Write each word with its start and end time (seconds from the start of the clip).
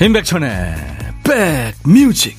임백천의 0.00 0.74
백뮤직 1.22 2.36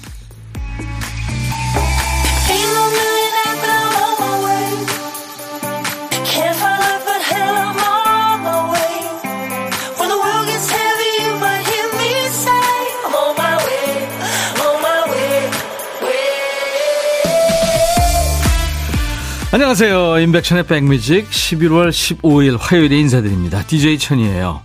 안녕하세요. 19.52 20.20
임백천의 20.20 20.68
백뮤직 20.68 21.30
11월 21.30 21.90
15일 21.90 22.58
화요일에 22.60 23.00
인사드립니다. 23.00 23.64
DJ 23.66 23.98
천이에요. 23.98 24.62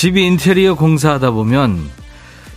집 0.00 0.16
인테리어 0.16 0.76
공사하다 0.76 1.32
보면 1.32 1.90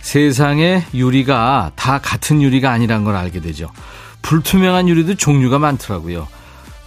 세상에 0.00 0.84
유리가 0.94 1.72
다 1.74 1.98
같은 1.98 2.40
유리가 2.40 2.70
아니란 2.70 3.02
걸 3.02 3.16
알게 3.16 3.40
되죠. 3.40 3.68
불투명한 4.22 4.88
유리도 4.88 5.16
종류가 5.16 5.58
많더라고요. 5.58 6.28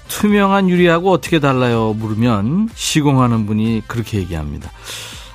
투명한 0.08 0.70
유리하고 0.70 1.12
어떻게 1.12 1.42
달라요? 1.42 1.94
물으면 1.98 2.70
시공하는 2.74 3.48
분이 3.48 3.82
그렇게 3.88 4.18
얘기합니다. 4.20 4.72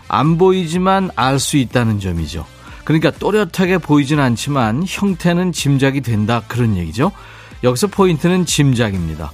안 0.09 0.38
보이지만 0.38 1.10
알 1.16 1.38
수 1.38 1.59
있다는 1.59 2.01
점이죠. 2.01 2.46
그러니까 2.84 3.10
또렷하게 3.10 3.77
보이진 3.77 4.21
않지만 4.21 4.84
형태는 4.88 5.52
짐작이 5.52 6.01
된다 6.01 6.40
그런 6.49 6.79
얘기죠. 6.79 7.12
여기서 7.62 7.88
포인트는 7.88 8.46
짐작입니다. 8.46 9.32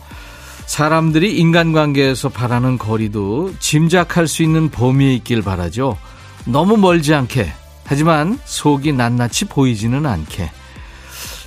사람들이 0.67 1.37
인간관계에서 1.39 2.29
바라는 2.29 2.79
거리도 2.79 3.55
짐작할 3.61 4.27
수 4.27 4.43
있는 4.43 4.71
범위에 4.71 5.15
있길 5.15 5.43
바라죠. 5.43 5.97
너무 6.45 6.77
멀지 6.77 7.15
않게 7.15 7.53
하지만 7.85 8.39
속이 8.45 8.93
낱낱이 8.93 9.47
보이지는 9.47 10.07
않게. 10.07 10.51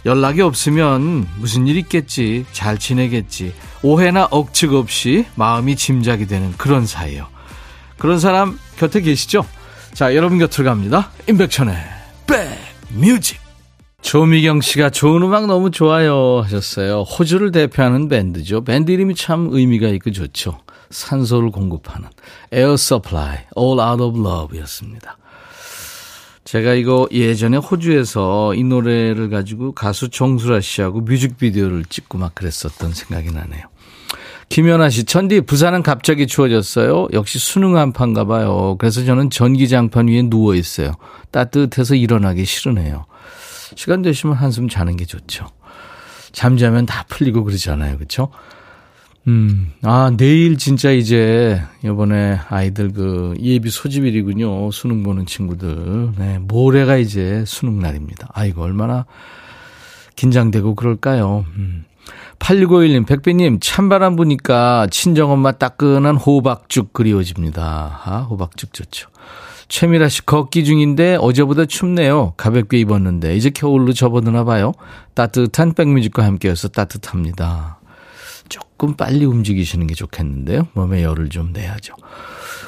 연락이 0.05 0.41
없으면 0.41 1.27
무슨 1.35 1.67
일 1.67 1.75
있겠지, 1.77 2.45
잘 2.53 2.77
지내겠지, 2.77 3.53
오해나 3.83 4.27
억측 4.31 4.73
없이 4.73 5.25
마음이 5.35 5.75
짐작이 5.75 6.25
되는 6.25 6.53
그런 6.57 6.87
사이요. 6.87 7.27
그런 7.97 8.19
사람 8.19 8.57
곁에 8.77 9.01
계시죠? 9.01 9.45
자, 9.93 10.15
여러분 10.15 10.39
곁으로 10.39 10.65
갑니다. 10.65 11.11
임백천의 11.27 11.75
백뮤직. 12.25 13.48
조미경 14.01 14.61
씨가 14.61 14.89
좋은 14.89 15.21
음악 15.23 15.47
너무 15.47 15.71
좋아요 15.71 16.41
하셨어요. 16.41 17.01
호주를 17.01 17.51
대표하는 17.51 18.07
밴드죠. 18.07 18.63
밴드 18.63 18.91
이름이 18.91 19.15
참 19.15 19.49
의미가 19.51 19.87
있고 19.89 20.11
좋죠. 20.11 20.59
산소를 20.89 21.51
공급하는 21.51 22.09
Air 22.53 22.73
Supply, 22.73 23.45
All 23.57 23.79
Out 23.79 24.01
of 24.01 24.19
Love 24.19 24.59
였습니다. 24.61 25.17
제가 26.45 26.73
이거 26.73 27.07
예전에 27.11 27.57
호주에서 27.57 28.55
이 28.55 28.63
노래를 28.63 29.29
가지고 29.29 29.73
가수 29.73 30.09
정수라 30.09 30.61
씨하고 30.61 31.01
뮤직비디오를 31.01 31.85
찍고 31.85 32.17
막 32.17 32.33
그랬었던 32.33 32.93
생각이 32.93 33.31
나네요. 33.31 33.65
김연아 34.49 34.89
씨, 34.89 35.03
천디, 35.03 35.41
부산은 35.41 35.83
갑자기 35.83 36.25
추워졌어요. 36.25 37.09
역시 37.13 37.37
수능 37.37 37.77
한파인가 37.77 38.25
봐요. 38.25 38.77
그래서 38.79 39.05
저는 39.05 39.29
전기장판 39.29 40.07
위에 40.07 40.23
누워 40.23 40.55
있어요. 40.55 40.93
따뜻해서 41.29 41.93
일어나기 41.93 42.45
싫으네요. 42.45 43.05
시간 43.75 44.01
되시면 44.01 44.35
한숨 44.35 44.69
자는 44.69 44.97
게 44.97 45.05
좋죠. 45.05 45.47
잠자면 46.31 46.85
다 46.85 47.05
풀리고 47.07 47.43
그러잖아요. 47.43 47.97
그렇죠? 47.97 48.29
음, 49.27 49.71
아, 49.83 50.11
내일 50.15 50.57
진짜 50.57 50.91
이제, 50.91 51.61
요번에 51.83 52.39
아이들 52.49 52.91
그 52.93 53.35
예비 53.39 53.69
소집일이군요. 53.69 54.71
수능 54.71 55.03
보는 55.03 55.25
친구들. 55.25 56.13
네, 56.17 56.39
모레가 56.39 56.97
이제 56.97 57.43
수능 57.45 57.79
날입니다. 57.79 58.29
아이고, 58.33 58.63
얼마나 58.63 59.05
긴장되고 60.15 60.75
그럴까요? 60.75 61.45
음. 61.57 61.85
8651님, 62.39 63.05
백비님, 63.05 63.59
찬바람 63.59 64.15
부니까 64.15 64.87
친정엄마 64.89 65.53
따끈한 65.53 66.15
호박죽 66.15 66.93
그리워집니다. 66.93 68.01
아, 68.03 68.21
호박죽 68.21 68.73
좋죠. 68.73 69.09
최미라 69.69 70.09
씨, 70.09 70.25
걷기 70.25 70.65
중인데 70.65 71.17
어제보다 71.21 71.65
춥네요. 71.65 72.33
가볍게 72.37 72.79
입었는데, 72.79 73.35
이제 73.35 73.49
겨울로 73.51 73.93
접어드나 73.93 74.43
봐요. 74.43 74.73
따뜻한 75.13 75.73
백뮤직과 75.73 76.25
함께해서 76.25 76.67
따뜻합니다. 76.67 77.79
조금 78.49 78.95
빨리 78.95 79.25
움직이시는 79.25 79.85
게 79.87 79.93
좋겠는데요. 79.93 80.67
몸에 80.73 81.03
열을 81.03 81.29
좀 81.29 81.53
내야죠. 81.53 81.93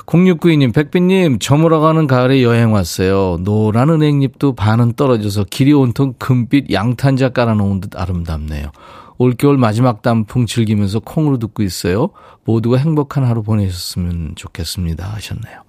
0692님, 0.06 0.74
백빈님, 0.74 1.40
저물어 1.40 1.80
가는 1.80 2.06
가을에 2.06 2.44
여행 2.44 2.74
왔어요. 2.74 3.38
노란 3.44 3.90
은행잎도 3.90 4.54
반은 4.56 4.94
떨어져서 4.94 5.46
길이 5.50 5.74
온통 5.74 6.14
금빛 6.20 6.72
양탄자 6.72 7.30
깔아놓은 7.30 7.82
듯 7.82 8.00
아름답네요. 8.00 8.72
올겨울 9.18 9.58
마지막 9.58 10.02
단풍 10.02 10.46
즐기면서 10.46 11.00
콩으로 11.00 11.38
듣고 11.38 11.64
있어요. 11.64 12.10
모두가 12.44 12.78
행복한 12.78 13.24
하루 13.24 13.44
보내셨으면 13.44 14.34
좋겠습니다. 14.36 15.06
하셨네요. 15.14 15.62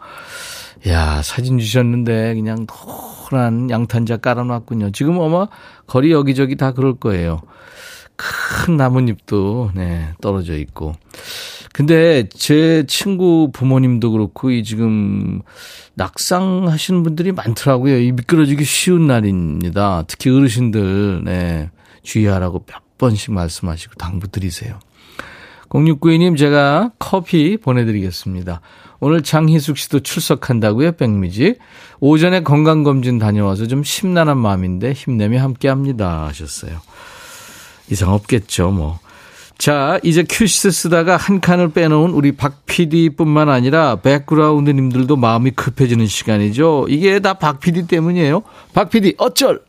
야, 0.88 1.22
사진 1.22 1.58
주셨는데 1.58 2.34
그냥 2.34 2.66
노란 2.66 3.70
양탄자 3.70 4.16
깔아놨군요. 4.18 4.90
지금 4.90 5.20
아마 5.20 5.46
거리 5.86 6.10
여기저기 6.10 6.56
다 6.56 6.72
그럴 6.72 6.94
거예요. 6.94 7.40
큰 8.16 8.76
나뭇잎도 8.76 9.72
네, 9.74 10.08
떨어져 10.20 10.56
있고. 10.58 10.94
근데 11.72 12.28
제 12.28 12.84
친구 12.86 13.50
부모님도 13.52 14.10
그렇고 14.10 14.50
이 14.50 14.62
지금 14.62 15.40
낙상 15.94 16.68
하시는 16.68 17.02
분들이 17.02 17.32
많더라고요. 17.32 17.98
이 17.98 18.12
미끄러지기 18.12 18.64
쉬운 18.64 19.06
날입니다. 19.06 20.04
특히 20.06 20.30
어르신들 20.30 21.22
네, 21.24 21.70
주의하라고 22.02 22.64
몇 22.66 22.98
번씩 22.98 23.32
말씀하시고 23.32 23.94
당부 23.94 24.28
드리세요. 24.28 24.78
0692님 25.70 26.36
제가 26.36 26.90
커피 26.98 27.56
보내드리겠습니다. 27.56 28.60
오늘 29.04 29.20
장희숙 29.22 29.78
씨도 29.78 30.00
출석한다고요, 30.00 30.92
백미지. 30.92 31.56
오전에 31.98 32.44
건강검진 32.44 33.18
다녀와서 33.18 33.66
좀 33.66 33.82
심란한 33.82 34.38
마음인데 34.38 34.92
힘내며 34.92 35.40
함께 35.42 35.66
합니다. 35.68 36.28
하셨어요. 36.28 36.78
이상 37.90 38.12
없겠죠, 38.12 38.70
뭐. 38.70 39.00
자, 39.58 39.98
이제 40.04 40.24
큐시트 40.28 40.70
쓰다가 40.70 41.16
한 41.16 41.40
칸을 41.40 41.72
빼놓은 41.72 42.12
우리 42.12 42.30
박 42.30 42.64
PD 42.66 43.10
뿐만 43.16 43.48
아니라 43.48 43.96
백그라운드님들도 43.96 45.16
마음이 45.16 45.50
급해지는 45.50 46.06
시간이죠. 46.06 46.86
이게 46.88 47.18
다 47.18 47.34
박 47.34 47.58
PD 47.58 47.88
때문이에요. 47.88 48.44
박 48.72 48.88
PD, 48.88 49.14
어쩔! 49.18 49.62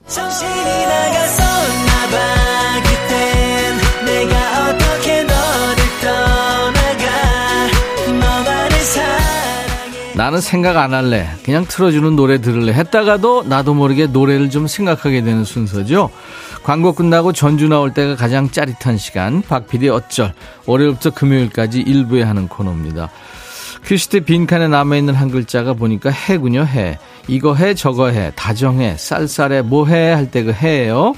나는 10.15 10.41
생각 10.41 10.77
안 10.77 10.93
할래. 10.93 11.27
그냥 11.43 11.65
틀어주는 11.65 12.15
노래 12.15 12.39
들을래. 12.39 12.71
했다가도 12.73 13.43
나도 13.47 13.73
모르게 13.73 14.05
노래를 14.05 14.51
좀 14.51 14.67
생각하게 14.67 15.23
되는 15.23 15.43
순서죠. 15.43 16.11
광고 16.63 16.93
끝나고 16.93 17.33
전주 17.33 17.67
나올 17.67 17.93
때가 17.93 18.15
가장 18.15 18.49
짜릿한 18.51 18.97
시간. 18.97 19.41
박PD 19.41 19.89
어쩔. 19.89 20.33
월요일부터 20.67 21.09
금요일까지 21.11 21.79
일부에 21.81 22.21
하는 22.21 22.47
코너입니다. 22.47 23.09
퀴시트 23.85 24.21
빈칸에 24.21 24.67
남아있는 24.67 25.15
한 25.15 25.29
글자가 25.29 25.73
보니까 25.73 26.09
해군요, 26.11 26.63
해. 26.63 26.99
이거 27.27 27.55
해, 27.55 27.73
저거 27.73 28.09
해. 28.09 28.31
다정해, 28.35 28.95
쌀쌀해, 28.97 29.61
뭐해 29.63 30.11
할 30.11 30.31
때 30.31 30.43
그 30.43 30.53
해예요. 30.53 31.13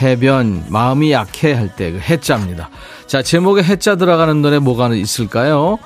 해변, 0.00 0.64
마음이 0.68 1.12
약해 1.12 1.52
할 1.52 1.68
때 1.76 1.92
그 1.92 1.98
해자입니다. 2.00 2.70
자, 3.06 3.22
제목에 3.22 3.62
해자 3.62 3.94
들어가는 3.96 4.40
노래 4.42 4.58
뭐가 4.58 4.88
있을까요? 4.94 5.78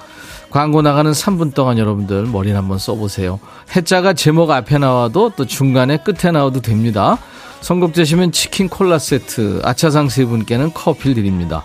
광고 0.51 0.83
나가는 0.83 1.11
3분 1.11 1.55
동안 1.55 1.79
여러분들 1.79 2.27
머리를 2.27 2.57
한번 2.57 2.79
써보세요. 2.79 3.41
해자가 3.75 4.13
제목 4.13 4.51
앞에 4.51 4.79
나와도 4.79 5.33
또 5.37 5.45
중간에 5.45 5.99
끝에 5.99 6.33
나와도 6.33 6.61
됩니다. 6.61 7.19
선곡되시면 7.61 8.33
치킨 8.33 8.69
콜라 8.69 8.99
세트, 8.99 9.61
아차상 9.65 10.09
세 10.09 10.25
분께는 10.25 10.73
커피를 10.73 11.15
드립니다. 11.17 11.65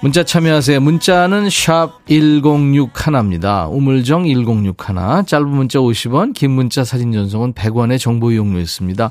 문자 0.00 0.22
참여하세요. 0.22 0.80
문자는 0.80 1.50
샵 1.50 2.04
1061입니다. 2.08 3.68
우물정 3.70 4.26
1061. 4.26 5.26
짧은 5.26 5.48
문자 5.48 5.80
50원, 5.80 6.34
긴 6.34 6.52
문자 6.52 6.84
사진 6.84 7.12
전송은 7.12 7.52
100원의 7.54 7.98
정보 7.98 8.30
이용료 8.30 8.60
있습니다. 8.60 9.10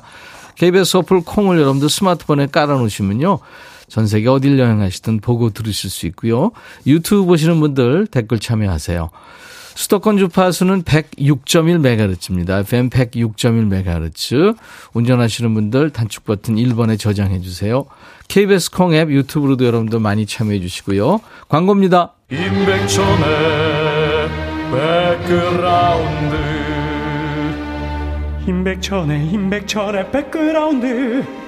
KBS 0.54 0.96
어플 0.96 1.20
콩을 1.24 1.60
여러분들 1.60 1.88
스마트폰에 1.90 2.46
깔아놓으시면요. 2.46 3.38
전 3.88 4.06
세계 4.06 4.28
어딜 4.28 4.58
여행하시든 4.58 5.20
보고 5.20 5.50
들으실 5.50 5.90
수 5.90 6.06
있고요. 6.06 6.52
유튜브 6.86 7.24
보시는 7.24 7.60
분들 7.60 8.06
댓글 8.06 8.38
참여하세요. 8.38 9.10
수도권 9.78 10.18
주파수는 10.18 10.82
106.1MHz입니다. 10.82 12.58
FM 12.60 12.90
106.1MHz. 12.90 14.56
운전하시는 14.92 15.54
분들 15.54 15.90
단축 15.90 16.24
버튼 16.24 16.56
1번에 16.56 16.98
저장해 16.98 17.40
주세요. 17.40 17.84
KBS 18.26 18.72
콩 18.72 18.92
앱 18.92 19.08
유튜브로도 19.10 19.64
여러분들 19.64 20.00
많이 20.00 20.26
참여해 20.26 20.58
주시고요. 20.60 21.20
광고입니다. 21.48 22.14
임백천의 22.30 24.28
백그라운드 24.72 26.36
임백천의 28.48 29.28
임백천의 29.28 30.10
백그라운드 30.10 31.47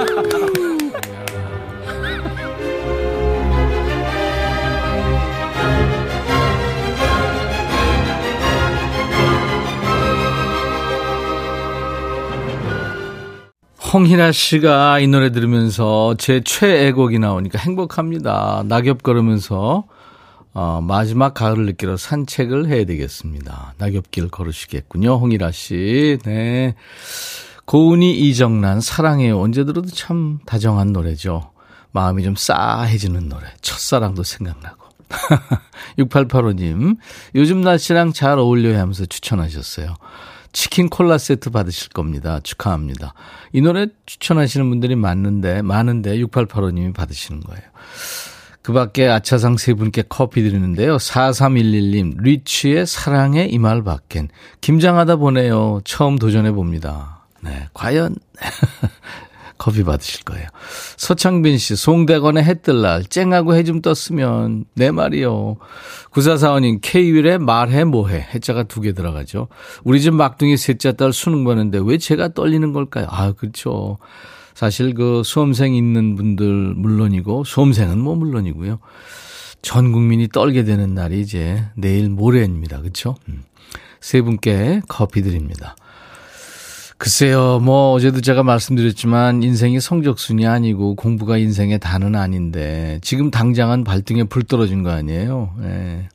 홍희나 13.93 14.31
씨가 14.31 14.99
이 14.99 15.07
노래 15.07 15.33
들으면서 15.33 16.15
제 16.17 16.39
최애곡이 16.39 17.19
나오니까 17.19 17.59
행복합니다. 17.59 18.63
낙엽 18.65 19.03
걸으면서 19.03 19.83
어, 20.53 20.79
마지막 20.81 21.33
가을을 21.33 21.65
느끼러 21.65 21.97
산책을 21.97 22.69
해야 22.69 22.85
되겠습니다. 22.85 23.73
낙엽길 23.77 24.29
걸으시겠군요. 24.29 25.15
홍희라 25.15 25.51
씨. 25.51 26.19
네. 26.23 26.75
고은이 27.65 28.17
이정란 28.17 28.79
사랑해요. 28.79 29.41
언제 29.41 29.65
들어도 29.65 29.89
참 29.89 30.39
다정한 30.45 30.93
노래죠. 30.93 31.51
마음이 31.91 32.23
좀 32.23 32.35
싸해지는 32.37 33.27
노래. 33.27 33.45
첫사랑도 33.61 34.23
생각나고. 34.23 34.85
6885님, 35.99 36.95
요즘 37.35 37.59
날씨랑 37.59 38.13
잘 38.13 38.39
어울려야 38.39 38.79
하면서 38.79 39.05
추천하셨어요. 39.05 39.95
치킨 40.53 40.89
콜라 40.89 41.17
세트 41.17 41.49
받으실 41.49 41.89
겁니다. 41.89 42.39
축하합니다. 42.43 43.13
이 43.53 43.61
노래 43.61 43.87
추천하시는 44.05 44.67
분들이 44.69 44.95
많은데, 44.95 45.61
많은데 45.61 46.17
6885님이 46.17 46.93
받으시는 46.93 47.41
거예요. 47.41 47.63
그 48.61 48.73
밖에 48.73 49.07
아차상 49.07 49.57
세 49.57 49.73
분께 49.73 50.03
커피 50.07 50.43
드리는데요. 50.43 50.97
4311님, 50.97 52.21
리치의 52.21 52.85
사랑의 52.85 53.51
이 53.51 53.57
말 53.57 53.83
밖엔. 53.83 54.29
김장하다 54.61 55.15
보네요. 55.15 55.81
처음 55.83 56.19
도전해 56.19 56.51
봅니다. 56.51 57.25
네, 57.41 57.67
과연. 57.73 58.15
커피 59.61 59.83
받으실 59.83 60.23
거예요. 60.23 60.47
서창빈 60.97 61.59
씨, 61.59 61.75
송대건의 61.75 62.43
해뜰 62.43 62.81
날, 62.81 63.03
쨍하고 63.03 63.53
해 63.53 63.63
좀 63.63 63.79
떴으면, 63.83 64.65
내 64.73 64.89
말이요. 64.89 65.57
구사사원님, 66.09 66.79
K윌의 66.81 67.37
말해 67.37 67.83
뭐해. 67.83 68.25
해자가 68.33 68.63
두 68.63 68.81
개 68.81 68.93
들어가죠. 68.93 69.49
우리 69.83 70.01
집 70.01 70.15
막둥이 70.15 70.57
셋째 70.57 70.93
딸 70.93 71.13
수능 71.13 71.43
보는데 71.43 71.79
왜 71.83 71.99
제가 71.99 72.29
떨리는 72.33 72.73
걸까요? 72.73 73.05
아, 73.09 73.33
그렇죠. 73.33 73.99
사실 74.55 74.95
그 74.95 75.21
수험생 75.23 75.75
있는 75.75 76.15
분들 76.15 76.73
물론이고, 76.75 77.43
수험생은 77.43 77.99
뭐 77.99 78.15
물론이고요. 78.15 78.79
전 79.61 79.91
국민이 79.91 80.27
떨게 80.27 80.63
되는 80.63 80.95
날이 80.95 81.21
이제 81.21 81.63
내일 81.75 82.09
모레입니다. 82.09 82.79
그렇죠? 82.81 83.15
음. 83.29 83.43
세 83.99 84.23
분께 84.23 84.81
커피 84.87 85.21
드립니다. 85.21 85.75
글쎄요, 87.01 87.59
뭐, 87.59 87.93
어제도 87.93 88.21
제가 88.21 88.43
말씀드렸지만, 88.43 89.41
인생이 89.41 89.79
성적순이 89.79 90.45
아니고, 90.45 90.93
공부가 90.93 91.35
인생의 91.35 91.79
단은 91.79 92.15
아닌데, 92.15 92.99
지금 93.01 93.31
당장은 93.31 93.83
발등에 93.83 94.25
불 94.25 94.43
떨어진 94.43 94.83
거 94.83 94.91
아니에요? 94.91 95.51
네. 95.57 96.09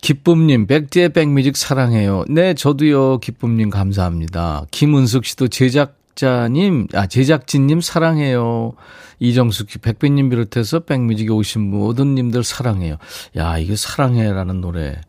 기쁨님, 0.00 0.68
백지의 0.68 1.08
백뮤직 1.08 1.56
사랑해요. 1.56 2.24
네, 2.28 2.54
저도요, 2.54 3.18
기쁨님 3.18 3.70
감사합니다. 3.70 4.66
김은숙 4.70 5.24
씨도 5.24 5.48
제작자님, 5.48 6.86
아, 6.94 7.08
제작진님 7.08 7.80
사랑해요. 7.80 8.74
이정숙 9.18 9.70
씨, 9.70 9.78
백배님 9.78 10.30
비롯해서 10.30 10.78
백뮤직에 10.78 11.30
오신 11.30 11.68
모든 11.68 12.14
님들 12.14 12.44
사랑해요. 12.44 12.96
야, 13.36 13.58
이게 13.58 13.74
사랑해라는 13.74 14.60
노래. 14.60 15.00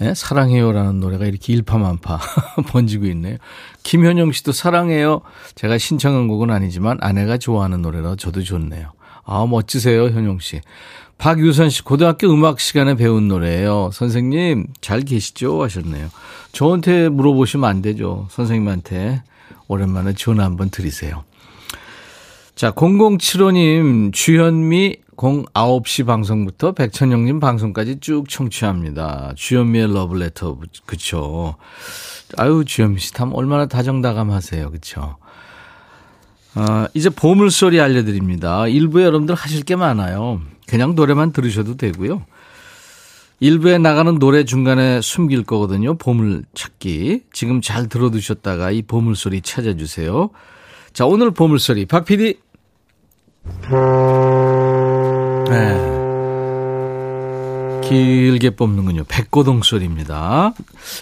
네? 0.00 0.14
사랑해요라는 0.14 1.00
노래가 1.00 1.26
이렇게 1.26 1.52
일파만파 1.52 2.20
번지고 2.70 3.06
있네요. 3.06 3.36
김현영 3.82 4.32
씨도 4.32 4.52
사랑해요. 4.52 5.22
제가 5.56 5.76
신청한 5.76 6.28
곡은 6.28 6.50
아니지만 6.50 6.98
아내가 7.00 7.36
좋아하는 7.36 7.82
노래라 7.82 8.14
저도 8.16 8.42
좋네요. 8.42 8.92
아, 9.24 9.46
멋지세요, 9.46 10.04
현영 10.06 10.38
씨. 10.38 10.60
박유선 11.18 11.68
씨, 11.68 11.82
고등학교 11.82 12.32
음악 12.32 12.60
시간에 12.60 12.94
배운 12.94 13.26
노래예요. 13.26 13.90
선생님, 13.92 14.68
잘 14.80 15.00
계시죠? 15.00 15.62
하셨네요. 15.64 16.08
저한테 16.52 17.08
물어보시면 17.08 17.68
안 17.68 17.82
되죠. 17.82 18.28
선생님한테 18.30 19.22
오랜만에 19.66 20.14
전화 20.14 20.44
한번 20.44 20.70
드리세요. 20.70 21.24
자, 22.54 22.70
0075님, 22.72 24.12
주현미 24.12 24.96
09시 25.18 26.06
방송부터 26.06 26.72
백천영님 26.72 27.40
방송까지 27.40 27.98
쭉 28.00 28.28
청취합니다. 28.28 29.32
주현미의 29.36 29.92
러브레터, 29.92 30.58
그쵸. 30.86 31.56
아유, 32.36 32.64
주현미 32.64 33.00
씨, 33.00 33.12
참 33.12 33.34
얼마나 33.34 33.66
다정다감하세요. 33.66 34.70
그쵸. 34.70 35.16
아, 36.54 36.88
이제 36.94 37.10
보물소리 37.10 37.80
알려드립니다. 37.80 38.68
일부에 38.68 39.04
여러분들 39.04 39.34
하실 39.34 39.64
게 39.64 39.76
많아요. 39.76 40.40
그냥 40.66 40.94
노래만 40.94 41.32
들으셔도 41.32 41.76
되고요. 41.76 42.22
일부에 43.40 43.78
나가는 43.78 44.18
노래 44.18 44.44
중간에 44.44 45.00
숨길 45.00 45.44
거거든요. 45.44 45.96
보물 45.96 46.44
찾기. 46.54 47.24
지금 47.32 47.60
잘 47.60 47.88
들어두셨다가 47.88 48.70
이 48.70 48.82
보물소리 48.82 49.42
찾아주세요. 49.42 50.30
자, 50.92 51.06
오늘 51.06 51.30
보물소리. 51.30 51.86
박 51.86 52.04
PD. 52.04 52.38
네. 55.50 55.98
길게 57.88 58.50
뽑는군요. 58.50 59.04
백고동 59.08 59.62
소리입니다. 59.62 60.52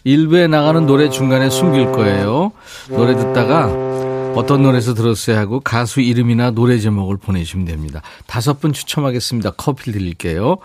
일부에 0.05 0.47
나가는 0.47 0.87
노래 0.87 1.11
중간에 1.11 1.51
숨길 1.51 1.91
거예요. 1.93 2.53
노래 2.89 3.17
듣다가 3.17 3.67
어떤 4.37 4.63
노래에서 4.63 4.95
들었어야 4.95 5.39
하고 5.39 5.61
가수 5.61 6.01
이름이나 6.01 6.51
노래 6.53 6.79
제목을 6.79 7.17
보내주시면 7.17 7.67
됩니다. 7.67 8.03
다섯 8.27 8.61
분 8.61 8.73
추첨하겠습니다. 8.73 9.53
커피 9.57 9.91
드릴게요. 9.93 10.59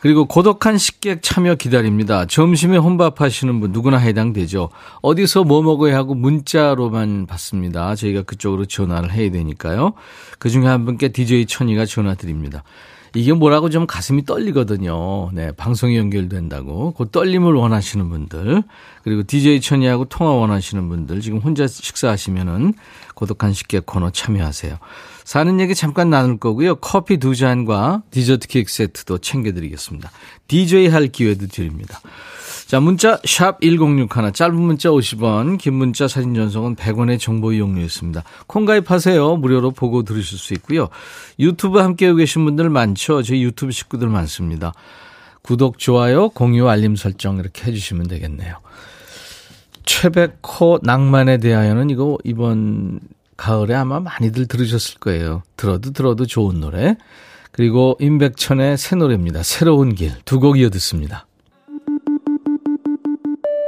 그리고 0.00 0.26
고독한 0.26 0.76
식객 0.76 1.22
참여 1.22 1.54
기다립니다. 1.54 2.26
점심에 2.26 2.76
혼밥 2.76 3.20
하시는 3.20 3.58
분 3.60 3.72
누구나 3.72 3.96
해당되죠. 3.96 4.68
어디서 5.00 5.44
뭐 5.44 5.62
먹어야 5.62 5.96
하고 5.96 6.14
문자로만 6.14 7.26
받습니다. 7.26 7.94
저희가 7.94 8.22
그쪽으로 8.22 8.66
전화를 8.66 9.10
해야 9.12 9.30
되니까요. 9.30 9.94
그중에 10.38 10.66
한 10.66 10.84
분께 10.84 11.08
DJ 11.08 11.46
천이가 11.46 11.86
전화 11.86 12.14
드립니다. 12.14 12.62
이게 13.16 13.32
뭐라고 13.32 13.70
좀 13.70 13.86
가슴이 13.86 14.24
떨리거든요. 14.24 15.30
네, 15.32 15.52
방송이 15.52 15.96
연결된다고. 15.96 16.92
그 16.92 17.10
떨림을 17.10 17.54
원하시는 17.54 18.08
분들, 18.08 18.62
그리고 19.02 19.22
DJ 19.22 19.60
천이하고 19.60 20.04
통화 20.04 20.32
원하시는 20.32 20.88
분들, 20.88 21.20
지금 21.20 21.38
혼자 21.38 21.66
식사하시면은 21.66 22.74
고독한 23.14 23.52
식객 23.52 23.86
코너 23.86 24.10
참여하세요. 24.10 24.76
사는 25.26 25.58
얘기 25.58 25.74
잠깐 25.74 26.08
나눌 26.08 26.38
거고요. 26.38 26.76
커피 26.76 27.16
두 27.16 27.34
잔과 27.34 28.04
디저트 28.12 28.46
케이크 28.46 28.70
세트도 28.70 29.18
챙겨드리겠습니다. 29.18 30.08
DJ 30.46 30.86
할 30.86 31.08
기회도 31.08 31.48
드립니다. 31.48 32.00
자, 32.68 32.78
문자 32.78 33.18
샵 33.24 33.60
1061, 33.60 34.32
짧은 34.32 34.54
문자 34.54 34.88
50원, 34.90 35.58
긴 35.58 35.74
문자 35.74 36.06
사진 36.06 36.32
전송은 36.34 36.76
100원의 36.76 37.18
정보 37.18 37.52
이용료였습니다. 37.52 38.22
콩 38.46 38.66
가입하세요. 38.66 39.36
무료로 39.38 39.72
보고 39.72 40.04
들으실 40.04 40.38
수 40.38 40.54
있고요. 40.54 40.90
유튜브 41.40 41.80
함께하고 41.80 42.18
계신 42.18 42.44
분들 42.44 42.70
많죠. 42.70 43.24
저희 43.24 43.42
유튜브 43.42 43.72
식구들 43.72 44.06
많습니다. 44.08 44.74
구독, 45.42 45.78
좋아요, 45.78 46.28
공유, 46.28 46.68
알림 46.68 46.94
설정 46.94 47.38
이렇게 47.38 47.64
해주시면 47.64 48.06
되겠네요. 48.06 48.58
최백호 49.84 50.78
낭만에 50.84 51.38
대하여는 51.38 51.90
이거 51.90 52.16
이번 52.22 53.00
가을에 53.36 53.74
아마 53.74 54.00
많이들 54.00 54.46
들으셨을 54.46 54.98
거예요. 54.98 55.42
들어도 55.56 55.92
들어도 55.92 56.26
좋은 56.26 56.60
노래. 56.60 56.96
그리고 57.52 57.96
임백천의 58.00 58.76
새 58.78 58.96
노래입니다. 58.96 59.42
새로운 59.42 59.94
길 59.94 60.12
두 60.24 60.40
곡 60.40 60.58
이어 60.58 60.68
듣습니다. 60.70 61.25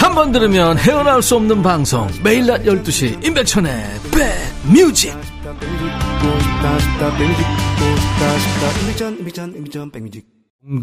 한 0.00 0.14
번 0.14 0.32
들으면 0.32 0.78
헤어나올 0.78 1.22
수 1.22 1.36
없는 1.36 1.62
방송 1.62 2.08
매일 2.24 2.46
낮 2.46 2.62
12시 2.64 3.24
임백천의 3.24 3.70
백뮤직 4.10 5.14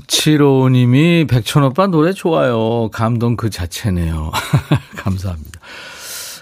7호님이 0.08 1.28
백천오빠 1.30 1.88
노래 1.88 2.14
좋아요. 2.14 2.90
감동 2.92 3.36
그 3.36 3.50
자체네요. 3.50 4.32
감사합니다. 4.98 5.60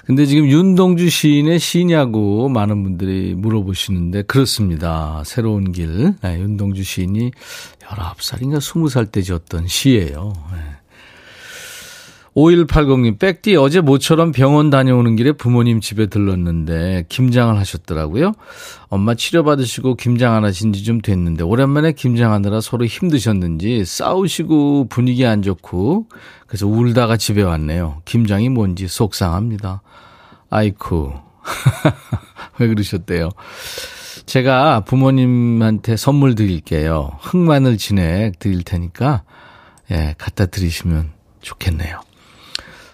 근데 0.06 0.26
지금 0.26 0.48
윤동주 0.48 1.10
시인의 1.10 1.60
시냐고 1.60 2.48
많은 2.48 2.84
분들이 2.84 3.34
물어보시는데 3.36 4.22
그렇습니다. 4.24 5.24
새로운 5.26 5.72
길. 5.72 6.14
네, 6.22 6.40
윤동주 6.40 6.84
시인이 6.84 7.32
19살인가 7.82 8.58
20살 8.60 9.12
때 9.12 9.22
지었던 9.22 9.68
시예요. 9.68 10.34
네. 10.54 10.75
5180님, 12.36 13.18
백디 13.18 13.56
어제 13.56 13.80
모처럼 13.80 14.34
병원 14.34 14.70
다녀오는 14.70 15.16
길에 15.16 15.32
부모님 15.32 15.80
집에 15.80 16.08
들렀는데 16.08 17.06
김장을 17.08 17.58
하셨더라고요. 17.58 18.34
엄마 18.90 19.16
치료받으시고 19.16 19.96
김장 19.96 20.34
안 20.34 20.44
하신 20.44 20.74
지 20.74 20.84
좀 20.84 21.02
됐는데 21.02 21.44
오랜만에 21.46 21.94
김장하느라 21.94 22.60
서로 22.62 22.86
힘드셨는지 22.86 23.86
싸우시고 23.86 24.88
분위기 24.90 25.26
안 25.26 25.42
좋고 25.42 26.08
그래서 26.46 26.68
울다가 26.68 27.16
집에 27.18 27.42
왔네요. 27.42 28.02
김장이 28.06 28.50
뭔지 28.50 28.88
속상합니다. 28.88 29.82
아이쿠. 30.50 31.14
왜 32.60 32.68
그러셨대요? 32.68 33.30
제가 34.26 34.82
부모님한테 34.82 35.96
선물 35.96 36.36
드릴게요. 36.36 37.12
흑마늘 37.22 37.78
진액 37.78 38.40
드릴 38.40 38.64
테니까 38.64 39.24
예, 39.92 40.16
갖다 40.18 40.48
드리시면 40.48 41.12
좋겠네요. 41.42 42.02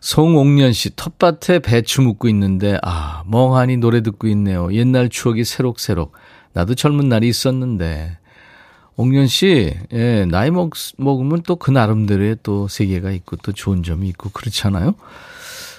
송옥년 0.01 0.73
씨, 0.73 0.95
텃밭에 0.95 1.59
배추 1.59 2.01
묻고 2.01 2.27
있는데, 2.29 2.79
아, 2.81 3.23
멍하니 3.27 3.77
노래 3.77 4.01
듣고 4.01 4.27
있네요. 4.29 4.73
옛날 4.73 5.09
추억이 5.09 5.45
새록새록. 5.45 6.13
나도 6.53 6.73
젊은 6.75 7.07
날이 7.07 7.29
있었는데. 7.29 8.17
옥년 8.97 9.27
씨, 9.27 9.73
예, 9.93 10.25
나이 10.25 10.51
먹, 10.51 10.71
먹으면 10.97 11.43
또 11.43 11.55
그 11.55 11.71
나름대로의 11.71 12.37
또 12.43 12.67
세계가 12.67 13.11
있고 13.11 13.37
또 13.37 13.51
좋은 13.51 13.83
점이 13.83 14.07
있고 14.09 14.29
그렇잖아요? 14.31 14.95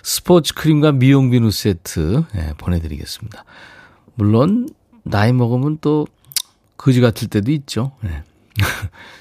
스포츠 0.03 0.55
크림과 0.55 0.93
미용 0.93 1.31
비누 1.31 1.51
세트, 1.51 2.25
예, 2.37 2.55
보내드리겠습니다. 2.59 3.45
물론, 4.15 4.69
나이 5.03 5.33
먹으면 5.33 5.79
또 5.81 6.07
거지 6.77 7.01
같을 7.01 7.29
때도 7.29 7.51
있죠. 7.51 7.93
예. 8.05 8.23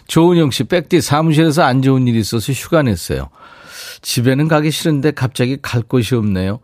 조은영 0.08 0.52
씨, 0.52 0.64
백디 0.64 1.02
사무실에서 1.02 1.64
안 1.64 1.82
좋은 1.82 2.08
일이 2.08 2.20
있어서 2.20 2.54
휴가 2.54 2.84
냈어요. 2.84 3.30
집에는 4.02 4.48
가기 4.48 4.72
싫은데 4.72 5.12
갑자기 5.12 5.58
갈 5.62 5.82
곳이 5.82 6.16
없네요. 6.16 6.60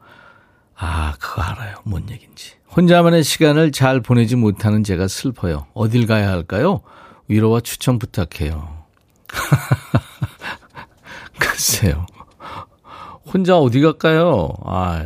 아, 0.76 1.16
그거 1.20 1.42
알아요. 1.42 1.78
뭔 1.84 2.10
얘기인지. 2.10 2.54
혼자만의 2.76 3.24
시간을 3.24 3.72
잘 3.72 4.02
보내지 4.02 4.36
못하는 4.36 4.84
제가 4.84 5.08
슬퍼요. 5.08 5.68
어딜 5.74 6.06
가야 6.06 6.30
할까요? 6.30 6.82
위로와 7.28 7.62
추천 7.62 8.00
부탁해요. 8.00 8.86
글쎄요. 11.40 12.06
혼자 13.26 13.58
어디 13.58 13.82
갈까요? 13.82 14.50
아 14.64 15.06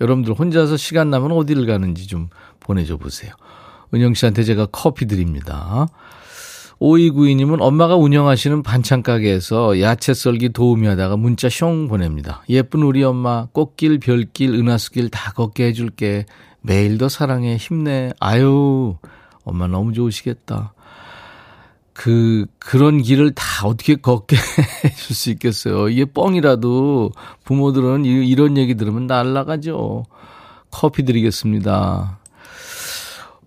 여러분들 0.00 0.34
혼자서 0.34 0.76
시간 0.76 1.10
나면 1.10 1.32
어디를 1.32 1.66
가는지 1.66 2.06
좀 2.06 2.28
보내줘 2.60 2.98
보세요. 2.98 3.32
은영 3.94 4.14
씨한테 4.14 4.44
제가 4.44 4.66
커피 4.66 5.06
드립니다. 5.06 5.86
5292님은 6.80 7.60
엄마가 7.60 7.96
운영하시는 7.96 8.62
반찬 8.62 9.02
가게에서 9.02 9.80
야채 9.80 10.14
썰기 10.14 10.50
도우미 10.50 10.86
하다가 10.86 11.16
문자 11.16 11.48
숑 11.48 11.88
보냅니다. 11.88 12.42
예쁜 12.48 12.82
우리 12.82 13.02
엄마 13.02 13.46
꽃길 13.52 13.98
별길 13.98 14.54
은하수길 14.54 15.08
다 15.10 15.32
걷게 15.32 15.66
해줄게. 15.66 16.24
매일도 16.60 17.08
사랑해 17.08 17.56
힘내. 17.56 18.12
아유 18.20 18.96
엄마 19.44 19.66
너무 19.66 19.92
좋으시겠다. 19.92 20.72
그 21.92 22.46
그런 22.60 23.02
길을 23.02 23.32
다 23.34 23.66
어떻게 23.66 23.96
걷게 23.96 24.36
해줄 24.84 25.16
수 25.16 25.30
있겠어요. 25.30 25.88
이게 25.88 26.04
뻥이라도 26.04 27.10
부모들은 27.44 28.04
이- 28.04 28.28
이런 28.28 28.56
얘기 28.56 28.76
들으면 28.76 29.08
날라가죠. 29.08 30.04
커피 30.70 31.04
드리겠습니다. 31.04 32.17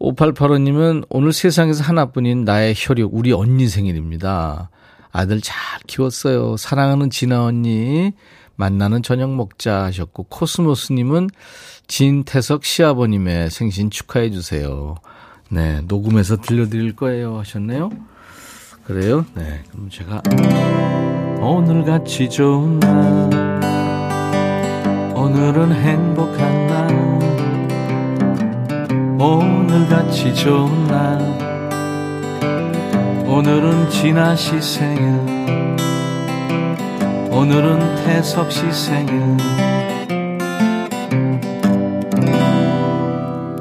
5885님은 0.01 1.05
오늘 1.09 1.31
세상에서 1.31 1.83
하나뿐인 1.83 2.43
나의 2.43 2.73
혈육, 2.75 3.13
우리 3.13 3.31
언니 3.31 3.67
생일입니다. 3.67 4.69
아들 5.11 5.41
잘 5.41 5.55
키웠어요. 5.87 6.57
사랑하는 6.57 7.09
진아 7.09 7.43
언니. 7.43 8.13
만나는 8.55 9.01
저녁 9.03 9.33
먹자 9.35 9.83
하셨고, 9.85 10.23
코스모스님은 10.23 11.29
진태석 11.87 12.63
시아버님의 12.63 13.49
생신 13.49 13.89
축하해 13.89 14.31
주세요. 14.31 14.95
네, 15.49 15.81
녹음해서 15.87 16.37
들려드릴 16.37 16.95
거예요 16.95 17.39
하셨네요. 17.39 17.89
그래요? 18.85 19.25
네, 19.35 19.63
그럼 19.71 19.89
제가 19.89 20.21
오늘같이 21.39 22.29
좋은 22.29 22.79
날, 22.79 23.61
오늘은 25.15 25.73
행복한 25.73 26.67
날, 26.67 26.70
오늘같이 29.21 30.33
좋은 30.33 30.87
날. 30.87 31.19
오늘은 33.27 33.91
진아 33.91 34.35
씨 34.35 34.59
생일. 34.59 35.03
오늘은 37.29 38.03
태석 38.03 38.51
씨 38.51 38.61
생일. 38.71 39.37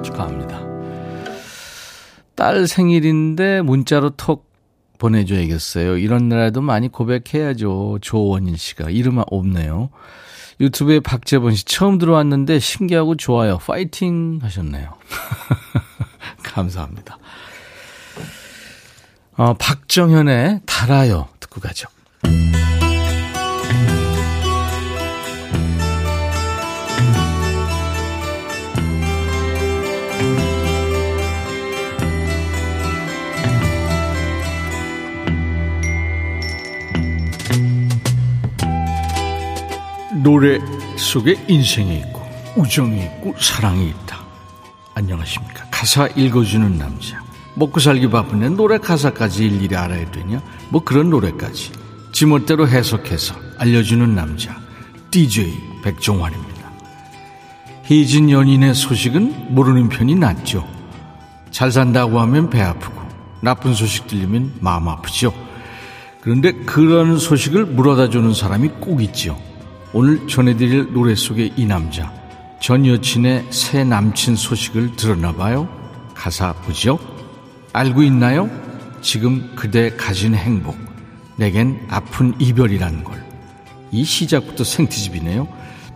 축하합니다. 0.02 0.62
딸 2.34 2.66
생일인데 2.66 3.60
문자로 3.60 4.16
톡 4.16 4.48
보내줘야겠어요. 4.96 5.98
이런 5.98 6.30
날에도 6.30 6.62
많이 6.62 6.88
고백해야죠. 6.88 7.98
조원일 8.00 8.56
씨가. 8.56 8.88
이름 8.88 9.22
없네요 9.30 9.90
유튜브에 10.60 11.00
박재범 11.00 11.54
씨 11.54 11.64
처음 11.64 11.98
들어왔는데 11.98 12.58
신기하고 12.58 13.16
좋아요. 13.16 13.58
파이팅 13.58 14.40
하셨네요. 14.42 14.94
감사합니다. 16.44 17.18
어, 19.36 19.54
박정현의 19.54 20.60
달아요 20.66 21.28
듣고 21.40 21.60
가죠. 21.60 21.88
노래 40.22 40.60
속에 40.96 41.46
인생이 41.48 41.96
있고 41.98 42.20
우정이 42.56 43.02
있고 43.04 43.34
사랑이 43.40 43.88
있다. 43.88 44.20
안녕하십니까. 44.94 45.64
가사 45.70 46.08
읽어주는 46.08 46.76
남자. 46.76 47.22
먹고 47.54 47.80
살기 47.80 48.10
바쁜데 48.10 48.50
노래 48.50 48.76
가사까지 48.78 49.46
일일이 49.46 49.74
알아야 49.74 50.10
되냐? 50.10 50.42
뭐 50.68 50.84
그런 50.84 51.08
노래까지. 51.08 51.72
지멋대로 52.12 52.68
해석해서 52.68 53.34
알려주는 53.58 54.14
남자. 54.14 54.58
DJ 55.10 55.54
백종환입니다. 55.82 56.70
희진 57.84 58.30
연인의 58.30 58.74
소식은 58.74 59.54
모르는 59.54 59.88
편이 59.88 60.16
낫죠. 60.16 60.68
잘 61.50 61.72
산다고 61.72 62.20
하면 62.20 62.50
배 62.50 62.60
아프고 62.60 63.00
나쁜 63.40 63.72
소식 63.74 64.06
들리면 64.06 64.58
마음 64.60 64.88
아프죠. 64.88 65.32
그런데 66.20 66.52
그런 66.52 67.18
소식을 67.18 67.64
물어다 67.64 68.10
주는 68.10 68.34
사람이 68.34 68.68
꼭 68.80 69.02
있죠. 69.02 69.49
오늘 69.92 70.26
전해드릴 70.28 70.92
노래 70.92 71.14
속의 71.14 71.54
이 71.56 71.66
남자 71.66 72.12
전 72.60 72.86
여친의 72.86 73.46
새 73.50 73.84
남친 73.84 74.36
소식을 74.36 74.94
들었나 74.96 75.32
봐요. 75.32 75.68
가사 76.14 76.52
보죠? 76.52 76.98
알고 77.72 78.02
있나요? 78.02 78.50
지금 79.00 79.52
그대 79.56 79.90
가진 79.96 80.34
행복 80.34 80.76
내겐 81.36 81.86
아픈 81.88 82.34
이별이라는 82.38 83.02
걸. 83.02 83.24
이 83.90 84.04
시작부터 84.04 84.62
생트집이네요. 84.62 85.48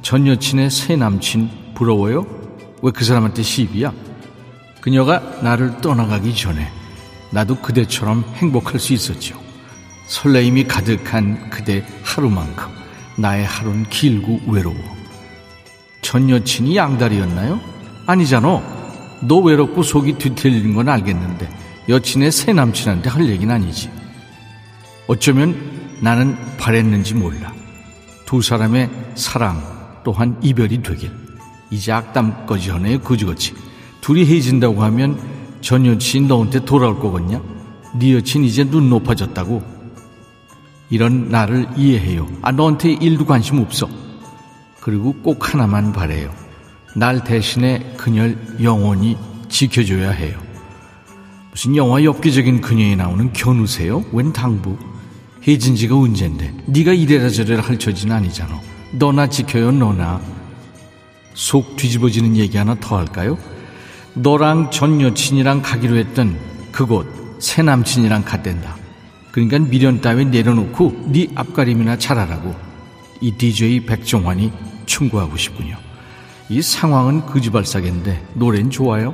전 0.02 0.26
여친의 0.26 0.70
새 0.70 0.96
남친 0.96 1.74
부러워요? 1.74 2.26
왜 2.82 2.90
그 2.92 3.04
사람한테 3.04 3.42
시비야? 3.42 3.92
그녀가 4.80 5.20
나를 5.42 5.80
떠나가기 5.80 6.34
전에 6.34 6.70
나도 7.30 7.56
그대처럼 7.56 8.24
행복할 8.36 8.80
수 8.80 8.92
있었죠. 8.92 9.38
설레임이 10.06 10.64
가득한 10.64 11.50
그대 11.50 11.86
하루만큼 12.02 12.83
나의 13.16 13.44
하루는 13.44 13.84
길고 13.90 14.40
외로워. 14.48 14.76
전 16.02 16.28
여친이 16.28 16.76
양다리였나요? 16.76 17.60
아니잖아. 18.06 18.62
너 19.22 19.36
외롭고 19.38 19.82
속이 19.82 20.14
뒤틀리는 20.18 20.74
건 20.74 20.88
알겠는데 20.88 21.48
여친의 21.88 22.32
새 22.32 22.52
남친한테 22.52 23.08
할 23.08 23.28
얘기는 23.28 23.52
아니지. 23.52 23.90
어쩌면 25.06 25.54
나는 26.00 26.36
바랬는지 26.58 27.14
몰라. 27.14 27.52
두 28.26 28.42
사람의 28.42 28.90
사랑 29.14 29.62
또한 30.04 30.38
이별이 30.42 30.82
되길. 30.82 31.10
이제 31.70 31.92
악담까지 31.92 32.70
하네 32.70 32.98
그지그지. 32.98 33.54
둘이 34.00 34.26
헤어진다고 34.26 34.82
하면 34.82 35.18
전 35.60 35.86
여친 35.86 36.28
너한테 36.28 36.64
돌아올 36.64 37.00
거겠냐? 37.00 37.40
네 37.98 38.14
여친 38.14 38.44
이제 38.44 38.64
눈 38.64 38.90
높아졌다고. 38.90 39.73
이런 40.94 41.28
나를 41.28 41.66
이해해요. 41.76 42.28
아 42.40 42.52
너한테 42.52 42.92
일도 42.92 43.26
관심 43.26 43.58
없어. 43.58 43.88
그리고 44.80 45.12
꼭 45.12 45.52
하나만 45.52 45.92
바래요. 45.92 46.32
날 46.94 47.24
대신에 47.24 47.94
그녀를 47.96 48.38
영원히 48.62 49.18
지켜줘야 49.48 50.12
해요. 50.12 50.38
무슨 51.50 51.74
영화 51.74 52.04
엽기적인 52.04 52.60
그녀에 52.60 52.94
나오는 52.94 53.32
견우세요? 53.32 54.04
웬 54.12 54.32
당부? 54.32 54.78
혜진 55.46 55.74
지가 55.74 55.98
언젠데 55.98 56.54
네가 56.66 56.92
이래라 56.92 57.28
저래라 57.28 57.60
할 57.64 57.76
처지는 57.76 58.14
아니잖아. 58.14 58.60
너나 58.92 59.26
지켜요 59.26 59.72
너나. 59.72 60.20
속 61.34 61.74
뒤집어지는 61.74 62.36
얘기 62.36 62.56
하나 62.56 62.76
더 62.78 62.98
할까요? 62.98 63.36
너랑 64.14 64.70
전 64.70 65.00
여친이랑 65.00 65.60
가기로 65.60 65.96
했던 65.96 66.38
그곳 66.70 67.08
새 67.40 67.62
남친이랑 67.62 68.22
갔댄다. 68.22 68.83
그러니까 69.34 69.58
미련 69.58 70.00
따위 70.00 70.24
내려놓고 70.24 71.06
네 71.08 71.26
앞가림이나 71.34 71.98
잘하라고 71.98 72.54
이 73.20 73.32
DJ 73.32 73.80
백종환이 73.80 74.52
충고하고 74.86 75.36
싶군요. 75.36 75.76
이 76.48 76.62
상황은 76.62 77.26
거지발사인데 77.26 78.28
노래는 78.34 78.70
좋아요. 78.70 79.12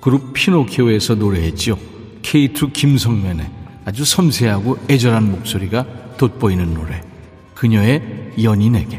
그룹 0.00 0.32
피노키오에서 0.32 1.16
노래했죠. 1.16 1.78
K2 2.22 2.72
김성면의 2.72 3.50
아주 3.84 4.06
섬세하고 4.06 4.78
애절한 4.88 5.30
목소리가 5.30 5.84
돋보이는 6.16 6.72
노래. 6.72 7.02
그녀의 7.54 8.32
연인에게. 8.42 8.98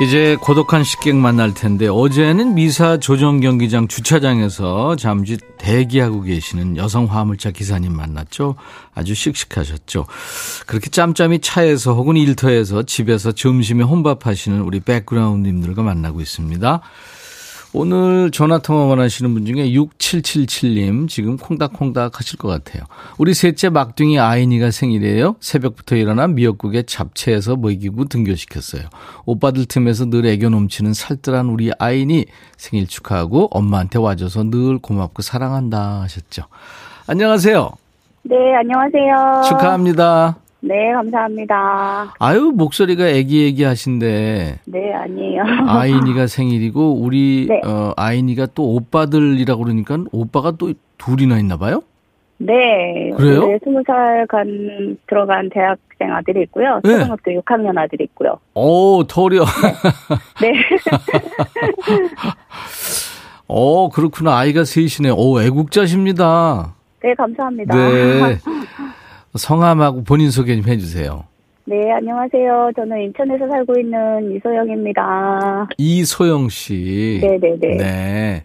이제 0.00 0.34
고독한 0.40 0.82
식객 0.82 1.14
만날 1.14 1.52
텐데 1.52 1.86
어제는 1.86 2.54
미사 2.54 2.96
조정 2.96 3.38
경기장 3.40 3.86
주차장에서 3.86 4.96
잠시 4.96 5.36
대기하고 5.58 6.22
계시는 6.22 6.78
여성 6.78 7.04
화물차 7.04 7.50
기사님 7.50 7.94
만났죠. 7.94 8.54
아주 8.94 9.14
씩씩하셨죠. 9.14 10.06
그렇게 10.66 10.88
짬짬이 10.88 11.40
차에서 11.40 11.92
혹은 11.92 12.16
일터에서 12.16 12.84
집에서 12.84 13.32
점심에 13.32 13.84
혼밥하시는 13.84 14.62
우리 14.62 14.80
백그라운드님들과 14.80 15.82
만나고 15.82 16.22
있습니다. 16.22 16.80
오늘 17.72 18.32
전화 18.32 18.58
통화 18.58 18.84
원하시는 18.86 19.32
분 19.32 19.46
중에 19.46 19.70
6777님 19.70 21.08
지금 21.08 21.36
콩닥콩닥 21.36 22.18
하실 22.18 22.36
것 22.36 22.48
같아요. 22.48 22.82
우리 23.16 23.32
셋째 23.32 23.68
막둥이 23.68 24.18
아이니가 24.18 24.72
생일이에요. 24.72 25.36
새벽부터 25.40 25.94
일어나 25.94 26.26
미역국에 26.26 26.82
잡채해서 26.82 27.56
먹이고 27.56 28.06
등교시켰어요. 28.06 28.82
오빠들 29.24 29.66
틈에서 29.66 30.06
늘 30.06 30.26
애교 30.26 30.48
넘치는 30.48 30.94
살뜰한 30.94 31.46
우리 31.46 31.70
아이니 31.78 32.26
생일 32.56 32.88
축하하고 32.88 33.48
엄마한테 33.52 34.00
와줘서 34.00 34.44
늘 34.44 34.78
고맙고 34.78 35.22
사랑한다 35.22 36.00
하셨죠. 36.02 36.42
안녕하세요. 37.06 37.70
네, 38.24 38.36
안녕하세요. 38.56 39.42
축하합니다. 39.48 40.36
네, 40.62 40.92
감사합니다. 40.92 42.14
아유 42.18 42.52
목소리가 42.54 43.08
애기애기 43.08 43.64
하신데 43.64 44.58
네, 44.64 44.92
아니에요. 44.92 45.42
아이니가 45.66 46.26
생일이고 46.26 46.94
우리 47.00 47.46
네. 47.48 47.60
어, 47.64 47.92
아이니가 47.96 48.48
또 48.54 48.74
오빠들이라고 48.74 49.62
그러니까 49.62 49.98
오빠가 50.12 50.52
또 50.52 50.72
둘이나 50.98 51.38
있나 51.38 51.56
봐요? 51.56 51.82
네. 52.38 53.10
그래요? 53.16 53.46
네, 53.46 53.58
20살 53.58 54.26
간, 54.28 54.96
들어간 55.06 55.50
대학생 55.50 56.10
아들이 56.10 56.42
있고요. 56.42 56.80
네. 56.82 56.92
초등학교 56.92 57.30
6학년 57.32 57.76
아들이 57.76 58.04
있고요. 58.04 58.38
오, 58.54 59.04
털이요. 59.04 59.44
네. 60.40 60.52
어, 63.46 63.90
그렇구나. 63.90 64.38
아이가 64.38 64.64
셋이네. 64.64 65.12
오, 65.14 65.42
애국자십니다. 65.42 66.74
네, 67.02 67.14
감사합니다. 67.14 67.74
네. 67.76 68.38
성함하고 69.34 70.04
본인 70.04 70.30
소개 70.30 70.56
좀 70.56 70.70
해주세요. 70.70 71.24
네, 71.66 71.92
안녕하세요. 71.92 72.72
저는 72.74 73.00
인천에서 73.02 73.46
살고 73.48 73.78
있는 73.78 74.34
이소영입니다. 74.36 75.68
이소영 75.78 76.48
씨. 76.48 77.20
네네네. 77.22 77.76
네. 77.76 78.42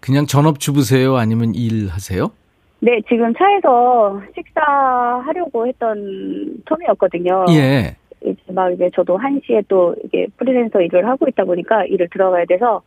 그냥 0.00 0.26
전업주부세요? 0.26 1.16
아니면 1.16 1.54
일하세요? 1.54 2.30
네, 2.80 3.00
지금 3.08 3.32
차에서 3.34 4.20
식사하려고 4.34 5.66
했던 5.66 6.56
텀이었거든요. 6.66 7.48
예. 7.54 7.96
이제 8.24 8.36
막 8.52 8.72
이제 8.72 8.90
저도 8.94 9.18
1시에 9.18 9.64
또 9.68 9.94
이게 10.04 10.26
프리랜서 10.36 10.80
일을 10.80 11.08
하고 11.08 11.26
있다 11.28 11.44
보니까 11.44 11.84
일을 11.86 12.08
들어가야 12.12 12.44
돼서 12.46 12.82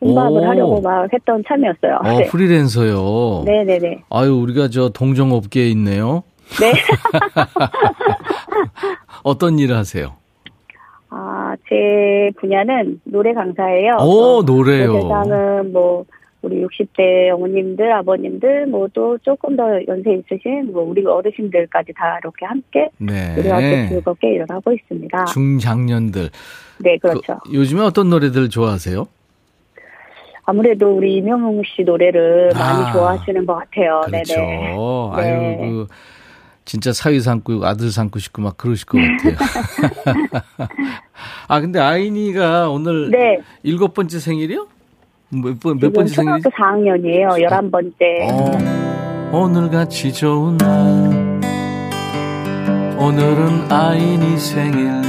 오. 0.00 0.18
하려고 0.18 0.80
막 0.80 1.12
했던 1.12 1.42
참이었어요. 1.46 1.98
어, 2.02 2.18
네. 2.18 2.26
프리랜서요. 2.28 3.42
네네네. 3.44 4.04
아유, 4.10 4.34
우리가 4.36 4.68
저 4.68 4.88
동종업계에 4.88 5.68
있네요. 5.70 6.22
네. 6.58 6.72
어떤 9.22 9.58
일을 9.58 9.76
하세요? 9.76 10.14
아, 11.10 11.54
제 11.68 12.30
분야는 12.38 13.00
노래 13.04 13.32
강사예요. 13.32 13.96
오, 14.00 14.42
그래서 14.42 14.52
노래요. 14.52 14.92
그 14.92 15.00
대상은 15.02 15.72
뭐, 15.72 16.04
우리 16.42 16.64
60대 16.64 17.30
어머님들, 17.34 17.92
아버님들, 17.92 18.66
뭐 18.66 18.88
또 18.94 19.18
조금 19.18 19.56
더 19.56 19.64
연세 19.86 20.12
있으신 20.14 20.72
뭐 20.72 20.82
우리 20.82 21.04
어르신들까지 21.04 21.92
다 21.94 22.18
이렇게 22.22 22.46
함께 22.46 22.88
우리 22.98 23.48
함께 23.48 23.70
네. 23.82 23.88
즐겁게 23.88 24.34
일을 24.34 24.46
하고 24.48 24.72
있습니다. 24.72 25.26
중장년들. 25.26 26.30
네, 26.78 26.96
그렇죠. 26.98 27.38
그, 27.44 27.52
요즘에 27.52 27.82
어떤 27.82 28.08
노래들 28.08 28.48
좋아하세요? 28.48 29.06
아무래도 30.44 30.96
우리 30.96 31.16
이명웅 31.16 31.62
씨 31.64 31.82
노래를 31.82 32.50
많이 32.54 32.84
아, 32.84 32.92
좋아하시는 32.92 33.46
것 33.46 33.54
같아요. 33.54 34.00
그렇죠. 34.06 34.34
네네. 34.34 34.76
아유, 35.12 35.40
네. 35.40 35.56
그, 35.60 35.86
진짜 36.70 36.92
사위 36.92 37.18
삼고 37.18 37.66
아들 37.66 37.90
삼고 37.90 38.20
싶고 38.20 38.42
막 38.42 38.56
그러실 38.56 38.86
것 38.86 38.96
같아요. 38.96 39.34
아, 41.48 41.60
근데 41.60 41.80
아이니가 41.80 42.70
오늘 42.70 43.10
네. 43.10 43.40
일곱 43.64 43.92
번째 43.92 44.20
생일이요? 44.20 44.68
몇, 45.30 45.58
번, 45.58 45.80
몇 45.80 45.92
번째 45.92 46.14
생일이지? 46.14 46.44
초등학교 46.44 46.78
4학년이에요. 46.78 47.44
11번째. 47.48 48.02
어, 48.30 49.36
오늘같이 49.36 50.12
좋은 50.12 50.56
날 50.58 51.40
오늘은 53.00 53.72
아이니 53.72 54.38
생일 54.38 55.02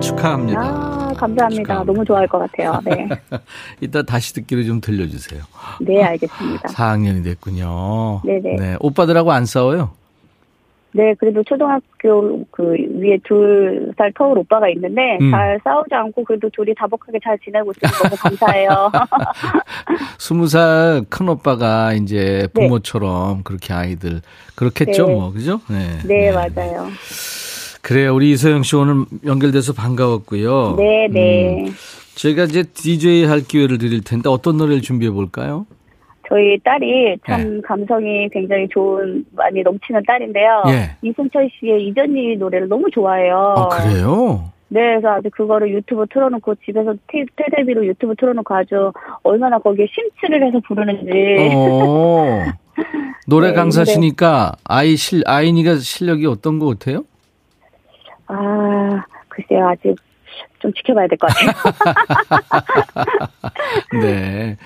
축하합니다. 0.00 0.60
아, 0.62 0.97
감사합니다. 1.20 1.62
축하합니다. 1.62 1.92
너무 1.92 2.04
좋아할 2.04 2.26
것 2.26 2.38
같아요. 2.38 2.80
네. 2.84 3.08
이따 3.80 4.02
다시 4.02 4.34
듣기로 4.34 4.64
좀 4.64 4.80
들려주세요. 4.80 5.42
네, 5.80 6.02
알겠습니다. 6.02 6.68
4학년이 6.68 7.24
됐군요. 7.24 8.22
네네. 8.24 8.56
네, 8.56 8.76
오빠들하고 8.80 9.32
안 9.32 9.46
싸워요? 9.46 9.90
네, 10.92 11.14
그래도 11.20 11.44
초등학교 11.44 12.44
그 12.50 12.74
위에 12.98 13.18
둘 13.24 13.92
살 13.98 14.10
터울 14.16 14.38
오빠가 14.38 14.68
있는데 14.70 15.18
음. 15.20 15.30
잘 15.30 15.60
싸우지 15.62 15.94
않고 15.94 16.24
그래도 16.24 16.48
둘이 16.50 16.74
다복하게 16.74 17.18
잘 17.22 17.38
지내고 17.40 17.72
있어서 17.76 18.04
너무 18.04 18.16
감사해요. 18.16 18.90
스무 20.18 20.46
살 20.48 21.04
큰 21.10 21.28
오빠가 21.28 21.92
이제 21.92 22.48
네. 22.54 22.62
부모처럼 22.62 23.42
그렇게 23.42 23.72
아이들 23.74 24.22
그렇겠죠, 24.54 25.06
네. 25.06 25.14
뭐 25.14 25.32
그죠? 25.32 25.60
네, 25.68 25.98
네, 26.06 26.32
맞아요. 26.32 26.88
그래요, 27.88 28.14
우리 28.14 28.32
이소영 28.32 28.64
씨 28.64 28.76
오늘 28.76 29.06
연결돼서 29.24 29.72
반가웠고요. 29.72 30.74
네, 30.76 31.08
네. 31.10 31.64
음, 31.64 31.72
저희가 32.16 32.44
이제 32.44 32.62
DJ 32.62 33.24
할 33.24 33.40
기회를 33.40 33.78
드릴 33.78 34.04
텐데 34.04 34.28
어떤 34.28 34.58
노래를 34.58 34.82
준비해 34.82 35.10
볼까요? 35.10 35.64
저희 36.28 36.58
딸이 36.58 37.16
참 37.26 37.54
네. 37.54 37.60
감성이 37.64 38.28
굉장히 38.28 38.68
좋은 38.68 39.24
많이 39.34 39.62
넘치는 39.62 40.02
딸인데요. 40.06 40.64
예. 40.68 40.96
이승철 41.00 41.48
씨의 41.58 41.86
이전이 41.86 42.36
노래를 42.36 42.68
너무 42.68 42.90
좋아해요. 42.90 43.54
아 43.56 43.68
그래요? 43.68 44.52
네, 44.68 44.80
그래서 44.80 45.08
아주 45.08 45.30
그거를 45.32 45.70
유튜브 45.72 46.04
틀어놓고 46.12 46.56
집에서 46.66 46.92
테, 47.06 47.24
테레비로 47.36 47.86
유튜브 47.86 48.14
틀어놓고 48.16 48.54
아주 48.54 48.92
얼마나 49.22 49.58
거기에 49.58 49.86
심취를 49.90 50.46
해서 50.46 50.60
부르는지. 50.68 51.10
어, 51.54 52.44
노래 53.26 53.48
네, 53.48 53.54
강사시니까 53.54 54.56
아이 54.64 54.96
실 54.96 55.22
아이니가 55.24 55.76
실력이 55.76 56.26
어떤 56.26 56.58
것 56.58 56.78
같아요? 56.78 57.04
아, 58.28 59.04
글쎄요, 59.28 59.68
아직 59.68 59.96
좀 60.60 60.72
지켜봐야 60.74 61.06
될 61.08 61.18
것 61.18 61.28
같아요. 61.28 61.52
네. 64.02 64.56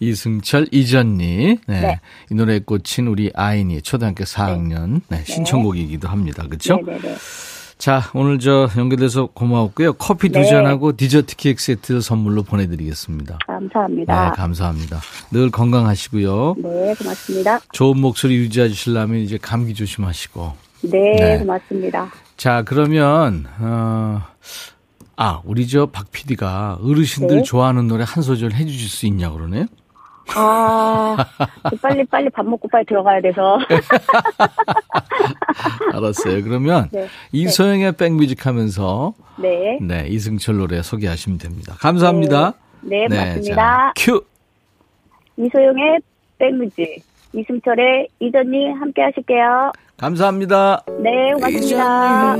이승철, 0.00 0.68
이전니. 0.70 1.58
네. 1.66 1.80
네. 1.80 2.00
이 2.30 2.34
노래에 2.34 2.60
꽂힌 2.60 3.08
우리 3.08 3.30
아이니, 3.34 3.82
초등학교 3.82 4.24
4학년. 4.24 5.00
네. 5.08 5.24
신청곡이기도 5.24 6.08
합니다. 6.08 6.44
그렇죠? 6.46 6.78
자, 7.78 8.02
오늘 8.12 8.38
저 8.40 8.68
연결돼서 8.76 9.26
고마웠고요. 9.26 9.94
커피 9.94 10.28
두 10.30 10.40
네. 10.40 10.46
잔하고 10.46 10.96
디저트 10.96 11.36
케이크 11.36 11.62
세트 11.62 12.00
선물로 12.00 12.42
보내드리겠습니다. 12.42 13.38
감사합니다. 13.46 14.30
네, 14.30 14.36
감사합니다. 14.36 15.00
늘 15.30 15.50
건강하시고요. 15.50 16.56
네, 16.58 16.94
고맙습니다. 16.98 17.60
좋은 17.72 17.98
목소리 18.00 18.34
유지해 18.36 18.68
주시려면 18.68 19.20
이제 19.20 19.38
감기 19.40 19.74
조심하시고. 19.74 20.67
네, 20.82 21.16
네. 21.16 21.38
고맙습니다. 21.38 22.10
자, 22.36 22.62
그러면, 22.64 23.46
어, 23.60 24.22
아, 25.16 25.40
우리 25.44 25.66
저 25.66 25.86
박 25.86 26.12
PD가 26.12 26.78
어르신들 26.82 27.36
네. 27.38 27.42
좋아하는 27.42 27.88
노래 27.88 28.04
한 28.06 28.22
소절 28.22 28.52
해 28.52 28.64
주실 28.64 28.88
수 28.88 29.06
있냐 29.06 29.30
그러네요? 29.30 29.66
아, 30.36 31.16
빨리 31.80 32.04
빨리 32.04 32.28
밥 32.30 32.44
먹고 32.46 32.68
빨리 32.68 32.84
들어가야 32.84 33.20
돼서. 33.22 33.58
알았어요. 35.92 36.44
그러면 36.44 36.88
네. 36.92 37.08
이소영의 37.32 37.92
백뮤직 37.92 38.46
하면서 38.46 39.14
네. 39.38 39.78
네, 39.80 40.06
이승철 40.08 40.58
노래 40.58 40.82
소개하시면 40.82 41.38
됩니다. 41.38 41.74
감사합니다. 41.80 42.52
네, 42.82 43.08
자, 43.08 43.14
맞습니다. 43.16 43.92
큐! 43.96 44.22
이소영의 45.38 45.98
백뮤직, 46.38 47.02
이승철의 47.32 48.08
이전님 48.20 48.80
함께 48.80 49.02
하실게요. 49.02 49.72
감사합니다. 49.98 50.84
네, 51.02 51.32
고맙습니다. 51.34 52.36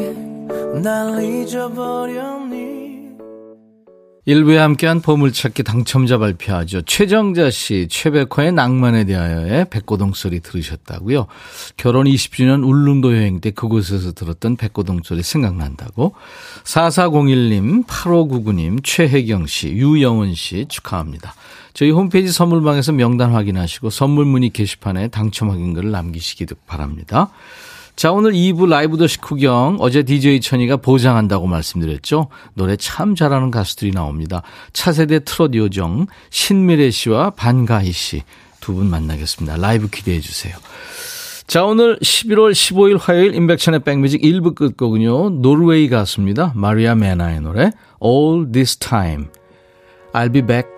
1부에 4.28 4.56
함께한 4.56 5.00
보물찾기 5.00 5.64
당첨자 5.64 6.18
발표하죠. 6.18 6.82
최정자 6.82 7.50
씨, 7.50 7.88
최백화의 7.90 8.52
낭만에 8.52 9.04
대하여의 9.04 9.70
백고동 9.70 10.12
소리 10.12 10.40
들으셨다고요. 10.40 11.26
결혼 11.78 12.06
20주년 12.06 12.62
울릉도 12.62 13.16
여행 13.16 13.40
때 13.40 13.50
그곳에서 13.50 14.12
들었던 14.12 14.56
백고동 14.56 15.00
소리 15.02 15.22
생각난다고. 15.22 16.14
4401님, 16.64 17.86
8599님, 17.86 18.84
최혜경 18.84 19.46
씨, 19.46 19.70
유영은 19.70 20.34
씨 20.34 20.66
축하합니다. 20.68 21.34
저희 21.78 21.92
홈페이지 21.92 22.32
선물방에서 22.32 22.90
명단 22.90 23.30
확인하시고 23.30 23.90
선물 23.90 24.24
문의 24.24 24.50
게시판에 24.50 25.06
당첨 25.06 25.48
확인글을 25.50 25.92
남기시기 25.92 26.46
바랍니다. 26.66 27.30
자, 27.94 28.10
오늘 28.10 28.32
2부 28.32 28.68
라이브 28.68 28.96
더시 28.96 29.18
구경. 29.18 29.76
어제 29.78 30.02
DJ 30.02 30.40
천이가 30.40 30.78
보장한다고 30.78 31.46
말씀드렸죠. 31.46 32.30
노래 32.54 32.74
참 32.74 33.14
잘하는 33.14 33.52
가수들이 33.52 33.92
나옵니다. 33.92 34.42
차세대 34.72 35.20
트롯 35.20 35.54
요정, 35.54 36.08
신미래 36.30 36.90
씨와 36.90 37.30
반가희 37.30 37.92
씨. 37.92 38.24
두 38.58 38.74
분 38.74 38.90
만나겠습니다. 38.90 39.58
라이브 39.58 39.88
기대해 39.88 40.18
주세요. 40.18 40.56
자, 41.46 41.64
오늘 41.64 41.96
11월 42.00 42.50
15일 42.50 42.98
화요일 43.00 43.36
인백천의 43.36 43.84
백뮤직 43.84 44.20
1부 44.20 44.56
끝곡은요. 44.56 45.30
노르웨이 45.42 45.88
가수입니다. 45.88 46.54
마리아 46.56 46.96
메나의 46.96 47.40
노래 47.40 47.70
All 48.04 48.50
This 48.50 48.78
Time. 48.78 49.26
I'll 50.12 50.32
be 50.32 50.42
back. 50.42 50.77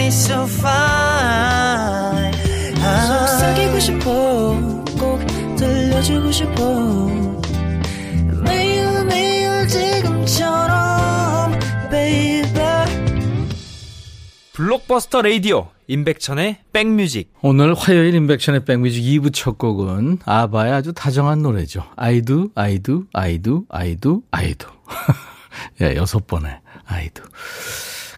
it's 0.00 0.14
so 0.14 0.44
fine 0.44 2.32
속삭이고 2.76 3.80
싶어 3.80 4.04
꼭 4.98 5.20
들려주고 5.56 6.30
싶어 6.32 7.06
매일 8.44 9.04
매일 9.06 9.66
지금처럼 9.68 11.52
baby 11.90 12.46
블록버스터 14.52 15.22
레이디오 15.22 15.68
임백천의 15.88 16.58
백뮤직 16.72 17.32
오늘 17.42 17.74
화요일 17.74 18.14
인백션의 18.14 18.64
백뮤직 18.64 19.02
2부 19.02 19.32
첫 19.32 19.58
곡은 19.58 20.18
아바의 20.24 20.72
아주 20.72 20.92
다정한 20.92 21.42
노래죠. 21.42 21.84
I 21.96 22.22
do, 22.22 22.50
I 22.54 22.78
do, 22.78 23.04
I 23.12 23.38
do, 23.38 23.64
I 23.68 23.94
do, 23.94 24.22
I 24.32 24.54
do. 24.54 24.68
예, 25.80 25.94
여섯 25.96 26.26
번에 26.26 26.60
I 26.86 27.10
do. 27.10 27.24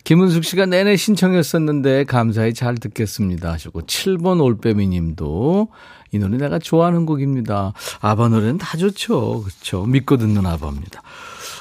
김은숙 0.08 0.42
씨가 0.42 0.64
내내 0.64 0.96
신청했었는데 0.96 2.04
감사히 2.04 2.54
잘 2.54 2.76
듣겠습니다 2.76 3.52
하시고 3.52 3.82
7번 3.82 4.42
올빼미 4.42 4.88
님도 4.88 5.68
이 6.12 6.18
노래 6.18 6.38
내가 6.38 6.58
좋아하는 6.58 7.04
곡입니다. 7.04 7.74
아바 8.00 8.28
노래는 8.28 8.56
다 8.56 8.78
좋죠. 8.78 9.42
그렇죠. 9.42 9.84
믿고 9.84 10.16
듣는 10.16 10.46
아바입니다. 10.46 11.02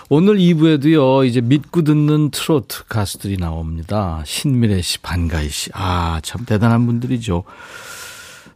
오늘 0.08 0.38
2부에도요, 0.38 1.28
이제 1.28 1.42
믿고 1.42 1.82
듣는 1.82 2.32
트로트 2.32 2.86
가수들이 2.88 3.36
나옵니다. 3.36 4.24
신미래 4.26 4.82
씨, 4.82 5.00
반가희 5.00 5.50
씨. 5.50 5.70
아, 5.74 6.22
참 6.24 6.46
대단한 6.46 6.86
분들이죠. 6.86 7.44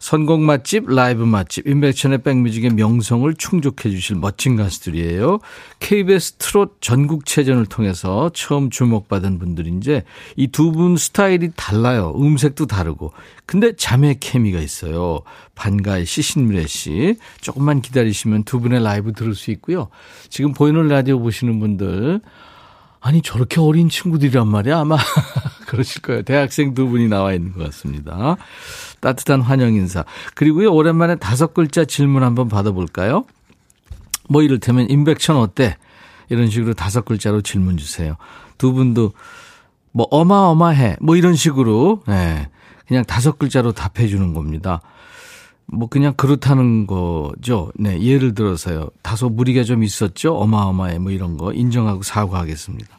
선곡 0.02 0.42
맛집, 0.42 0.90
라이브 0.90 1.22
맛집, 1.24 1.68
인백천의 1.68 2.24
백뮤직의 2.24 2.72
명성을 2.72 3.32
충족해 3.36 3.92
주실 3.92 4.16
멋진 4.16 4.56
가수들이에요. 4.56 5.40
KBS 5.80 6.34
트롯 6.40 6.78
전국체전을 6.82 7.68
통해서 7.68 8.32
처음 8.34 8.72
주목받은 8.72 9.38
분들인데 9.38 10.04
이 10.38 10.48
두 10.48 10.72
분 10.72 10.98
스타일이 10.98 11.52
달라요. 11.56 12.16
음색도 12.18 12.66
다르고. 12.66 13.14
근데 13.46 13.76
자매 13.76 14.16
케미가 14.20 14.60
있어요. 14.60 15.20
반가이 15.54 16.06
씨, 16.06 16.24
신미래 16.24 16.66
씨. 16.66 17.16
조금만 17.40 17.82
기다리시면 17.82 18.44
두 18.46 18.60
분의 18.60 18.84
라이브 18.84 19.14
들을 19.14 19.36
수 19.36 19.52
있고요. 19.52 19.90
지금 20.30 20.54
보이는 20.54 20.88
라디오 20.88 21.20
보시는 21.20 21.60
분들 21.60 22.22
아니 23.02 23.22
저렇게 23.24 23.60
어린 23.60 23.90
친구들이란 23.90 24.48
말이야 24.48 24.80
아마 24.80 24.96
그러실 25.66 26.02
거예요. 26.04 26.22
대학생 26.22 26.74
두 26.74 26.88
분이 26.88 27.08
나와 27.08 27.34
있는 27.34 27.52
것 27.54 27.66
같습니다. 27.66 28.38
따뜻한 29.00 29.42
환영 29.42 29.74
인사. 29.74 30.06
그리고요 30.36 30.72
오랜만에 30.72 31.16
다섯 31.16 31.54
글자 31.54 31.84
질문 31.84 32.24
한번 32.24 32.48
받아볼까요? 32.48 33.26
뭐 34.30 34.44
이를테면 34.44 34.90
임백천 34.90 35.36
어때? 35.36 35.78
이런 36.30 36.50
식으로 36.50 36.74
다섯 36.76 37.04
글자로 37.04 37.42
질문 37.42 37.78
주세요. 37.78 38.16
두 38.58 38.72
분도 38.72 39.14
뭐 39.92 40.08
어마어마해 40.12 40.98
뭐 41.02 41.16
이런 41.16 41.36
식으로 41.36 42.04
네, 42.08 42.48
그냥 42.88 43.04
다섯 43.04 43.40
글자로 43.40 43.72
답해 43.74 44.08
주는 44.08 44.34
겁니다. 44.34 44.82
뭐 45.72 45.88
그냥 45.88 46.14
그렇다는 46.16 46.86
거죠. 46.86 47.72
네, 47.76 48.02
예를 48.02 48.36
들어서요. 48.36 48.90
다소 49.02 49.30
무리가 49.30 49.64
좀 49.64 49.84
있었죠. 49.84 50.36
어마어마해 50.36 51.00
뭐 51.00 51.12
이런 51.12 51.38
거 51.38 51.54
인정하고 51.54 52.04
사과하겠습니다. 52.04 52.90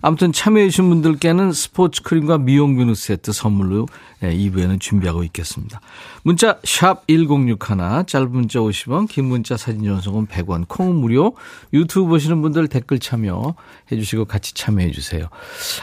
아무튼 0.00 0.32
참여해 0.32 0.70
주신 0.70 0.88
분들께는 0.88 1.52
스포츠 1.52 2.02
크림과 2.02 2.38
미용 2.38 2.76
비누 2.76 2.94
세트 2.94 3.32
선물로 3.32 3.86
네, 4.22 4.36
2부에는 4.36 4.78
준비하고 4.78 5.24
있겠습니다. 5.24 5.80
문자 6.22 6.60
샵 6.62 7.04
1061, 7.08 8.06
짧은 8.06 8.30
문자 8.30 8.60
50원, 8.60 9.08
긴 9.08 9.24
문자 9.24 9.56
사진 9.56 9.82
전송은 9.82 10.28
100원, 10.28 10.68
콩은 10.68 10.94
무료. 10.94 11.34
유튜브 11.72 12.06
보시는 12.08 12.40
분들 12.40 12.68
댓글 12.68 13.00
참여해 13.00 13.52
주시고 13.90 14.26
같이 14.26 14.54
참여해 14.54 14.92
주세요. 14.92 15.26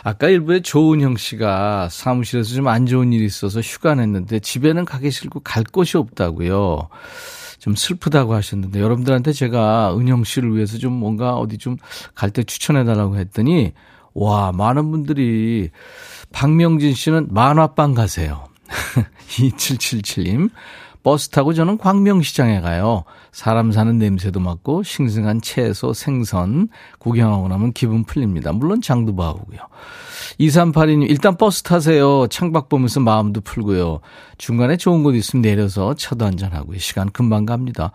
아까 0.06 0.30
일부에 0.30 0.62
조은형 0.62 1.18
씨가 1.18 1.90
사무실에서 1.92 2.56
좀 2.56 2.68
안 2.70 2.86
좋은 2.86 3.12
일이 3.12 3.26
있어서 3.26 3.60
휴가 3.60 3.94
냈는데 3.96 4.40
집에는 4.40 4.86
가기 4.86 5.12
싫고 5.12 5.42
갈 5.42 5.64
곳이 5.66 5.98
없다고요. 5.98 6.88
좀 7.60 7.76
슬프다고 7.76 8.34
하셨는데 8.36 8.80
여러분들한테 8.80 9.34
제가 9.34 9.98
은영 9.98 10.24
씨를 10.24 10.56
위해서 10.56 10.78
좀 10.78 10.94
뭔가 10.94 11.36
어디 11.36 11.58
좀 11.58 11.76
갈 12.16 12.32
때 12.32 12.44
추천해 12.44 12.86
달라고 12.86 13.18
했더니 13.18 13.74
와 14.14 14.52
많은 14.54 14.92
분들이 14.92 15.70
박명진 16.32 16.94
씨는 16.94 17.28
만화방 17.32 17.94
가세요. 17.94 18.46
2777님 19.30 20.50
버스 21.02 21.30
타고 21.30 21.54
저는 21.54 21.78
광명시장에 21.78 22.60
가요. 22.62 23.04
사람 23.32 23.72
사는 23.72 23.98
냄새도 23.98 24.40
맡고 24.40 24.84
싱싱한 24.84 25.42
채소, 25.42 25.94
생선 25.94 26.68
구경하고 27.00 27.48
나면 27.48 27.74
기분 27.74 28.04
풀립니다. 28.04 28.52
물론 28.52 28.82
장도 28.82 29.16
봐오고요. 29.16 29.60
2382님, 30.40 31.10
일단 31.10 31.38
버스 31.38 31.64
타세요. 31.64 32.28
창밖 32.28 32.70
보면서 32.70 33.00
마음도 33.00 33.42
풀고요. 33.42 34.02
중간에 34.38 34.78
좋은 34.78 35.04
곳 35.04 35.16
있으면 35.16 35.42
내려서 35.42 35.94
차도 35.96 36.26
한잔하고요. 36.26 36.78
시간 36.80 37.10
금방 37.10 37.46
갑니다. 37.46 37.92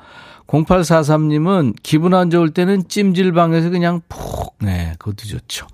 0843님은 0.47 1.75
기분 1.83 2.15
안 2.15 2.31
좋을 2.31 2.51
때는 2.51 2.89
찜질방에서 2.89 3.71
그냥 3.71 4.01
푹, 4.09 4.57
네, 4.61 4.95
그것도 4.99 5.27
좋죠. 5.29 5.67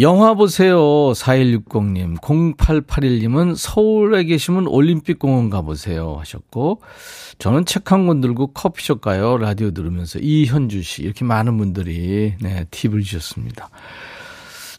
영화 0.00 0.34
보세요. 0.34 0.76
4160님. 1.12 2.18
0881님은 2.20 3.54
서울에 3.56 4.24
계시면 4.24 4.66
올림픽공원 4.66 5.50
가보세요. 5.50 6.16
하셨고, 6.18 6.80
저는 7.38 7.64
책 7.64 7.92
한 7.92 8.06
권 8.06 8.20
들고 8.20 8.48
커피숍 8.48 9.00
가요. 9.00 9.38
라디오 9.38 9.70
들으면서. 9.70 10.18
이현주 10.20 10.82
씨. 10.82 11.02
이렇게 11.02 11.24
많은 11.24 11.56
분들이, 11.58 12.34
네, 12.40 12.64
팁을 12.70 13.02
주셨습니다. 13.02 13.70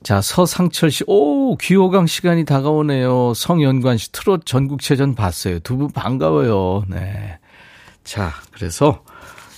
자, 0.04 0.22
서상철 0.22 0.92
씨. 0.92 1.04
오, 1.08 1.56
귀호강 1.58 2.08
시간이 2.08 2.44
다가오네요. 2.46 3.34
성연관 3.36 3.98
씨. 3.98 4.12
트롯 4.12 4.46
전국체전 4.46 5.16
봤어요. 5.16 5.60
두 5.60 5.78
분 5.78 5.92
반가워요. 5.92 6.84
네. 6.90 7.40
자, 8.04 8.32
그래서 8.52 9.02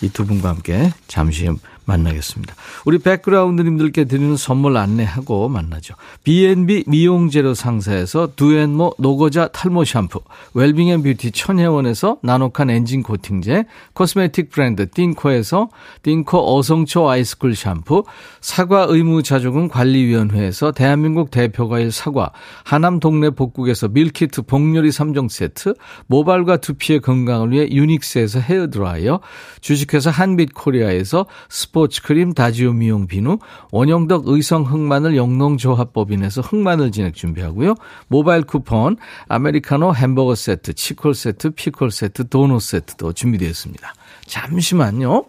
이 0.02 0.10
두 0.10 0.26
분과 0.26 0.50
함께 0.50 0.92
잠시 1.08 1.50
만나겠습니다. 1.88 2.54
우리 2.86 3.00
백그라운드님들께 3.00 4.06
드리는 4.06 4.36
선물 4.36 4.78
안내하고 4.78 5.48
만나죠. 5.48 5.96
B&B 6.24 6.84
미용재료 6.86 7.54
상사에서 7.54 8.30
두앤모 8.36 8.96
노고자 9.00 9.48
탈모 9.48 9.86
샴푸, 9.86 10.22
웰빙앤뷰티 10.54 11.32
천혜원에서 11.32 12.18
나노칸 12.22 12.70
엔진 12.70 13.04
코팅제, 13.04 13.66
코스메틱 13.94 14.52
브랜드 14.52 14.90
띵코에서 14.90 15.70
띵코 16.04 16.58
어성초 16.58 17.10
아이스쿨 17.10 17.56
샴푸, 17.56 18.04
사과 18.42 18.86
의무자조금 18.90 19.70
관리위원회에서 19.70 20.74
대한민국 20.74 21.32
대표과일 21.32 21.92
사과, 21.92 22.32
하남 22.64 23.00
동네 23.00 23.30
복국에서 23.30 23.88
밀키트 23.88 24.42
복요리 24.44 24.90
3종 24.90 25.30
세트, 25.30 25.74
모발과 26.08 26.58
두피의 26.58 27.00
건강을 27.00 27.52
위해 27.52 27.70
유닉스에서 27.72 28.40
헤어드라이어, 28.40 29.22
주식회사 29.62 30.10
한빛코리아에서 30.12 31.26
스포 31.50 31.77
츠 31.86 32.02
크림 32.02 32.34
다지오 32.34 32.74
미용 32.74 33.06
비누, 33.06 33.38
원형덕 33.72 34.24
의성 34.26 34.64
흑마늘 34.64 35.16
영농조합법인에서 35.16 36.42
흑마늘 36.42 36.92
진액 36.92 37.14
준비하고요. 37.14 37.76
모바일 38.08 38.42
쿠폰, 38.42 38.98
아메리카노 39.28 39.94
햄버거 39.94 40.34
세트, 40.34 40.74
치콜 40.74 41.14
세트, 41.14 41.52
피콜 41.52 41.92
세트, 41.92 42.30
도넛 42.30 42.62
세트도 42.62 43.14
준비되어 43.14 43.48
있습니다. 43.48 43.94
잠시만요. 44.26 45.26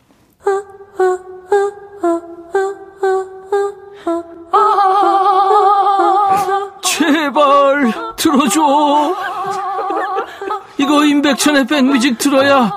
제발 6.83 7.93
들어줘. 8.17 9.15
이거 10.79 11.05
임백천의 11.05 11.67
백뮤직 11.67 12.19
들어야 12.19 12.73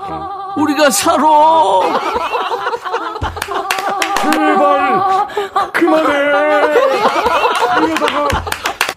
우리가 0.58 0.90
살아. 0.90 1.24
제발 4.22 5.28
그만해. 5.74 6.12
이러다가 7.88 8.28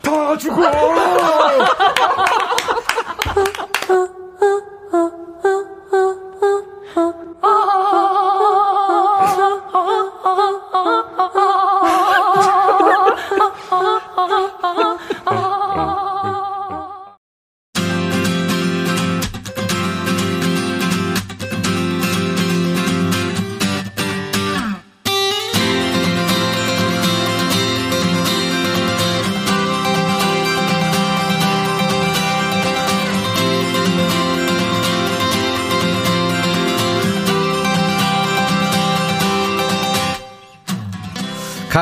다 0.03 0.37
죽어 0.39 0.61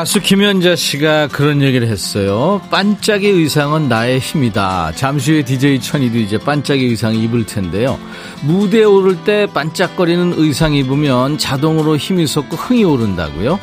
가수 0.03 0.21
김연자 0.21 0.75
씨가 0.75 1.29
그런 1.29 1.62
얘기를 1.62 1.87
했어요. 1.87 2.61
반짝이 2.73 3.29
의상은 3.29 3.88
나의 3.88 4.19
힘이다. 4.19 4.91
잠시 4.97 5.31
후에 5.31 5.45
DJ 5.45 5.81
천이도 5.81 6.19
이제 6.19 6.38
반짝이 6.38 6.87
의상 6.87 7.15
입을 7.15 7.47
텐데요. 7.47 8.01
무대에 8.41 8.83
오를 8.83 9.23
때 9.23 9.47
반짝거리는 9.55 10.35
의상 10.38 10.75
입으면 10.75 11.38
자동으로 11.38 11.97
힘이 11.97 12.27
솟고 12.27 12.57
흥이 12.57 12.83
오른다고요. 12.83 13.61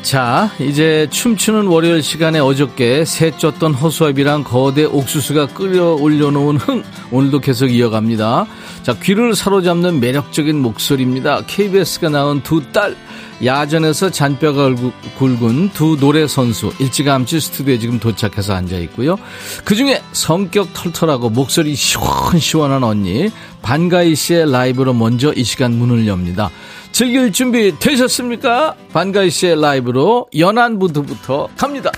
자, 0.00 0.50
이제 0.58 1.08
춤추는 1.10 1.66
월요일 1.66 2.02
시간에 2.02 2.38
어저께 2.38 3.04
새 3.04 3.30
쪘던 3.32 3.78
허수아비랑 3.78 4.44
거대 4.44 4.84
옥수수가 4.84 5.48
끌어 5.48 5.92
올려놓은 5.92 6.56
흥 6.56 6.84
오늘도 7.10 7.40
계속 7.40 7.66
이어갑니다. 7.66 8.46
자, 8.84 8.94
귀를 9.02 9.34
사로잡는 9.34 9.98
매력적인 10.00 10.60
목소리입니다. 10.60 11.42
KBS가 11.46 12.10
나온 12.10 12.42
두 12.42 12.60
딸 12.72 12.94
야전에서 13.44 14.10
잔뼈가 14.10 14.68
굵- 14.70 14.92
굵은 15.18 15.70
두 15.70 15.96
노래 15.98 16.26
선수 16.28 16.72
일찌감치 16.78 17.40
스튜디오에 17.40 17.78
지금 17.78 17.98
도착해서 17.98 18.54
앉아 18.54 18.76
있고요. 18.78 19.16
그 19.64 19.74
중에 19.74 20.00
성격 20.12 20.72
털털하고 20.72 21.30
목소리 21.30 21.74
시원시원한 21.74 22.84
언니 22.84 23.30
반가이 23.62 24.14
씨의 24.14 24.50
라이브로 24.52 24.92
먼저 24.92 25.32
이 25.34 25.42
시간 25.44 25.72
문을 25.72 26.06
엽니다. 26.06 26.50
즐길 26.92 27.32
준비 27.32 27.76
되셨습니까? 27.78 28.76
반가이 28.92 29.30
씨의 29.30 29.60
라이브로 29.60 30.28
연안부두부터 30.38 31.48
갑니다. 31.56 31.90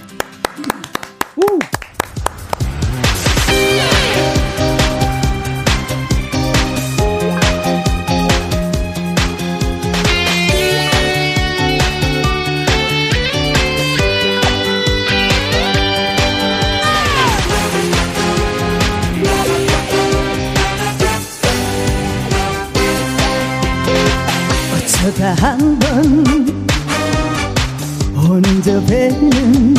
오는 28.57 28.63
저 28.63 28.81
배는 28.87 29.75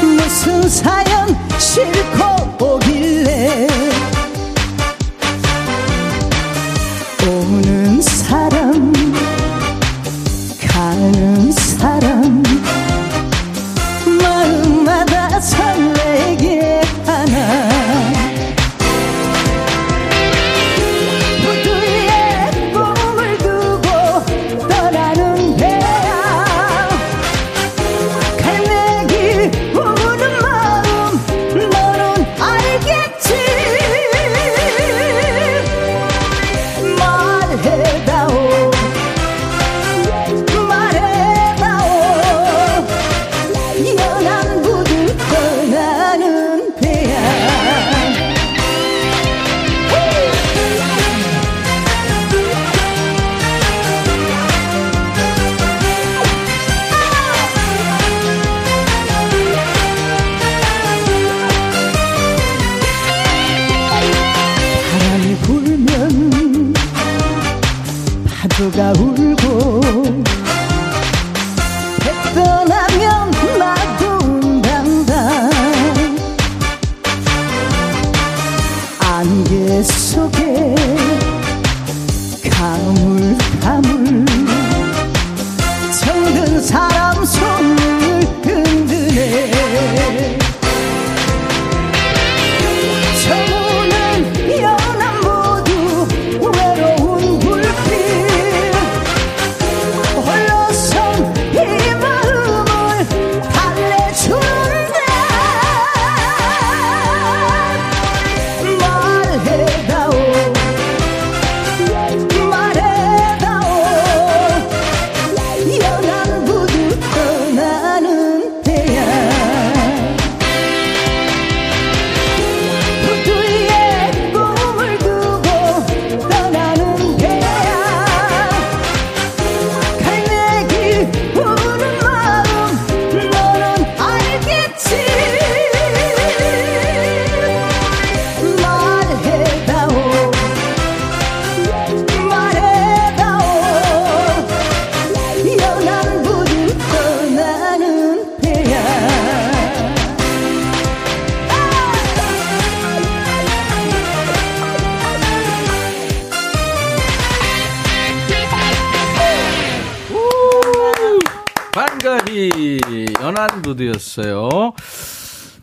무슨 0.00 0.68
사연 0.68 1.36
싣고 1.58 2.39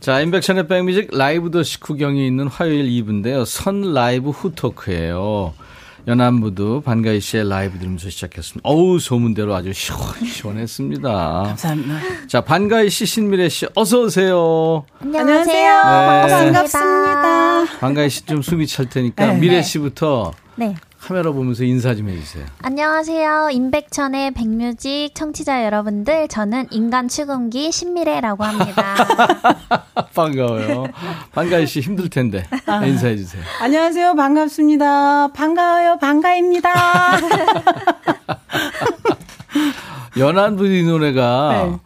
자, 0.07 0.21
임백천의 0.21 0.69
백뮤직 0.69 1.09
라이브 1.11 1.51
더 1.51 1.63
식후경이 1.63 2.25
있는 2.25 2.47
화요일 2.47 2.85
2부인데요. 2.85 3.43
선 3.45 3.93
라이브 3.93 4.29
후토크예요. 4.29 5.53
연안부두 6.07 6.81
반가희 6.85 7.19
씨의 7.19 7.49
라이브 7.49 7.77
들으면서 7.77 8.09
시작했습니다. 8.09 8.61
어우 8.63 8.99
소문대로 8.99 9.53
아주 9.53 9.73
시원시원했습니다. 9.73 11.09
감사합니다. 11.47 11.99
자 12.27 12.39
반가희 12.39 12.89
씨, 12.89 13.05
신미래 13.05 13.49
씨 13.49 13.67
어서 13.75 14.03
오세요. 14.03 14.85
안녕하세요. 15.01 15.81
반갑습니다. 15.81 17.65
반가희 17.81 18.09
씨 18.09 18.25
좀 18.25 18.41
숨이 18.41 18.65
찰 18.65 18.87
테니까 18.87 19.27
네. 19.33 19.37
미래 19.37 19.61
씨부터 19.61 20.31
네. 20.33 20.46
카메라 20.99 21.31
보면서 21.31 21.63
인사 21.63 21.93
좀 21.95 22.09
해주세요. 22.09 22.43
안녕하세요. 22.61 23.49
임백천의 23.51 24.31
백뮤직 24.31 25.11
청취자 25.13 25.63
여러분들. 25.65 26.27
저는 26.27 26.67
인간 26.71 27.07
축음기 27.07 27.71
신미래라고 27.71 28.43
합니다. 28.43 28.95
반가워요. 30.15 30.87
반가희 31.33 31.67
씨 31.67 31.79
힘들 31.81 32.09
텐데 32.09 32.45
인사해 32.85 33.15
주세요. 33.15 33.41
안녕하세요. 33.61 34.15
반갑습니다. 34.15 35.29
반가워요. 35.29 35.97
반가입니다. 35.99 36.69
연안부두 40.17 40.73
이 40.73 40.83
노래가 40.83 41.49
네. 41.69 41.77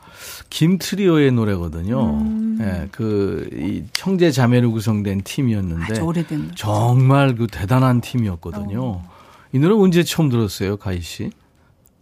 김트리오의 0.52 1.32
노래거든요. 1.32 2.24
예, 2.60 2.88
그, 2.92 3.50
이 3.54 3.84
형제 3.98 4.30
자매로 4.32 4.72
구성된 4.72 5.22
팀이었는데. 5.24 5.84
아주 5.86 6.02
오래된. 6.04 6.52
정말 6.56 7.36
그 7.36 7.48
대단한 7.48 8.02
팀이었거든요. 8.02 9.02
이 9.54 9.60
노래 9.60 9.74
언제 9.74 10.04
처음 10.04 10.30
들었어요, 10.30 10.78
가희 10.78 11.02
씨? 11.02 11.32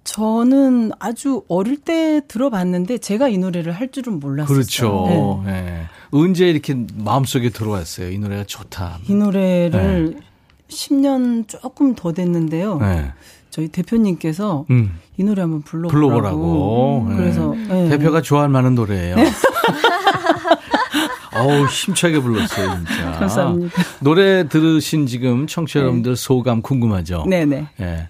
저는 0.03 0.91
아주 0.99 1.43
어릴 1.47 1.77
때 1.77 2.21
들어봤는데 2.27 2.97
제가 2.97 3.29
이 3.29 3.37
노래를 3.37 3.71
할 3.71 3.91
줄은 3.91 4.19
몰랐어요. 4.19 4.53
그렇죠. 4.53 5.43
네. 5.45 5.51
예. 5.51 5.87
언제 6.09 6.49
이렇게 6.49 6.75
마음속에 6.95 7.49
들어왔어요? 7.49 8.09
이 8.09 8.17
노래가 8.17 8.43
좋다. 8.45 8.97
이 9.07 9.13
노래를 9.13 10.19
10년 10.67 11.47
조금 11.47 11.93
더 11.93 12.11
됐는데요. 12.11 12.79
네. 12.79 13.11
저희 13.59 13.67
대표님께서 13.67 14.65
음. 14.69 14.93
이 15.17 15.23
노래 15.25 15.41
한번 15.41 15.61
불러보라고. 15.63 16.09
불러보라고. 16.09 17.07
네. 17.09 17.15
그래서 17.17 17.53
네. 17.67 17.89
대표가 17.89 18.21
좋아할 18.21 18.47
만한 18.47 18.73
노래예요. 18.73 19.17
어우, 21.35 21.65
힘차게 21.65 22.21
불렀어요, 22.21 22.77
진짜. 22.77 23.11
감사합니다. 23.19 23.75
노래 23.99 24.47
들으신 24.47 25.07
지금 25.07 25.45
청취자 25.45 25.81
여러분들 25.81 26.15
소감 26.15 26.61
궁금하죠? 26.61 27.25
네네. 27.29 27.67
예. 27.81 28.07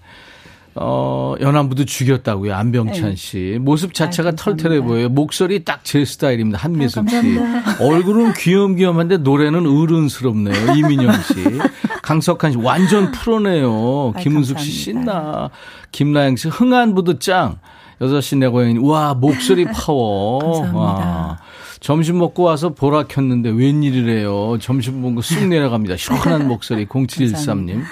어, 0.76 1.34
연안부도 1.42 1.86
죽였다고요. 1.86 2.54
안병찬 2.56 3.16
씨. 3.16 3.58
모습 3.60 3.96
자체가 3.96 4.32
네. 4.32 4.36
감사합니다. 4.38 4.70
털털해 4.70 4.82
보여요. 4.88 5.10
목소리 5.10 5.66
딱 5.66 5.80
제 5.84 6.06
스타일입니다. 6.06 6.60
한미숙 6.60 7.10
씨. 7.10 7.40
얼굴은 7.82 8.34
귀염귀염한데 8.34 9.18
노래는 9.18 9.66
어른스럽네요. 9.66 10.76
이민영 10.76 11.12
씨. 11.24 11.34
강석한 12.02 12.52
씨. 12.54 12.58
완전 12.58 13.12
프로네요. 13.12 14.14
아이, 14.16 14.24
김은숙 14.24 14.60
씨 14.60 14.94
감사합니다. 14.94 15.22
신나. 15.22 15.50
김나영 15.92 16.36
씨. 16.36 16.48
흥한부도 16.48 17.20
짱. 17.20 17.60
여섯 18.02 18.22
시내 18.22 18.48
고양이. 18.48 18.78
와, 18.80 19.14
목소리 19.14 19.66
파워. 19.66 20.40
감사합니다. 20.64 20.80
와. 20.80 21.38
점심 21.80 22.18
먹고 22.18 22.44
와서 22.44 22.70
보라 22.70 23.04
켰는데 23.04 23.50
웬일이래요. 23.52 24.58
점심 24.60 25.02
먹고 25.02 25.22
쑥 25.22 25.48
내려갑니다. 25.48 25.96
시원한 25.98 26.48
목소리 26.50 26.86
0713님. 26.88 27.84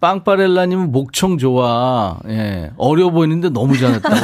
빵빠렐라님은 0.00 0.92
목청 0.92 1.38
좋아. 1.38 2.18
예. 2.28 2.70
어려 2.76 3.10
보이는데 3.10 3.48
너무 3.48 3.76
잘했다고. 3.78 4.16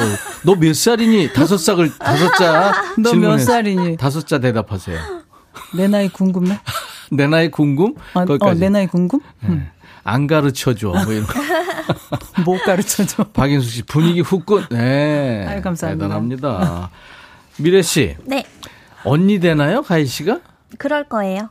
너 0.44 0.54
몇 0.56 0.74
살이니? 0.76 1.32
다섯 1.32 1.56
살을, 1.56 1.90
다섯 1.98 2.34
자. 2.34 2.74
너 2.98 3.14
몇 3.14 3.38
살이니? 3.38 3.96
다섯 3.96 4.26
자 4.26 4.38
대답하세요. 4.40 4.98
내 5.74 5.88
나이 5.88 6.08
궁금해? 6.08 6.58
내 7.10 7.26
나이 7.26 7.50
궁금? 7.50 7.94
어, 8.14 8.20
어, 8.20 8.24
거기까지. 8.24 8.60
내 8.60 8.68
나이 8.68 8.86
궁금? 8.86 9.20
예. 9.48 9.70
안 10.04 10.26
가르쳐 10.26 10.74
줘. 10.74 10.88
뭐 10.88 11.12
이런 11.12 11.26
거. 11.26 11.34
못 12.44 12.62
가르쳐 12.64 13.04
줘. 13.04 13.24
박인숙 13.34 13.70
씨 13.70 13.82
분위기 13.82 14.20
후끈. 14.20 14.66
네. 14.70 15.46
아유, 15.48 15.60
감사합니다. 15.62 16.06
대단합니다. 16.06 16.90
미래 17.58 17.82
씨. 17.82 18.16
네. 18.24 18.44
언니 19.04 19.40
되나요? 19.40 19.82
가희 19.82 20.06
씨가? 20.06 20.40
그럴 20.78 21.04
거예요. 21.04 21.50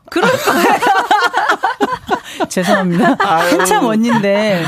죄송합니다. 2.49 3.15
한참 3.19 3.85
언니인데. 3.85 4.63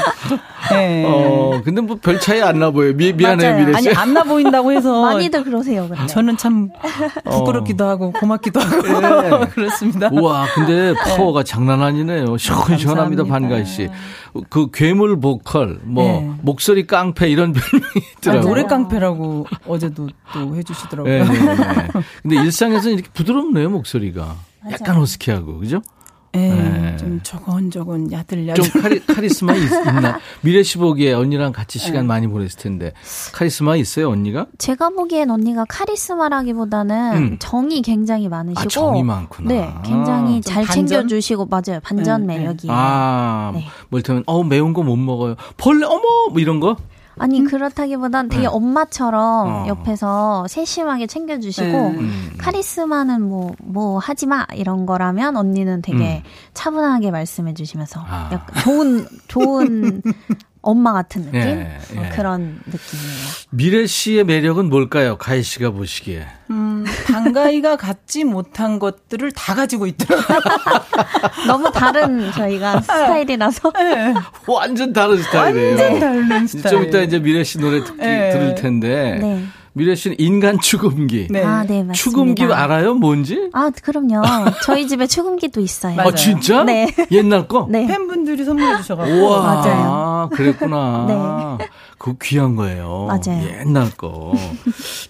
네. 0.72 1.04
어, 1.06 1.62
근데 1.64 1.82
뭐 1.82 1.98
별 2.02 2.20
차이 2.20 2.42
안 2.42 2.60
나 2.60 2.70
보여요. 2.72 2.94
미, 2.96 3.12
미안해요. 3.14 3.58
미래 3.66 3.80
씨. 3.82 3.90
아니 3.90 3.98
안 3.98 4.14
나 4.14 4.24
보인다고 4.24 4.72
해서 4.72 5.02
많이들 5.04 5.44
그러세요, 5.44 5.88
근데. 5.88 6.06
저는 6.08 6.38
참 6.38 6.70
부끄럽기도 7.24 7.86
하고 7.86 8.12
고맙기도 8.12 8.60
하고 8.60 8.82
네. 9.02 9.30
그렇습니다. 9.54 10.10
우와, 10.12 10.46
근데 10.54 10.94
파워가 10.94 11.44
장난 11.44 11.82
아니네요. 11.82 12.38
시원시원합니다. 12.38 13.24
반가희 13.24 13.66
씨. 13.66 13.90
그 14.50 14.70
괴물 14.72 15.20
보컬, 15.20 15.80
뭐, 15.84 16.04
네. 16.04 16.32
목소리 16.42 16.88
깡패 16.88 17.30
이런 17.30 17.52
별명이 17.54 17.84
아, 17.96 18.00
있더라고요. 18.20 18.50
노래 18.50 18.64
깡패라고 18.64 19.46
어제도 19.68 20.08
또 20.34 20.56
해주시더라고요. 20.56 21.24
네, 21.26 21.30
네, 21.40 21.56
네. 21.56 21.88
근데 22.22 22.36
일상에서는 22.38 22.94
이렇게 22.98 23.10
부드럽네요, 23.14 23.70
목소리가. 23.70 24.36
약간 24.72 24.96
허스키하고, 24.96 25.58
그죠? 25.60 25.82
네, 26.34 26.50
네. 26.50 26.98
좀 26.98 27.20
저건저건 27.24 28.12
야들야들. 28.12 28.64
좀 28.64 28.82
카리, 28.82 29.00
카리스마 29.06 29.54
있, 29.56 29.70
나 29.70 30.20
미래 30.42 30.64
씨 30.64 30.78
보기에 30.78 31.14
언니랑 31.14 31.52
같이 31.52 31.78
시간 31.80 32.08
많이 32.08 32.28
보냈을 32.28 32.58
텐데. 32.58 32.94
카리스마 33.34 33.76
있어요, 33.76 34.10
언니가? 34.10 34.46
제가 34.58 34.90
보기엔 34.92 35.30
언니가 35.30 35.66
카리스마라기보다는 35.68 37.14
음. 37.18 37.36
정이 37.40 37.82
굉장히 37.82 38.30
많으시고 38.30 38.62
아, 38.62 38.66
정이 38.68 39.04
많구나. 39.04 39.48
네, 39.50 39.74
굉장히 39.84 40.42
좀잘 40.42 40.66
반전? 40.66 40.88
챙겨주시고 40.88 41.48
맞아요. 41.48 41.80
반전 41.84 42.26
네, 42.28 42.34
네. 42.34 42.40
매력이에요. 42.40 42.74
아, 42.74 43.52
네. 43.54 43.66
뭐 43.90 44.00
이를테면, 44.00 44.24
어, 44.26 44.44
매운 44.44 44.74
거 44.74 44.82
못 44.82 44.96
먹어요. 44.96 45.36
벌레, 45.58 45.86
어머! 45.86 46.02
뭐 46.32 46.40
이런 46.40 46.60
거? 46.60 46.76
아니 47.18 47.44
그렇다기보단 47.44 48.30
되게 48.30 48.44
네. 48.44 48.48
엄마처럼 48.48 49.48
어. 49.48 49.66
옆에서 49.68 50.48
세심하게 50.48 51.08
챙겨주시고 51.08 51.68
네. 51.68 51.98
음. 52.00 52.34
카리스마는 52.38 53.22
뭐뭐 53.22 54.00
하지 54.00 54.26
마 54.26 54.46
이런 54.56 54.86
거라면 54.86 55.38
언니는 55.38 55.82
되게 55.82 56.24
차분하게 56.54 57.12
말씀해 57.12 57.54
주시면서 57.54 58.00
음. 58.00 58.06
아. 58.08 58.30
약간 58.32 58.64
좋은 58.64 59.08
좋은 59.28 60.02
엄마 60.62 60.94
같은 60.94 61.24
느낌 61.24 61.42
예, 61.42 61.80
어, 61.96 62.04
예. 62.06 62.10
그런 62.10 62.60
느낌이에요. 62.66 63.28
미래 63.50 63.88
씨의 63.88 64.24
매력은 64.26 64.70
뭘까요? 64.70 65.18
가희 65.18 65.42
씨가 65.42 65.72
보시기에. 65.72 66.28
음, 66.52 66.71
방가이가 67.06 67.76
갖지 67.76 68.24
못한 68.24 68.80
것들을 68.80 69.32
다 69.32 69.54
가지고 69.56 69.88
있더라고요. 69.88 70.40
너무 71.48 71.72
다른 71.72 72.32
저희가 72.32 72.82
스타일이라서. 72.82 73.72
네. 73.72 74.14
완전 74.48 74.94
다른 74.94 75.18
스타일이에요. 75.22 75.70
완전 75.78 76.00
다른 76.00 76.48
스타일. 76.48 76.76
좀 76.76 76.84
이따 76.84 77.00
이제 77.00 77.20
미래 77.20 77.44
씨 77.44 77.58
노래 77.60 77.84
듣기, 77.84 77.98
네. 77.98 78.32
들을 78.32 78.56
텐데. 78.56 79.18
네. 79.22 79.44
미래 79.74 79.96
씨는 79.96 80.18
인간 80.20 80.60
추금기. 80.60 81.28
네. 81.30 81.42
아, 81.44 81.62
네, 81.64 81.84
맞습니다. 81.84 81.94
추금기 81.94 82.44
알아요? 82.44 82.94
뭔지? 82.94 83.50
아, 83.54 83.72
그럼요. 83.82 84.22
저희 84.64 84.86
집에 84.86 85.08
추금기도 85.08 85.62
있어요. 85.62 85.96
맞아요. 85.96 86.10
아, 86.10 86.14
진짜? 86.14 86.64
네. 86.66 86.94
옛날 87.10 87.48
거? 87.48 87.68
네. 87.70 87.88
팬분들이 87.88 88.44
선물해 88.44 88.78
주셔가지고. 88.78 89.18
우와, 89.18 89.42
맞아요. 89.42 90.30
그랬구나. 90.34 91.58
그거 92.02 92.18
귀한 92.20 92.56
거예요. 92.56 93.06
맞아요. 93.08 93.60
옛날 93.60 93.92
거. 93.96 94.34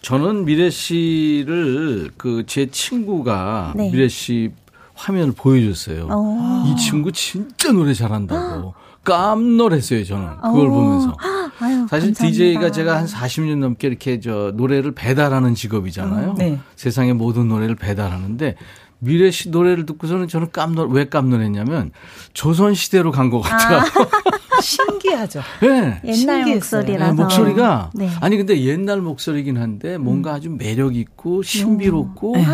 저는 0.01 0.43
미래 0.43 0.69
씨를 0.69 2.11
그 2.17 2.43
제 2.45 2.65
친구가 2.69 3.71
네. 3.77 3.89
미래 3.91 4.09
씨 4.09 4.51
화면을 4.93 5.31
보여줬어요. 5.31 6.07
어. 6.11 6.65
이 6.67 6.75
친구 6.75 7.13
진짜 7.13 7.71
노래 7.71 7.93
잘한다고. 7.93 8.73
깜놀했어요, 9.05 10.03
저는. 10.03 10.27
그걸 10.41 10.67
어. 10.67 10.69
보면서. 10.69 11.17
아유, 11.61 11.87
사실 11.89 12.09
감사합니다. 12.09 12.23
DJ가 12.27 12.71
제가 12.71 12.97
한 12.97 13.05
40년 13.05 13.59
넘게 13.59 13.87
이렇게 13.87 14.19
저 14.19 14.51
노래를 14.53 14.91
배달하는 14.91 15.55
직업이잖아요. 15.55 16.35
네. 16.37 16.59
세상의 16.75 17.13
모든 17.13 17.47
노래를 17.47 17.75
배달하는데 17.75 18.57
미래 19.03 19.31
씨 19.31 19.49
노래를 19.49 19.85
듣고서는 19.87 20.27
저는 20.27 20.51
깜놀 20.51 20.89
왜 20.91 21.05
깜놀했냐면 21.09 21.91
조선 22.33 22.75
시대로 22.75 23.11
간 23.11 23.29
것 23.31 23.41
같더라고요. 23.41 24.07
신기하죠. 24.61 25.41
네. 25.61 26.01
옛날 26.05 26.15
신기했어요. 26.15 26.81
목소리라서. 26.81 27.13
네, 27.13 27.21
목소리가 27.23 27.89
네. 27.95 28.09
아니 28.21 28.37
근데 28.37 28.61
옛날 28.61 29.01
목소리긴 29.01 29.57
한데 29.57 29.97
뭔가 29.97 30.33
아주 30.33 30.51
매력 30.51 30.95
있고 30.95 31.41
신비롭고 31.41 32.35
네. 32.37 32.45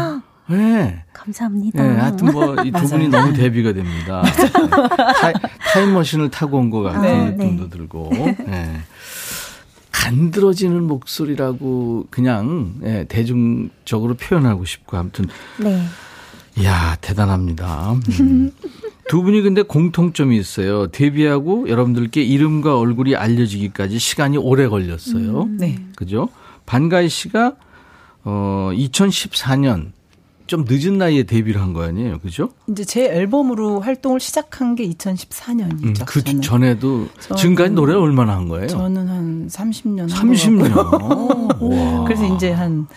네. 0.50 1.04
감사합니다. 1.12 1.84
네, 1.84 1.96
하여튼 1.98 2.32
뭐 2.32 2.56
이 2.64 2.72
두 2.72 2.88
분이 2.88 3.10
너무 3.10 3.34
대비가 3.34 3.74
됩니다. 3.74 4.24
네. 4.32 4.50
타이, 5.20 5.34
타임머신을 5.74 6.30
타고 6.32 6.58
온 6.58 6.70
것 6.70 6.82
같은 6.82 7.02
네. 7.02 7.32
느낌도 7.32 7.70
들고. 7.70 8.10
네. 8.14 8.78
간드러지는 9.92 10.84
목소리라고 10.84 12.06
그냥 12.10 12.76
예, 12.84 13.06
대중적으로 13.10 14.14
표현하고 14.14 14.64
싶고 14.64 14.96
아무튼 14.96 15.26
네. 15.60 15.84
이야 16.58 16.98
대단합니다. 17.02 17.94
음. 18.20 18.52
두 19.10 19.22
분이 19.22 19.42
근데 19.42 19.62
공통점이 19.62 20.38
있어요. 20.38 20.88
데뷔하고 20.88 21.70
여러분들께 21.70 22.24
이름과 22.24 22.78
얼굴이 22.78 23.16
알려지기까지 23.16 24.00
시간이 24.00 24.38
오래 24.38 24.68
걸렸어요. 24.68 25.48
네. 25.52 25.80
그죠? 25.96 26.30
반가이 26.66 27.08
씨가 27.08 27.54
어 28.26 28.72
2014년 28.74 29.92
좀 30.48 30.66
늦은 30.68 30.98
나이에 30.98 31.24
데뷔를 31.24 31.62
한 31.62 31.74
거 31.74 31.84
아니에요, 31.84 32.20
그죠? 32.20 32.50
이제 32.70 32.84
제 32.86 33.06
앨범으로 33.06 33.82
활동을 33.82 34.20
시작한 34.20 34.76
게 34.76 34.86
음, 34.86 34.92
2014년이죠. 34.92 36.06
그 36.06 36.24
전에도 36.42 37.08
지금까지 37.38 37.72
노래를 37.74 38.00
얼마나 38.02 38.36
한 38.36 38.48
거예요? 38.48 38.68
저는 38.68 39.08
한 39.08 39.48
30년. 39.50 40.10
30년. 40.10 40.72
와. 41.62 42.04
그래서 42.06 42.34
이제 42.36 42.52
한 42.52 42.88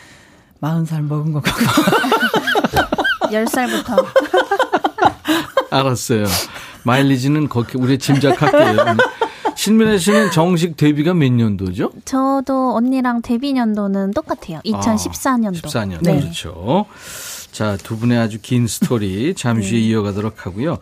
40살 0.61 1.03
먹은 1.03 1.33
것 1.33 1.43
같고. 1.43 1.61
10살부터. 3.31 4.07
알았어요. 5.71 6.27
마일리지는 6.85 7.49
거기 7.49 7.79
우리 7.79 7.99
짐작할게요. 7.99 8.97
신미래 9.57 9.99
씨는 9.99 10.31
정식 10.31 10.77
데뷔가 10.77 11.13
몇 11.15 11.31
년도죠? 11.31 11.93
저도 12.05 12.75
언니랑 12.75 13.23
데뷔 13.23 13.53
년도는 13.53 14.13
똑같아요. 14.13 14.61
2014년도. 14.65 15.63
14년. 15.63 15.99
네. 16.03 16.19
그렇죠. 16.21 16.87
자, 17.53 17.77
두 17.77 17.99
분의 17.99 18.19
아주 18.19 18.39
긴 18.41 18.67
스토리 18.67 19.35
잠시 19.35 19.73
후에 19.73 19.81
이어가도록 19.81 20.47
하고요. 20.47 20.79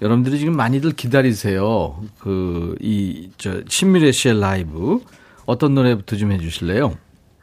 여러분들이 0.00 0.38
지금 0.38 0.56
많이들 0.56 0.92
기다리세요. 0.92 2.00
그, 2.18 2.76
이, 2.80 3.30
저, 3.38 3.60
신미래 3.68 4.12
씨의 4.12 4.40
라이브. 4.40 5.00
어떤 5.46 5.74
노래부터 5.74 6.16
좀 6.16 6.32
해주실래요? 6.32 6.94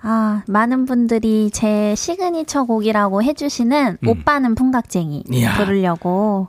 아, 0.01 0.43
많은 0.47 0.85
분들이 0.85 1.49
제 1.51 1.93
시그니처 1.95 2.63
곡이라고 2.63 3.21
해주시는 3.21 3.97
오빠는 4.05 4.55
풍각쟁이 4.55 5.23
음. 5.27 5.33
이야. 5.33 5.53
음. 5.53 5.57
부르려고 5.57 6.47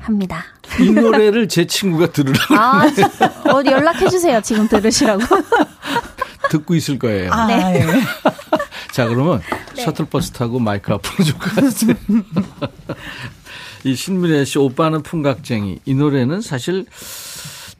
합니다. 0.00 0.44
이 0.80 0.90
노래를 0.90 1.48
제 1.48 1.66
친구가 1.66 2.12
들으라고 2.12 2.54
아, 2.54 2.84
어디 3.52 3.70
연락해주세요. 3.70 4.40
지금 4.42 4.68
들으시라고. 4.68 5.22
듣고 6.50 6.74
있을 6.74 6.98
거예요. 6.98 7.32
아, 7.32 7.46
네. 7.46 7.80
예. 7.80 7.86
자, 8.92 9.08
그러면 9.08 9.40
네. 9.74 9.82
셔틀버스 9.84 10.32
타고 10.32 10.58
마이크 10.58 10.92
앞으로 10.92 11.24
좀 11.24 11.38
가세요. 11.38 11.94
이 13.84 13.94
신미래 13.96 14.44
씨 14.44 14.58
오빠는 14.58 15.02
풍각쟁이. 15.02 15.80
이 15.84 15.94
노래는 15.94 16.40
사실 16.40 16.86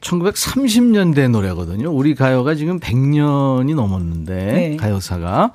1930년대 0.03 1.29
노래거든요. 1.29 1.89
우리 1.91 2.13
가요가 2.13 2.55
지금 2.55 2.79
100년이 2.79 3.73
넘었는데 3.75 4.35
네. 4.35 4.77
가요사가 4.77 5.53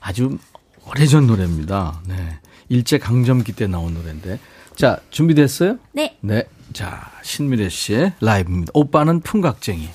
아주 0.00 0.38
오래전 0.86 1.26
노래입니다. 1.26 2.00
네. 2.06 2.38
일제 2.68 2.98
강점기 2.98 3.52
때 3.52 3.66
나온 3.66 3.94
노래인데. 3.94 4.38
자, 4.76 4.98
준비됐어요? 5.10 5.76
네. 5.92 6.16
네. 6.20 6.44
자, 6.72 7.10
신미래 7.22 7.68
씨의 7.68 8.14
라이브입니다. 8.20 8.70
오빠는 8.74 9.20
풍각쟁이. 9.20 9.88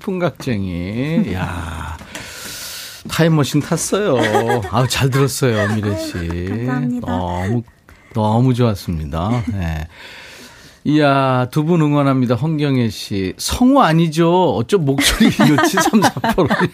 풍각쟁이. 0.00 1.32
야 1.34 1.96
타임머신 3.08 3.60
탔어요. 3.60 4.16
아우, 4.70 4.86
잘 4.88 5.10
들었어요, 5.10 5.74
미래 5.74 5.96
씨. 5.98 6.12
감사합니다. 6.48 7.06
너무, 7.06 7.62
너무 8.12 8.54
좋았습니다. 8.54 9.42
네. 9.52 9.86
이야, 10.84 11.46
두 11.50 11.64
분 11.64 11.80
응원합니다. 11.82 12.34
홍경혜 12.34 12.88
씨. 12.90 13.34
성우 13.38 13.80
아니죠? 13.80 14.54
어쩜 14.56 14.84
목소리 14.84 15.30
좋지? 15.32 15.76
3, 15.76 16.00
4%. 16.00 16.70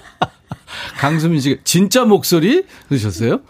강수민 0.98 1.40
씨가, 1.40 1.60
진짜 1.64 2.04
목소리? 2.04 2.64
그러셨어요? 2.88 3.40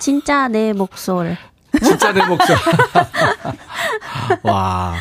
진짜 0.00 0.48
내 0.48 0.72
목소리. 0.72 1.36
진짜 1.82 2.12
내 2.12 2.24
목소리. 2.26 2.56
와. 4.44 4.94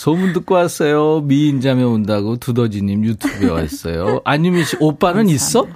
소문 0.00 0.32
듣고 0.32 0.54
왔어요. 0.54 1.20
미인자매 1.26 1.82
온다고 1.82 2.38
두더지님 2.38 3.04
유튜브에 3.04 3.50
왔어요. 3.50 4.22
안유미 4.24 4.64
씨, 4.64 4.76
오빠는 4.80 5.28
있어? 5.28 5.66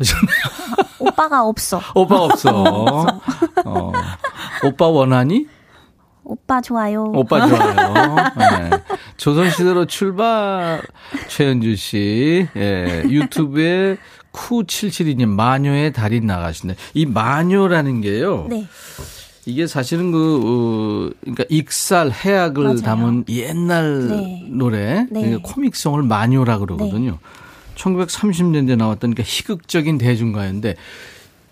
오빠가 0.99 1.45
없어. 1.45 1.79
오빠가 1.95 2.23
없어. 2.33 3.21
어. 3.67 3.93
오빠 4.65 4.87
원하니? 4.89 5.47
오빠 6.25 6.63
좋아요. 6.63 7.13
오빠 7.15 7.47
좋아요. 7.47 8.15
네. 8.39 8.71
조선시대로 9.19 9.85
출발, 9.85 10.81
최현주 11.29 11.77
씨. 11.77 12.49
예, 12.57 13.03
유튜브에 13.07 13.99
쿠772님, 14.33 15.27
마녀의 15.29 15.93
달인 15.93 16.25
나가신데. 16.27 16.77
이 16.95 17.05
마녀라는 17.05 18.01
게요. 18.01 18.47
네. 18.49 18.67
이게 19.47 19.67
사실은 19.67 20.11
그, 20.11 21.11
어, 21.11 21.15
그러니까 21.21 21.45
익살, 21.49 22.11
해악을 22.11 22.65
맞아요. 22.65 22.77
담은 22.79 23.25
옛날 23.29 24.09
네. 24.09 24.47
노래. 24.51 25.07
네. 25.11 25.21
그러니까 25.23 25.53
코믹성을 25.53 26.03
마녀라 26.03 26.59
그러거든요. 26.59 27.19
1930년대 27.75 28.77
나왔던 28.77 29.15
그러니까 29.15 29.23
희극적인 29.25 29.99
대중가요인데 29.99 30.77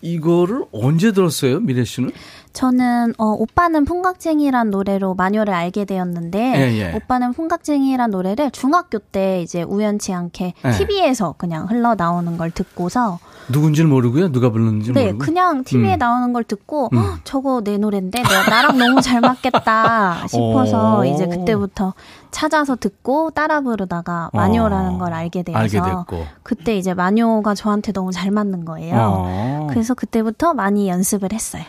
이거를 0.01 0.65
언제 0.73 1.13
들었어요, 1.13 1.61
미래 1.61 1.85
씨는? 1.85 2.11
저는 2.53 3.15
어, 3.19 3.27
오빠는 3.27 3.85
풍각쟁이란 3.85 4.71
노래로 4.71 5.15
마녀를 5.15 5.55
알게 5.55 5.85
되었는데 5.85 6.39
예, 6.39 6.79
예. 6.79 6.93
오빠는 6.95 7.33
풍각쟁이란 7.33 8.11
노래를 8.11 8.51
중학교 8.51 8.99
때 8.99 9.41
이제 9.43 9.63
우연치 9.63 10.13
않게 10.13 10.55
예. 10.65 10.71
TV에서 10.73 11.35
그냥 11.39 11.67
흘러 11.69 11.95
나오는 11.95 12.37
걸 12.37 12.51
듣고서 12.51 13.21
누군지는 13.49 13.91
모르고요. 13.91 14.31
누가 14.33 14.51
불렀는지 14.51 14.93
네 14.93 15.07
모르고. 15.07 15.19
그냥 15.25 15.65
TV에 15.65 15.95
음. 15.95 15.99
나오는 15.99 16.33
걸 16.33 16.45
듣고 16.45 16.89
음. 16.93 16.99
"헉, 16.99 17.21
저거 17.25 17.61
내 17.63 17.77
노래인데 17.79 18.23
내가 18.23 18.49
나랑 18.49 18.79
너무 18.79 19.01
잘 19.01 19.21
맞겠다 19.21 20.27
싶어서 20.29 21.01
오. 21.01 21.05
이제 21.05 21.27
그때부터 21.27 21.95
찾아서 22.31 22.77
듣고 22.77 23.31
따라 23.31 23.61
부르다가 23.61 24.31
마녀라는 24.33 24.99
걸 24.99 25.13
알게 25.13 25.43
되어서 25.43 25.59
알게. 25.83 26.27
그때 26.43 26.77
이제 26.77 26.95
마녀가 26.95 27.55
저한테 27.55 27.93
너무 27.93 28.11
잘 28.13 28.31
맞는 28.31 28.65
거예요. 28.65 28.95
어. 28.97 29.67
그래서 29.71 29.95
그때부터 29.95 30.55
많이 30.55 30.89
연습을 30.89 31.33
했어요. 31.33 31.63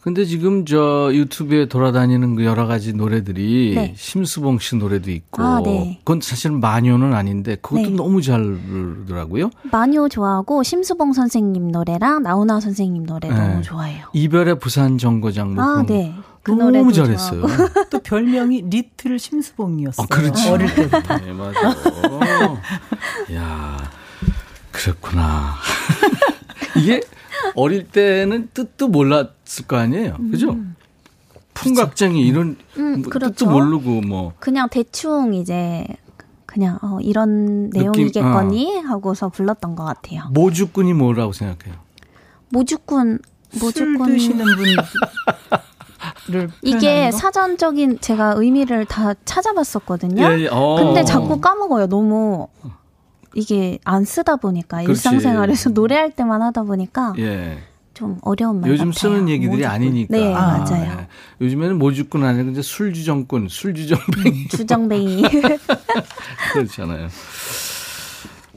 근데 0.00 0.24
지금 0.24 0.64
저 0.64 1.10
유튜브에 1.12 1.66
돌아다니는 1.66 2.36
그 2.36 2.44
여러 2.44 2.66
가지 2.66 2.92
노래들이 2.92 3.72
네. 3.74 3.94
심수봉 3.96 4.60
씨 4.60 4.76
노래도 4.76 5.10
있고 5.10 5.42
아, 5.42 5.60
네. 5.62 5.98
그건 5.98 6.20
사실 6.20 6.52
마녀는 6.52 7.14
아닌데 7.14 7.56
그것도 7.60 7.82
네. 7.82 7.90
너무 7.90 8.22
잘 8.22 8.40
부르더라고요. 8.42 9.50
마녀 9.70 10.08
좋아하고 10.08 10.62
심수봉 10.62 11.12
선생님 11.12 11.72
노래랑 11.72 12.22
나훈아 12.22 12.60
선생님 12.60 13.06
노래 13.06 13.28
네. 13.28 13.34
너무 13.34 13.62
좋아해요. 13.62 14.06
이별의 14.12 14.60
부산 14.60 14.98
정거장 14.98 15.54
뭐 15.54 15.64
아, 15.64 15.82
네. 15.82 16.14
그 16.42 16.52
너무 16.52 16.70
노래도 16.70 16.92
잘했어요. 16.92 17.42
또 17.90 17.98
별명이 17.98 18.66
리틀 18.70 19.18
심수봉이었어요. 19.18 20.06
아, 20.08 20.14
그렇지. 20.14 20.48
어릴 20.48 20.74
때부터. 20.74 21.18
네, 21.18 21.32
맞아. 21.32 21.76
야, 23.34 23.90
그렇구나. 24.70 25.54
이게 26.78 27.00
어릴 27.54 27.88
때는 27.88 28.48
뜻도 28.54 28.88
몰랐 28.88 29.37
을 29.60 29.66
거 29.66 29.76
아니에요. 29.76 30.16
그죠? 30.30 30.56
풍각쟁이 31.54 32.26
이런 32.26 32.56
음, 32.76 33.02
뭐 33.02 33.10
그렇죠. 33.10 33.34
뜻도 33.34 33.50
모르고 33.50 34.02
뭐 34.02 34.32
그냥 34.38 34.68
대충 34.68 35.34
이제 35.34 35.86
그냥 36.46 36.78
어, 36.82 36.98
이런 37.00 37.70
내용이겠거니 37.70 38.78
하고서 38.80 39.28
불렀던 39.28 39.74
것 39.74 39.84
같아요. 39.84 40.22
모주꾼이 40.32 40.92
뭐라고 40.94 41.32
생각해요? 41.32 41.76
모주꾼 42.50 43.18
술 43.50 43.60
모주꾼 43.60 44.06
드시는 44.12 44.44
분을 44.44 44.76
이게? 46.62 47.10
사전적인 47.10 47.98
제가 48.00 48.34
의미를 48.36 48.84
다 48.84 49.14
찾아봤었거든요. 49.24 50.22
예, 50.22 50.40
예. 50.44 50.48
어. 50.50 50.76
근데 50.76 51.04
자꾸 51.04 51.40
까먹어요. 51.40 51.86
너무 51.88 52.48
이게 53.34 53.78
안 53.84 54.04
쓰다 54.04 54.36
보니까 54.36 54.78
그렇지. 54.82 54.90
일상생활에서 54.90 55.70
노래할 55.70 56.10
때만 56.12 56.40
하다 56.42 56.62
보니까 56.64 57.14
예. 57.18 57.58
좀 57.98 58.16
어려운 58.22 58.60
말 58.60 58.70
요즘 58.70 58.90
같아요. 58.90 58.92
쓰는 59.12 59.28
얘기들이 59.28 59.56
모주꾼. 59.62 59.74
아니니까. 59.74 60.16
네, 60.16 60.32
아, 60.32 60.58
맞아요. 60.58 60.98
예. 61.00 61.44
요즘에는 61.44 61.78
모주꾼 61.80 62.24
아니고 62.24 62.50
이제 62.52 62.62
술주정꾼, 62.62 63.48
술주정뱅이 63.50 64.46
주정뱅이. 64.48 65.22
그렇잖아요. 66.52 67.08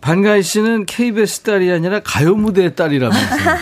반가희 0.01 0.43
씨는 0.43 0.85
KBS 0.85 1.41
딸이 1.41 1.71
아니라 1.71 2.01
가요 2.03 2.35
무대의 2.35 2.75
딸이라면서요. 2.75 3.55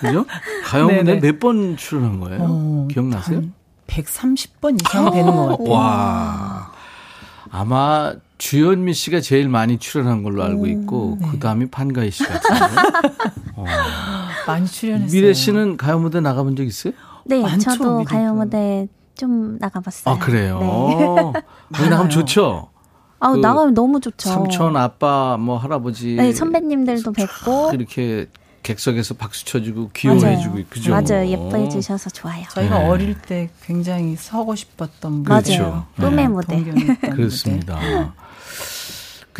그죠? 0.00 0.26
가요 0.64 0.88
무대. 0.88 1.20
몇 1.20 1.38
번 1.38 1.76
출연한 1.76 2.18
거예요? 2.20 2.38
어, 2.42 2.88
기억나세요? 2.90 3.38
한 3.38 3.52
130번 3.86 4.80
이상 4.84 5.10
되는 5.12 5.26
것 5.30 5.46
같아요. 5.58 5.68
와. 5.70 6.72
아마 7.52 8.14
주현미 8.40 8.94
씨가 8.94 9.20
제일 9.20 9.50
많이 9.50 9.76
출연한 9.78 10.22
걸로 10.22 10.42
알고 10.42 10.66
있고 10.66 11.18
네. 11.20 11.28
그 11.30 11.38
다음이 11.38 11.66
판가희 11.66 12.10
씨 12.10 12.24
같은데. 12.24 12.64
어. 13.54 13.66
많이 14.46 14.66
출연했어요. 14.66 15.12
미래 15.12 15.34
씨는 15.34 15.76
가요 15.76 15.98
무대 15.98 16.20
나가본 16.20 16.56
적 16.56 16.64
있어요? 16.64 16.94
네, 17.26 17.42
많죠, 17.42 17.70
저도 17.72 17.98
미리도. 17.98 18.10
가요 18.10 18.34
무대 18.34 18.88
좀 19.14 19.58
나가봤어요. 19.60 20.14
아 20.14 20.18
그래요. 20.18 20.58
네. 20.58 21.42
나가면 21.90 22.08
좋죠. 22.08 22.70
아 23.20 23.32
그 23.32 23.36
나가면 23.36 23.74
너무 23.74 24.00
좋죠. 24.00 24.30
삼촌, 24.30 24.74
아빠, 24.78 25.36
뭐 25.38 25.58
할아버지. 25.58 26.14
네, 26.14 26.32
선배님들도 26.32 27.12
뵙고 27.12 27.72
이렇게 27.74 28.26
객석에서 28.62 29.14
박수 29.14 29.44
쳐주고 29.44 29.90
귀여워해주고 29.94 30.54
맞아요. 30.54 30.64
그죠? 30.70 30.90
맞아요. 30.92 31.26
예뻐해 31.28 31.68
주셔서 31.68 32.08
좋아요. 32.08 32.44
저희가 32.52 32.78
네. 32.78 32.88
어릴 32.88 33.20
때 33.20 33.50
굉장히 33.64 34.16
서고 34.16 34.54
싶었던 34.54 35.12
무대. 35.12 35.28
그렇죠. 35.28 35.62
맞아요. 35.62 35.86
네. 35.96 36.04
꿈의 36.08 36.28
무대. 36.28 36.56
동경했던 36.56 37.10
그렇습니다. 37.10 37.78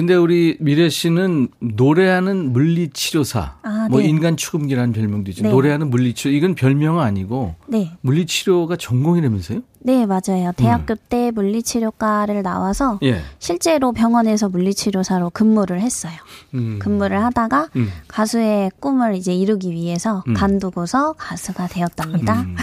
근데 0.01 0.14
우리 0.14 0.57
미래 0.61 0.88
씨는 0.88 1.48
노래하는 1.59 2.55
물리치료사, 2.55 3.57
아, 3.61 3.86
뭐 3.90 4.01
네. 4.01 4.09
인간 4.09 4.34
추금기라는 4.34 4.94
별명도 4.94 5.30
있죠. 5.30 5.42
네. 5.42 5.51
노래하는 5.51 5.90
물리치료 5.90 6.32
이건 6.32 6.55
별명은 6.55 7.05
아니고 7.05 7.57
네. 7.66 7.92
물리치료가 8.01 8.76
전공이라면서요? 8.76 9.61
네, 9.80 10.07
맞아요. 10.07 10.53
대학교 10.57 10.94
때 10.94 11.30
물리치료과를 11.32 12.42
나와서 12.42 12.98
예. 13.03 13.20
실제로 13.38 13.92
병원에서 13.92 14.48
물리치료사로 14.48 15.28
근무를 15.34 15.82
했어요. 15.82 16.14
음. 16.55 16.78
근무를 16.80 17.22
하다가 17.22 17.68
음. 17.76 17.90
가수의 18.09 18.70
꿈을 18.80 19.14
이제 19.16 19.34
이루기 19.34 19.70
위해서 19.70 20.24
음. 20.28 20.32
간두고서 20.32 21.12
가수가 21.18 21.66
되었답니다. 21.66 22.40
음. 22.40 22.57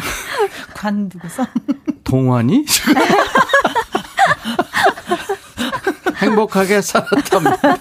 관두고서 0.72 1.44
동환이 2.04 2.64
행복하게 6.24 6.80
살았답니다. 6.80 7.76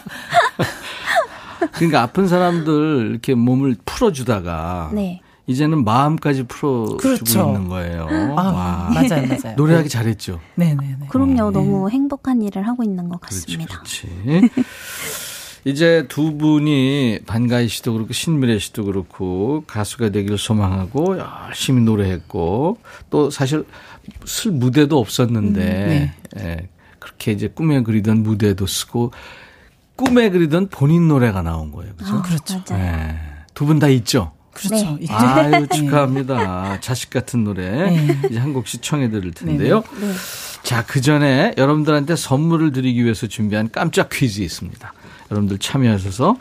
그러니까 1.73 2.01
아픈 2.01 2.27
사람들 2.27 3.09
이렇게 3.11 3.35
몸을 3.35 3.75
풀어주다가 3.85 4.91
네. 4.93 5.21
이제는 5.47 5.83
마음까지 5.83 6.43
풀어주고 6.43 6.97
그렇죠. 6.97 7.47
있는 7.47 7.67
거예요. 7.67 8.07
아, 8.37 8.43
와. 8.43 8.91
맞아요, 8.93 9.27
맞아요. 9.27 9.55
노래하기 9.57 9.89
잘했죠. 9.89 10.39
네 10.55 10.73
네 10.75 10.95
네. 10.99 11.07
그럼요. 11.09 11.51
너무 11.51 11.89
행복한 11.89 12.41
일을 12.41 12.65
하고 12.67 12.83
있는 12.83 13.09
것 13.09 13.19
그렇지, 13.21 13.41
같습니다. 13.45 13.75
그렇지. 13.75 14.49
이제 15.65 16.05
두 16.09 16.37
분이 16.37 17.19
반가희 17.25 17.69
씨도 17.69 17.93
그렇고 17.93 18.11
신미래 18.13 18.59
씨도 18.59 18.83
그렇고 18.85 19.63
가수가 19.65 20.09
되기를 20.09 20.37
소망하고 20.37 21.17
열심히 21.47 21.81
노래했고 21.81 22.77
또 23.09 23.29
사실 23.29 23.65
쓸 24.25 24.51
무대도 24.51 24.99
없었는데 24.99 26.13
예, 26.39 26.67
그렇게 27.03 27.33
이제 27.33 27.49
꿈에 27.49 27.83
그리던 27.83 28.23
무대도 28.23 28.65
쓰고 28.65 29.11
꿈에 29.97 30.29
그리던 30.29 30.69
본인 30.69 31.09
노래가 31.09 31.41
나온 31.41 31.71
거예요. 31.71 31.93
그죠? 31.97 32.15
아, 32.15 32.21
그렇죠. 32.21 32.63
맞아요. 32.69 33.15
두분 33.53 33.77
다 33.79 33.87
있죠? 33.89 34.31
그렇죠. 34.53 34.75
네. 34.75 34.97
이때 35.01 35.13
아유, 35.13 35.67
축하합니다. 35.73 36.79
자식 36.79 37.09
같은 37.09 37.43
노래. 37.43 37.89
네. 37.89 38.19
이제 38.29 38.39
한 38.39 38.53
곡씩 38.53 38.81
청해 38.81 39.09
드릴 39.09 39.33
텐데요. 39.33 39.83
네. 39.99 40.13
자, 40.63 40.85
그 40.85 41.01
전에 41.01 41.53
여러분들한테 41.57 42.15
선물을 42.15 42.71
드리기 42.71 43.03
위해서 43.03 43.27
준비한 43.27 43.69
깜짝 43.71 44.09
퀴즈 44.09 44.41
있습니다. 44.41 44.93
여러분들 45.29 45.57
참여하셔서 45.57 46.37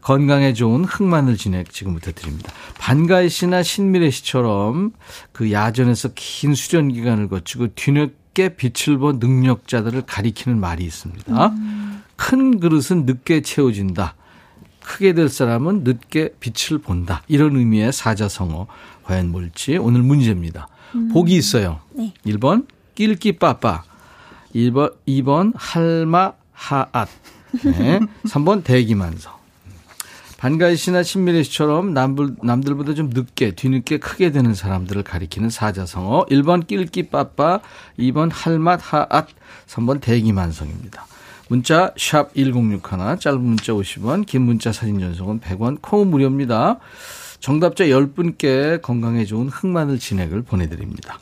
건강에 0.00 0.52
좋은 0.52 0.84
흑마늘 0.84 1.36
진액 1.36 1.70
지금부터 1.70 2.10
드립니다. 2.12 2.52
반가희 2.78 3.28
씨나 3.28 3.62
신미래 3.62 4.10
씨처럼 4.10 4.92
그 5.30 5.52
야전에서 5.52 6.10
긴 6.16 6.54
수련 6.54 6.92
기간을 6.92 7.28
거치고 7.28 7.68
뒤늦 7.76 8.21
게 8.34 8.50
빛을 8.56 8.98
본 8.98 9.18
능력자들을 9.18 10.02
가리키는 10.02 10.58
말이 10.58 10.84
있습니다. 10.84 11.54
큰 12.16 12.60
그릇은 12.60 13.04
늦게 13.04 13.42
채워진다. 13.42 14.14
크게 14.80 15.12
될 15.12 15.28
사람은 15.28 15.84
늦게 15.84 16.34
빛을 16.40 16.80
본다. 16.80 17.22
이런 17.28 17.56
의미의 17.56 17.92
사자성어. 17.92 18.66
과연 19.04 19.30
뭘지 19.30 19.76
오늘 19.76 20.02
문제입니다. 20.02 20.68
복이 21.12 21.34
있어요. 21.34 21.80
네. 21.92 22.12
1번 22.26 22.66
낄끼빠빠. 22.94 23.84
1번, 24.54 24.94
2번 25.08 25.52
할마 25.56 26.32
하앗. 26.52 27.08
네. 27.64 28.00
3번 28.24 28.64
대기만성. 28.64 29.41
반가희 30.42 30.74
씨나 30.74 31.04
신미래 31.04 31.44
씨처럼 31.44 31.94
남들, 31.94 32.34
남들보다 32.42 32.94
좀 32.94 33.10
늦게, 33.10 33.52
뒤늦게 33.52 33.98
크게 33.98 34.32
되는 34.32 34.54
사람들을 34.54 35.04
가리키는 35.04 35.50
사자성어. 35.50 36.26
1번 36.28 36.66
낄끼빠빠, 36.66 37.60
2번 37.96 38.28
할맛 38.32 38.80
하앗, 38.82 39.28
3번 39.68 40.00
대기만성입니다. 40.00 41.06
문자 41.48 41.94
샵 41.96 42.34
1061, 42.34 43.20
짧은 43.20 43.40
문자 43.40 43.72
50원, 43.72 44.26
긴 44.26 44.42
문자 44.42 44.72
사진 44.72 44.98
전송은 44.98 45.38
100원, 45.38 45.78
콩 45.80 46.10
무료입니다. 46.10 46.80
정답자 47.38 47.84
10분께 47.84 48.82
건강에 48.82 49.24
좋은 49.24 49.46
흑마늘 49.46 50.00
진액을 50.00 50.42
보내드립니다. 50.42 51.20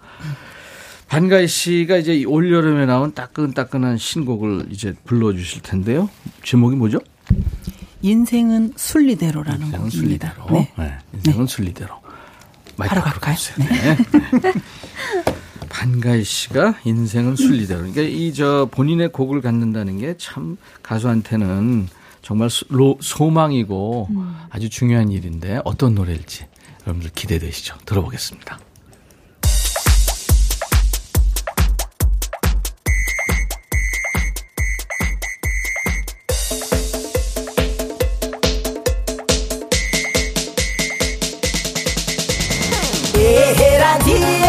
반가희 1.08 1.46
씨가 1.46 1.98
이제 1.98 2.24
올여름에 2.24 2.86
나온 2.86 3.12
따끈따끈한 3.12 3.98
신곡을 3.98 4.68
이제 4.70 4.94
불러주실 5.04 5.60
텐데요. 5.60 6.08
제목이 6.42 6.74
뭐죠? 6.76 7.00
인생은 8.02 8.72
순리대로라는 8.76 9.66
인생은 9.66 9.88
곡입니다. 9.90 10.34
순리대로. 10.34 10.58
네. 10.58 10.72
네. 10.78 10.98
인생은 11.14 11.46
순리대로. 11.46 11.94
마이크 12.76 12.94
바로 12.94 13.04
갈까요? 13.04 13.34
가주세요. 13.34 13.68
네. 13.68 13.96
네. 14.40 14.52
반가희 15.68 16.24
씨가 16.24 16.76
인생은 16.84 17.36
순리대로. 17.36 17.80
그러니까 17.80 18.02
이 18.02 18.32
저 18.32 18.68
본인의 18.70 19.10
곡을 19.12 19.40
갖는다는 19.40 19.98
게 19.98 20.14
참 20.18 20.56
가수한테는 20.82 21.88
정말 22.22 22.48
소- 22.50 22.66
로- 22.70 22.98
소망이고 23.00 24.08
아주 24.50 24.68
중요한 24.68 25.10
일인데 25.10 25.60
어떤 25.64 25.94
노래일지 25.94 26.46
여러분들 26.86 27.10
기대되시죠? 27.14 27.76
들어보겠습니다. 27.86 28.58
에 43.98 44.39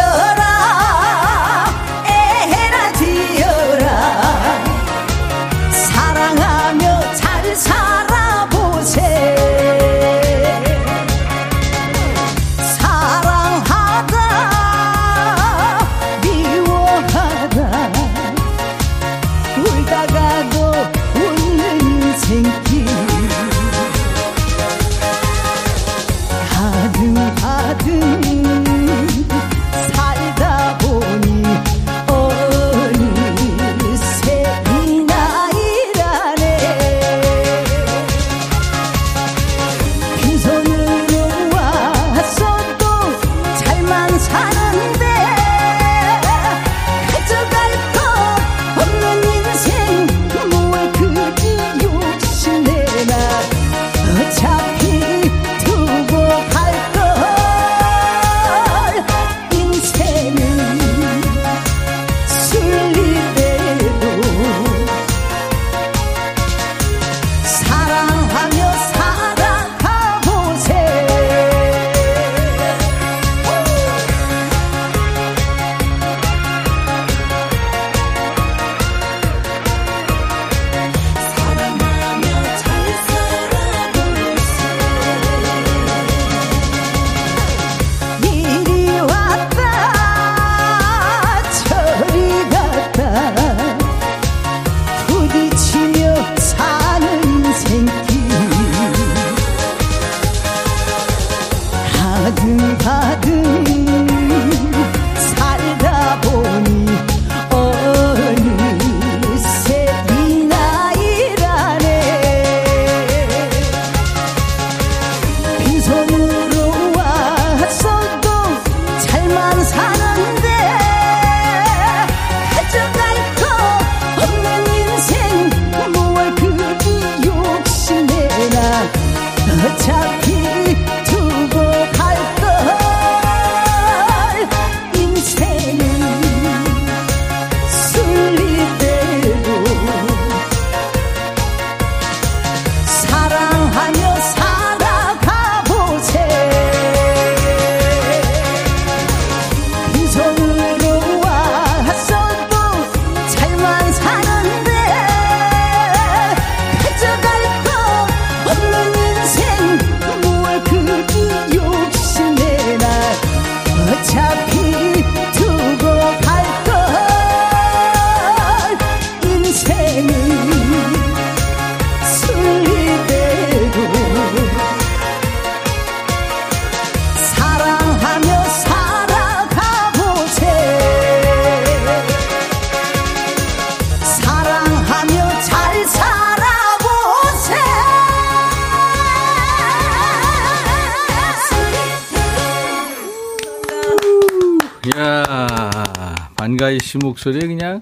씨 196.92 196.98
목소리에 196.98 197.48
그냥 197.48 197.82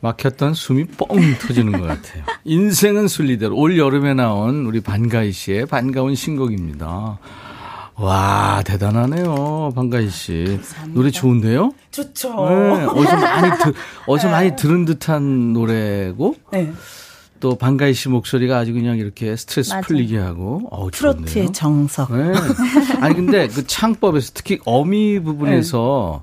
막혔던 0.00 0.54
숨이 0.54 0.84
뻥 0.96 1.08
터지는 1.40 1.72
것 1.72 1.80
같아요. 1.82 2.22
인생은 2.44 3.08
순리대로 3.08 3.56
올 3.56 3.76
여름에 3.76 4.14
나온 4.14 4.64
우리 4.64 4.80
반가희 4.80 5.32
씨의 5.32 5.66
반가운 5.66 6.14
신곡입니다. 6.14 7.18
와, 7.96 8.62
대단하네요. 8.64 9.72
반가희 9.74 10.08
씨. 10.08 10.60
노래 10.90 11.10
좋은데요? 11.10 11.72
좋죠. 11.90 12.28
네, 12.48 12.84
어제 12.84 13.16
많이 13.16 13.58
들, 13.58 13.74
어제 14.06 14.28
많이 14.28 14.54
들은 14.54 14.84
듯한 14.84 15.52
노래고, 15.52 16.36
네. 16.52 16.72
또 17.40 17.56
반가이 17.56 17.94
씨 17.94 18.08
목소리가 18.08 18.56
아주 18.58 18.72
그냥 18.72 18.98
이렇게 18.98 19.34
스트레스 19.34 19.70
맞아요. 19.70 19.82
풀리게 19.82 20.16
하고 20.16 20.68
어우, 20.70 20.92
트로트의 20.92 21.26
좋네요. 21.26 21.52
정석. 21.52 22.16
네. 22.16 22.32
아니 23.00 23.16
근데 23.16 23.48
그 23.48 23.66
창법에서 23.66 24.30
특히 24.32 24.60
어미 24.64 25.18
부분에서 25.20 26.22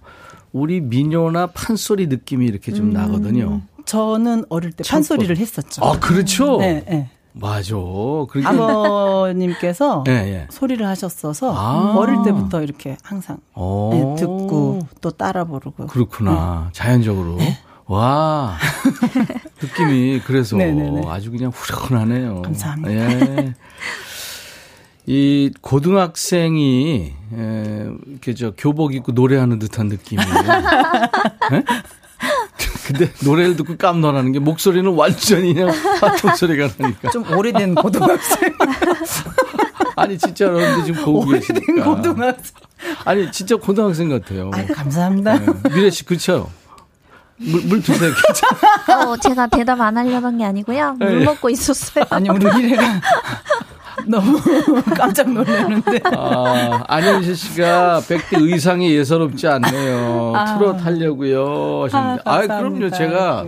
우리 0.55 0.79
민요나 0.79 1.47
판소리 1.47 2.07
느낌이 2.07 2.45
이렇게 2.45 2.71
좀 2.71 2.91
나거든요. 2.93 3.61
저는 3.83 4.45
어릴 4.47 4.71
때 4.71 4.85
창법. 4.85 5.09
판소리를 5.09 5.37
했었죠. 5.37 5.83
아 5.83 5.99
그렇죠. 5.99 6.59
네, 6.59 6.81
네. 6.87 7.09
맞아. 7.33 7.75
그러니까 8.29 8.51
아버님께서 8.51 10.05
예, 10.07 10.11
예. 10.11 10.47
소리를 10.49 10.87
하셨어서 10.87 11.53
아. 11.53 11.95
어릴 11.97 12.23
때부터 12.23 12.63
이렇게 12.63 12.95
항상 13.03 13.39
어. 13.53 13.89
네, 13.91 14.21
듣고 14.21 14.79
또 15.01 15.11
따라 15.11 15.43
부르고. 15.43 15.87
그렇구나. 15.87 16.69
자연적으로. 16.71 17.37
와. 17.87 18.55
느낌이 19.61 20.21
그래서 20.25 20.55
네네네. 20.55 21.03
아주 21.11 21.31
그냥 21.31 21.51
후련하네요. 21.53 22.43
감사합니다. 22.43 22.91
예. 22.93 23.53
이 25.07 25.51
고등학생이 25.61 27.13
에, 27.37 27.87
이렇게 28.07 28.33
저 28.33 28.51
교복 28.57 28.95
입고 28.95 29.11
노래하는 29.11 29.59
듯한 29.59 29.87
느낌이에요. 29.87 30.29
예? 31.53 31.63
근데 32.87 33.11
노래를 33.23 33.55
듣고 33.55 33.77
깜놀하는 33.77 34.31
게 34.31 34.39
목소리는 34.39 34.89
완전히 34.93 35.53
그냥 35.53 35.69
화통 35.99 36.35
소리가 36.35 36.69
나니까. 36.77 37.09
좀 37.11 37.23
오래된 37.35 37.75
고등학생. 37.75 38.53
아니 39.95 40.17
진짜 40.17 40.45
여러분들 40.45 40.85
지금 40.85 41.03
보고 41.03 41.19
오래된 41.27 41.59
계시니까. 41.59 41.83
고등학생. 41.83 42.53
아니 43.05 43.31
진짜 43.31 43.55
고등학생 43.55 44.09
같아요. 44.09 44.51
아, 44.53 44.65
감사합니다. 44.73 45.39
네. 45.39 45.45
미래 45.73 45.89
씨 45.89 46.03
그렇죠? 46.05 46.49
물, 47.37 47.61
물 47.65 47.81
드세요. 47.81 48.11
괜찮아요. 48.13 49.09
어, 49.11 49.17
제가 49.17 49.47
대답 49.47 49.81
안 49.81 49.97
하려던 49.97 50.37
게 50.37 50.45
아니고요. 50.45 50.93
물 50.99 51.19
네. 51.19 51.25
먹고 51.25 51.49
있었어요. 51.49 52.05
아니 52.09 52.29
우리 52.29 52.45
미래가 52.45 53.01
너무 54.07 54.39
깜짝 54.95 55.31
놀랐는데. 55.31 56.01
아, 56.15 56.83
안현실 56.87 57.35
씨가 57.35 58.01
백대 58.07 58.37
의상이 58.39 58.91
예사롭지 58.95 59.47
않네요. 59.47 60.33
아. 60.35 60.57
트롯 60.57 60.85
하려고요. 60.85 61.83
하셨는데. 61.85 62.21
아, 62.25 62.33
아, 62.33 62.37
감사합니다. 62.39 62.57
그럼요. 62.59 62.89
제가, 62.91 63.45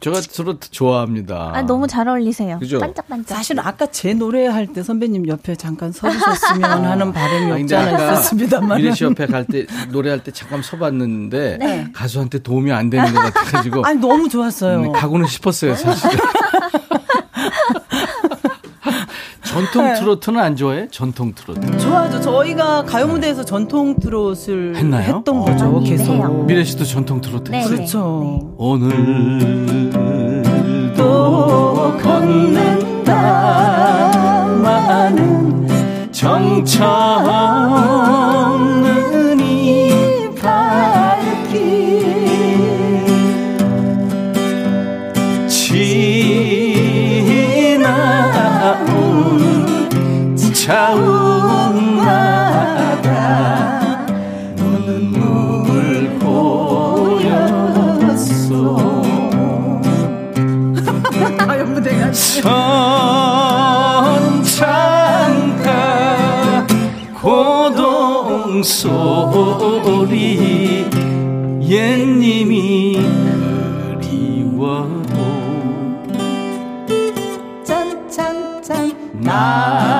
제가 0.00 0.20
트로트 0.20 0.70
좋아합니다. 0.70 1.52
아, 1.54 1.62
너무 1.62 1.86
잘 1.86 2.08
어울리세요. 2.08 2.58
그죠? 2.58 2.78
반짝반짝. 2.78 3.36
사실 3.36 3.60
아까 3.60 3.86
제 3.86 4.14
노래할 4.14 4.66
때 4.68 4.82
선배님 4.82 5.28
옆에 5.28 5.54
잠깐 5.56 5.92
서 5.92 6.10
주셨으면 6.10 6.84
하는 6.84 7.12
바람이 7.12 7.50
아, 7.50 7.54
없지 7.54 7.60
근데 7.64 7.76
않아 7.76 7.92
아까 7.94 8.12
있었습니다만. 8.14 8.78
미래 8.78 8.92
씨 8.94 9.04
옆에 9.04 9.26
갈 9.26 9.44
때, 9.44 9.66
노래할 9.90 10.24
때 10.24 10.30
잠깐 10.32 10.62
서 10.62 10.78
봤는데, 10.78 11.58
네. 11.60 11.88
가수한테 11.92 12.38
도움이 12.38 12.72
안 12.72 12.88
되는 12.88 13.12
것 13.12 13.20
같아가지고. 13.20 13.84
아니 13.84 14.00
너무 14.00 14.28
좋았어요. 14.28 14.78
음, 14.80 14.92
가고는 14.92 15.26
싶었어요, 15.26 15.74
사실. 15.76 16.10
전통 19.60 19.84
네. 19.84 19.94
트로트는 19.94 20.40
안 20.40 20.56
좋아해? 20.56 20.88
전통 20.90 21.34
트로트. 21.34 21.76
좋아하죠. 21.78 22.18
저희가 22.22 22.82
가요 22.84 23.06
무대에서 23.06 23.44
전통 23.44 23.94
트롯을 24.00 24.74
했나요? 24.76 25.16
했던 25.18 25.40
거죠. 25.40 25.66
어. 25.66 25.80
계속. 25.80 26.14
해요. 26.14 26.44
미래 26.46 26.64
씨도 26.64 26.84
전통 26.84 27.20
트로트 27.20 27.50
네, 27.50 27.58
했어요? 27.58 27.76
그렇죠. 27.76 28.54
오늘도 28.56 29.18
걷는다 32.02 33.12
많은 34.62 35.68
정처 36.10 36.84
없는 38.46 38.99
차운마다 50.80 52.00
눈물 54.56 56.08
무대가 61.66 62.10
천창가 62.10 62.66
고동 67.20 68.62
소리 68.62 69.26
옛님이 71.60 73.04
그리워 74.00 74.88
짠짠짠. 77.62 78.92
나 79.20 79.99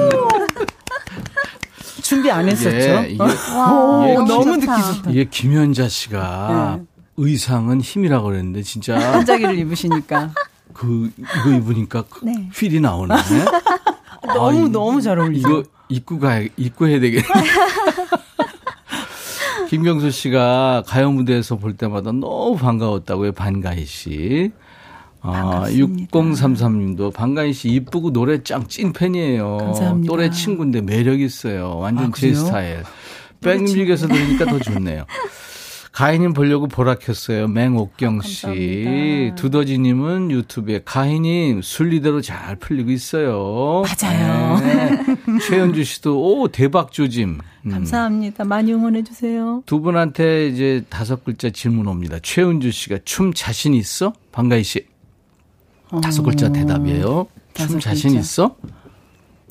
준비 2.02 2.30
안 2.30 2.50
했었죠? 2.50 2.70
예, 2.76 3.08
이게, 3.12 3.24
와, 3.24 4.06
예, 4.10 4.14
너무. 4.16 4.60
듣기 4.60 4.66
좋다. 4.66 5.10
이게 5.12 5.24
김현자 5.24 5.88
씨가 5.88 6.80
네. 6.80 6.84
의상은 7.16 7.80
힘이라고 7.80 8.26
그랬는데 8.26 8.62
진짜 8.64 8.96
반짝이를 9.14 9.58
입으시니까 9.60 10.32
그 10.74 11.12
이거 11.18 11.50
입으니까 11.50 12.04
그 12.10 12.26
네. 12.26 12.50
휠이 12.54 12.82
나오네. 12.82 13.16
너무 14.36 14.64
아, 14.64 14.66
이- 14.66 14.70
너무 14.70 15.02
잘 15.02 15.18
어울리죠. 15.18 15.48
이거 15.48 15.64
입고 15.88 16.20
가 16.20 16.42
입고 16.58 16.90
해야 16.90 17.00
되겠네. 17.00 17.26
김경수 19.74 20.12
씨가 20.12 20.84
가요 20.86 21.12
무대에서 21.12 21.56
볼 21.56 21.76
때마다 21.76 22.12
너무 22.12 22.56
반가웠다고요, 22.58 23.32
반가희 23.32 23.88
씨. 23.88 24.52
아, 25.20 25.32
반갑습니다. 25.32 26.12
6033님도 26.12 27.12
반가희 27.12 27.54
씨 27.54 27.70
이쁘고 27.70 28.14
노래 28.14 28.44
짱 28.44 28.68
찐팬이에요. 28.68 29.58
감사합니다. 29.58 30.12
또래 30.12 30.30
친구인데 30.30 30.82
매력 30.82 31.20
있어요. 31.20 31.80
완전 31.80 32.10
아, 32.10 32.12
제? 32.16 32.36
스타일. 32.36 32.84
백뮤직에서 33.42 34.08
들으니까 34.10 34.46
더 34.46 34.60
좋네요. 34.60 35.06
가희님 35.94 36.34
보려고 36.34 36.68
보라 36.68 36.96
켰어요. 36.96 37.48
맹옥경 37.48 38.22
씨. 38.22 38.42
감사합니다. 38.42 39.36
두더지 39.36 39.78
님은 39.78 40.32
유튜브에 40.32 40.82
가희님 40.84 41.62
순리대로 41.62 42.20
잘 42.22 42.56
풀리고 42.56 42.90
있어요. 42.90 43.84
맞아요. 43.84 44.58
네. 44.60 45.00
최현주 45.48 45.84
씨도 45.84 46.20
오 46.20 46.48
대박 46.48 46.92
조짐. 46.92 47.38
음. 47.68 47.72
감사합니다. 47.72 48.44
많이 48.44 48.74
응원해 48.74 49.04
주세요. 49.04 49.62
두 49.68 49.82
분한테 49.82 50.48
이제 50.48 50.84
다섯 50.90 51.24
글자 51.24 51.52
질문 51.52 51.88
옵니다. 51.88 52.18
최은주 52.22 52.72
씨가 52.72 52.98
춤 53.06 53.32
자신 53.32 53.76
있어? 53.76 54.14
반가희 54.32 54.64
씨. 54.64 54.88
다섯 56.02 56.24
글자 56.24 56.52
대답이에요. 56.52 57.28
춤 57.54 57.68
다섯 57.68 57.80
자신 57.80 58.10
글자. 58.14 58.20
있어? 58.22 58.56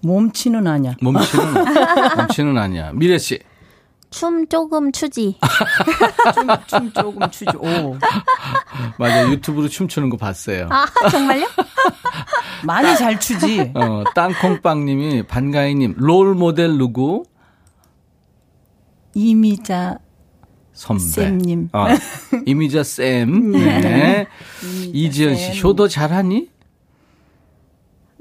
몸치는 0.03 0.67
아니야. 0.67 0.97
몸치는 1.01 1.55
몸치는 2.19 2.59
아니야. 2.59 2.91
미래 2.95 3.17
씨. 3.19 3.39
춤 4.13 4.47
조금 4.47 4.93
추지. 4.93 5.39
춤, 6.35 6.47
춤 6.67 6.93
조금 6.93 7.31
추죠. 7.31 7.59
오. 7.59 7.97
맞아 8.99 9.29
유튜브로 9.31 9.69
춤추는 9.69 10.11
거 10.11 10.17
봤어요. 10.17 10.69
아, 10.71 10.87
정말요? 11.11 11.47
많이 12.65 12.97
잘 12.97 13.19
추지. 13.19 13.73
어, 13.75 14.05
땅콩빵님이 14.15 15.25
반가희님 15.25 15.95
롤 15.97 16.35
모델 16.35 16.77
누구? 16.79 17.25
이미자 19.15 19.99
선배. 20.73 21.03
쌤님. 21.03 21.71
어, 21.73 21.87
이미자 22.47 22.83
쌤. 22.85 23.53
네. 23.53 24.27
이지연 24.93 25.37
씨 25.37 25.63
효도 25.63 25.89
잘하니? 25.89 26.51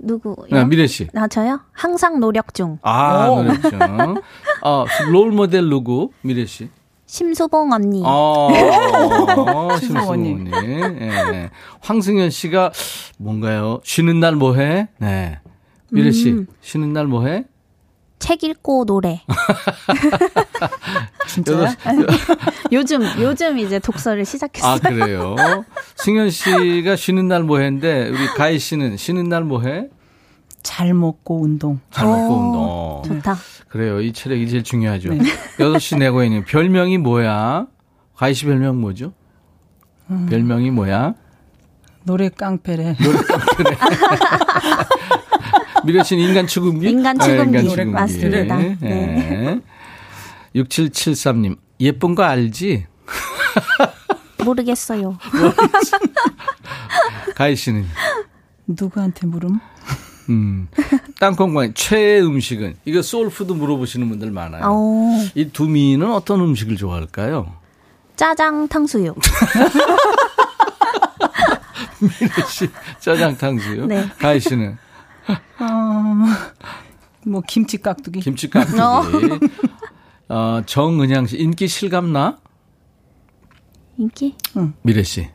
누구요? 0.03 0.35
네, 0.49 0.65
미래 0.65 0.87
씨. 0.87 1.07
아, 1.15 1.27
저요? 1.27 1.59
항상 1.73 2.19
노력 2.19 2.53
중. 2.55 2.79
아, 2.81 3.27
오. 3.29 3.43
노래 3.43 3.61
중. 3.61 3.79
어, 4.63 4.85
롤 5.11 5.31
모델 5.31 5.67
누구? 5.69 6.11
미래 6.21 6.45
씨. 6.45 6.69
심수봉 7.07 7.71
언니. 7.73 8.01
어, 8.05 8.47
언니. 8.53 9.79
심수봉 9.79 10.09
언니. 10.09 10.51
예. 10.53 11.49
황승현 11.81 12.29
씨가 12.29 12.71
뭔가요? 13.17 13.81
쉬는 13.83 14.19
날 14.19 14.35
뭐 14.35 14.55
해? 14.55 14.87
네. 14.99 15.39
미래 15.91 16.11
씨, 16.11 16.31
음. 16.31 16.47
쉬는 16.61 16.93
날 16.93 17.07
뭐 17.07 17.25
해? 17.25 17.45
책 18.19 18.43
읽고 18.43 18.85
노래. 18.85 19.23
진짜요? 21.27 21.65
요즘, 22.71 23.01
요즘 23.19 23.57
이제 23.57 23.79
독서를 23.79 24.25
시작했어요. 24.25 24.71
아, 24.73 24.77
그래요? 24.77 25.35
승현 25.95 26.29
씨가 26.29 26.95
쉬는 26.95 27.27
날뭐 27.27 27.57
했는데, 27.59 28.09
우리 28.09 28.27
가희 28.27 28.59
씨는 28.59 28.97
쉬는 28.97 29.27
날 29.27 29.43
뭐 29.43 29.61
해? 29.61 29.87
잘 30.63 30.93
먹고 30.93 31.41
운동. 31.41 31.79
잘 31.91 32.05
먹고 32.05 32.33
오, 32.33 33.01
운동. 33.01 33.15
좋다. 33.17 33.37
그래요. 33.69 34.01
이 34.01 34.13
체력이 34.13 34.47
제일 34.49 34.63
중요하죠. 34.63 35.13
네. 35.13 35.23
여섯 35.59 35.79
시 35.79 35.95
내고 35.95 36.23
있는 36.23 36.43
별명이 36.45 36.97
뭐야? 36.99 37.67
가희 38.15 38.33
씨 38.33 38.45
별명 38.45 38.79
뭐죠? 38.79 39.13
음. 40.09 40.27
별명이 40.29 40.71
뭐야? 40.71 41.13
노래 42.03 42.29
깡패래. 42.29 42.95
미래 45.85 46.03
씨는 46.03 46.23
인간 46.23 46.47
추금기? 46.47 46.89
인간 46.89 47.19
아, 47.19 47.23
추금기. 47.23 47.59
인간 47.59 47.65
노래 47.65 47.85
맞습니다. 47.85 48.57
네. 48.57 48.77
네. 48.81 49.59
6773님, 50.55 51.57
예쁜 51.79 52.15
거 52.15 52.23
알지? 52.23 52.85
모르겠어요. 54.43 55.17
가희 57.35 57.55
씨는? 57.55 57.85
누구한테 58.67 59.25
물음? 59.27 59.59
음. 60.31 60.67
땅콩광 61.19 61.73
최애 61.73 62.21
음식은? 62.21 62.75
이거 62.85 63.01
soul 63.01 63.26
food 63.26 63.51
물어보시는 63.51 64.07
분들 64.09 64.31
많아요. 64.31 64.63
어, 64.65 65.27
이두 65.35 65.67
미인은 65.67 66.11
어떤 66.11 66.39
음식을 66.41 66.77
좋아할까요? 66.77 67.53
짜장 68.15 68.67
탕수육. 68.67 69.19
미래 71.99 72.31
씨, 72.47 72.69
짜장 72.99 73.37
탕수요? 73.37 73.85
네. 73.85 74.07
가희 74.19 74.39
씨는? 74.39 74.77
어, 75.59 75.65
뭐 77.27 77.41
김치 77.47 77.77
깍두기. 77.77 78.21
김치 78.21 78.49
깍두기. 78.49 79.47
어, 80.29 80.61
정은양 80.65 81.27
씨, 81.27 81.37
인기 81.37 81.67
실감나? 81.67 82.37
인기? 83.97 84.35
미래 84.81 85.03
씨. 85.03 85.29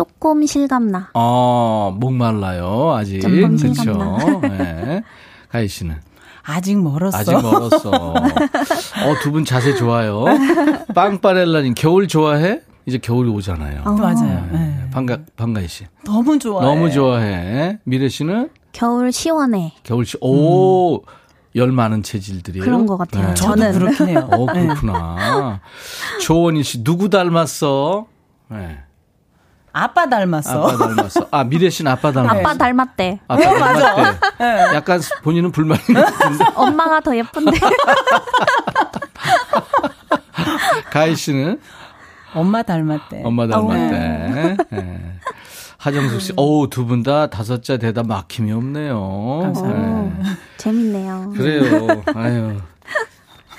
조금 0.00 0.44
실감나. 0.44 1.08
어, 1.14 1.96
목말라요, 1.98 2.92
아직. 2.94 3.18
조금 3.22 3.56
그렇죠. 3.56 3.72
실감나. 3.82 4.40
네. 4.42 5.02
가희 5.48 5.66
씨는? 5.68 5.96
아직 6.42 6.76
멀었어. 6.78 7.16
아직 7.16 7.32
멀었어. 7.32 7.90
어, 7.90 9.14
두 9.22 9.32
분 9.32 9.46
자세 9.46 9.74
좋아요. 9.74 10.26
빵빠렐라님, 10.94 11.72
겨울 11.74 12.08
좋아해? 12.08 12.60
이제 12.84 12.98
겨울이 12.98 13.30
오잖아요. 13.30 13.84
어. 13.86 13.92
맞아요. 13.92 14.46
네. 14.52 14.86
반가, 14.92 15.18
반가희 15.34 15.66
씨. 15.66 15.86
너무 16.04 16.38
좋아해. 16.38 16.66
너무 16.66 16.90
좋아해. 16.90 17.78
미래 17.84 18.10
씨는? 18.10 18.50
겨울 18.72 19.10
시원해. 19.12 19.72
겨울 19.82 20.04
씨, 20.04 20.18
오, 20.20 21.00
열 21.54 21.72
많은 21.72 22.02
체질들이에요. 22.02 22.62
그런 22.66 22.84
것 22.84 22.98
같아요. 22.98 23.28
네. 23.28 23.34
저는. 23.34 23.72
그렇긴 23.72 24.08
해요. 24.08 24.28
어, 24.30 24.44
그렇구나. 24.44 25.60
조원희 26.20 26.62
씨, 26.64 26.84
누구 26.84 27.08
닮았어? 27.08 28.04
네. 28.50 28.80
아빠 29.78 30.08
닮았어. 30.08 30.68
아빠 30.68 30.76
닮았어. 30.94 31.28
아, 31.30 31.44
미래 31.44 31.68
씨는 31.68 31.92
아빠 31.92 32.10
닮았어. 32.10 32.38
아빠 32.40 32.54
닮았대. 32.54 33.20
아빠 33.28 33.42
닮았대. 33.42 34.74
약간 34.74 35.00
본인은 35.22 35.52
불만이 35.52 35.82
같은데. 35.82 36.44
엄마가 36.54 37.00
더 37.00 37.14
예쁜데. 37.14 37.50
가희 40.90 41.14
씨는 41.14 41.60
엄마 42.34 42.62
닮았대. 42.62 43.22
엄마 43.24 43.46
닮았대. 43.46 44.56
예. 44.72 44.86
하정숙 45.78 46.20
씨, 46.20 46.32
어우, 46.36 46.68
두 46.70 46.86
분 46.86 47.02
다 47.02 47.28
다섯자 47.28 47.76
대답 47.76 48.06
막힘이 48.06 48.50
없네요. 48.52 49.40
감사합니다. 49.42 50.30
예. 50.30 50.36
재밌네요. 50.56 51.32
그래요. 51.36 52.02
아유. 52.14 52.56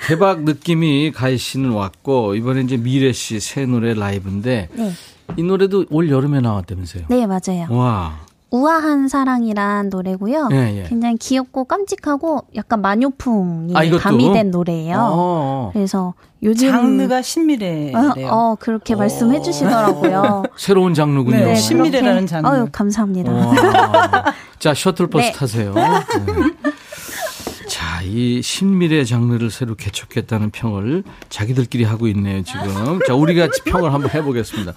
대박 0.06 0.42
느낌이 0.42 1.12
가희 1.12 1.38
씨는 1.38 1.70
왔고, 1.70 2.34
이번에 2.34 2.62
이제 2.62 2.76
미래 2.76 3.12
씨 3.12 3.40
새 3.40 3.66
노래 3.66 3.94
라이브인데, 3.94 4.68
네. 4.72 4.92
이 5.36 5.42
노래도 5.42 5.84
올 5.90 6.10
여름에 6.10 6.40
나왔다면서요? 6.40 7.04
네, 7.08 7.26
맞아요. 7.26 7.66
와. 7.70 8.28
우아한 8.50 9.08
사랑이란 9.08 9.90
노래고요. 9.90 10.48
예, 10.52 10.78
예. 10.78 10.82
굉장히 10.88 11.16
귀엽고 11.18 11.64
깜찍하고 11.64 12.46
약간 12.54 12.80
마녀풍이 12.80 13.74
아? 13.76 13.98
가미된 13.98 14.50
노래예요. 14.50 14.96
어. 14.98 15.70
그래서 15.74 16.14
요즘 16.42 16.70
장르가 16.70 17.20
신미래래요. 17.20 17.96
어, 17.96 18.14
어, 18.30 18.56
그렇게 18.58 18.94
말씀해 18.94 19.42
주시더라고요. 19.42 20.44
새로운 20.56 20.94
장르군요. 20.94 21.36
네, 21.36 21.44
네, 21.44 21.54
신미래라는 21.56 22.26
장르. 22.26 22.48
아유, 22.48 22.68
감사합니다. 22.72 23.30
와. 23.32 24.24
자, 24.58 24.72
셔틀버스 24.72 25.26
네. 25.26 25.32
타세요. 25.32 25.74
네. 25.74 25.82
자, 27.68 28.00
이 28.02 28.40
신미래 28.40 29.04
장르를 29.04 29.50
새로 29.50 29.74
개척했다는 29.74 30.52
평을 30.52 31.04
자기들끼리 31.28 31.84
하고 31.84 32.08
있네요, 32.08 32.42
지금. 32.42 32.98
자, 33.06 33.14
우리 33.14 33.34
같이 33.34 33.60
평을 33.64 33.92
한번 33.92 34.10
해보겠습니다. 34.10 34.72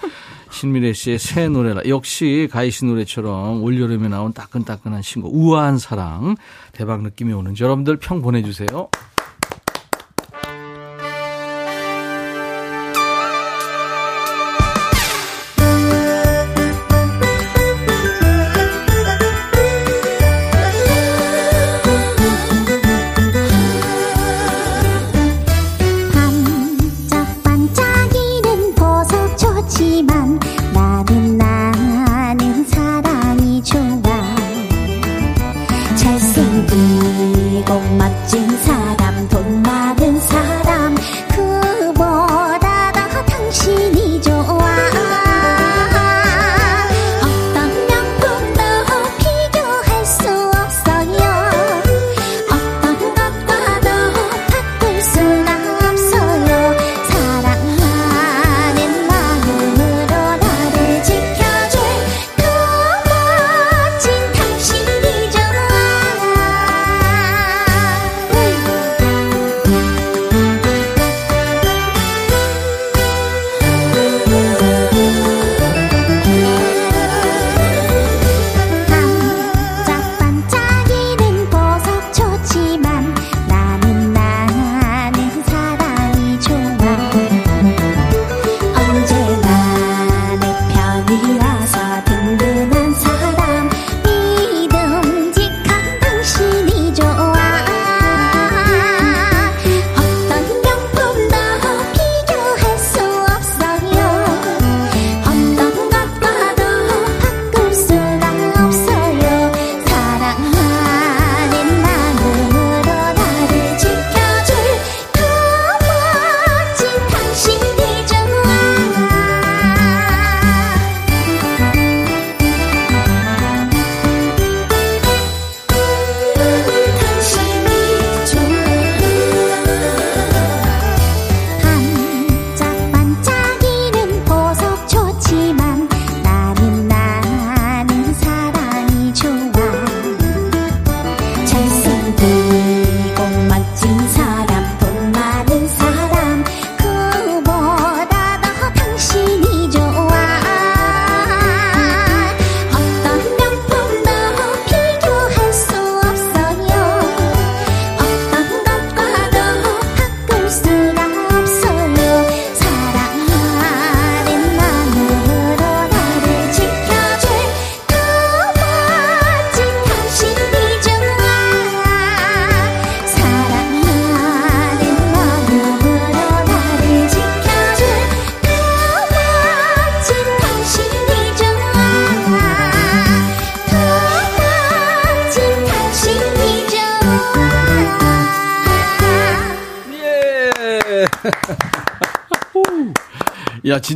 신미래 0.52 0.94
씨의 0.94 1.18
새 1.18 1.48
노래라. 1.48 1.82
역시 1.88 2.48
가희 2.52 2.72
씨 2.72 2.86
노래처럼 2.86 3.64
올여름에 3.64 4.10
나온 4.10 4.34
따끈따끈한 4.34 5.02
신곡, 5.02 5.34
우아한 5.34 5.78
사랑. 5.78 6.36
대박 6.74 7.02
느낌이 7.02 7.34
오는지 7.34 7.64
여러분들 7.64 7.98
평 7.98 8.22
보내주세요. 8.22 8.90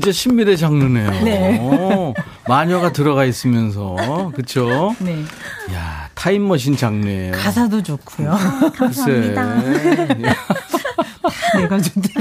진짜 0.05 0.11
신미래 0.11 0.55
장르네요. 0.55 1.09
네. 1.23 1.57
어, 1.59 2.13
마녀가 2.47 2.91
들어가 2.91 3.25
있으면서, 3.25 3.95
그쵸? 4.35 4.95
네. 4.99 5.23
야, 5.73 6.09
타임머신 6.13 6.77
장르예요. 6.77 7.31
가사도 7.31 7.81
좋고요. 7.81 8.37
글쎄. 8.77 9.33
내가 11.55 11.81
준대. 11.81 12.13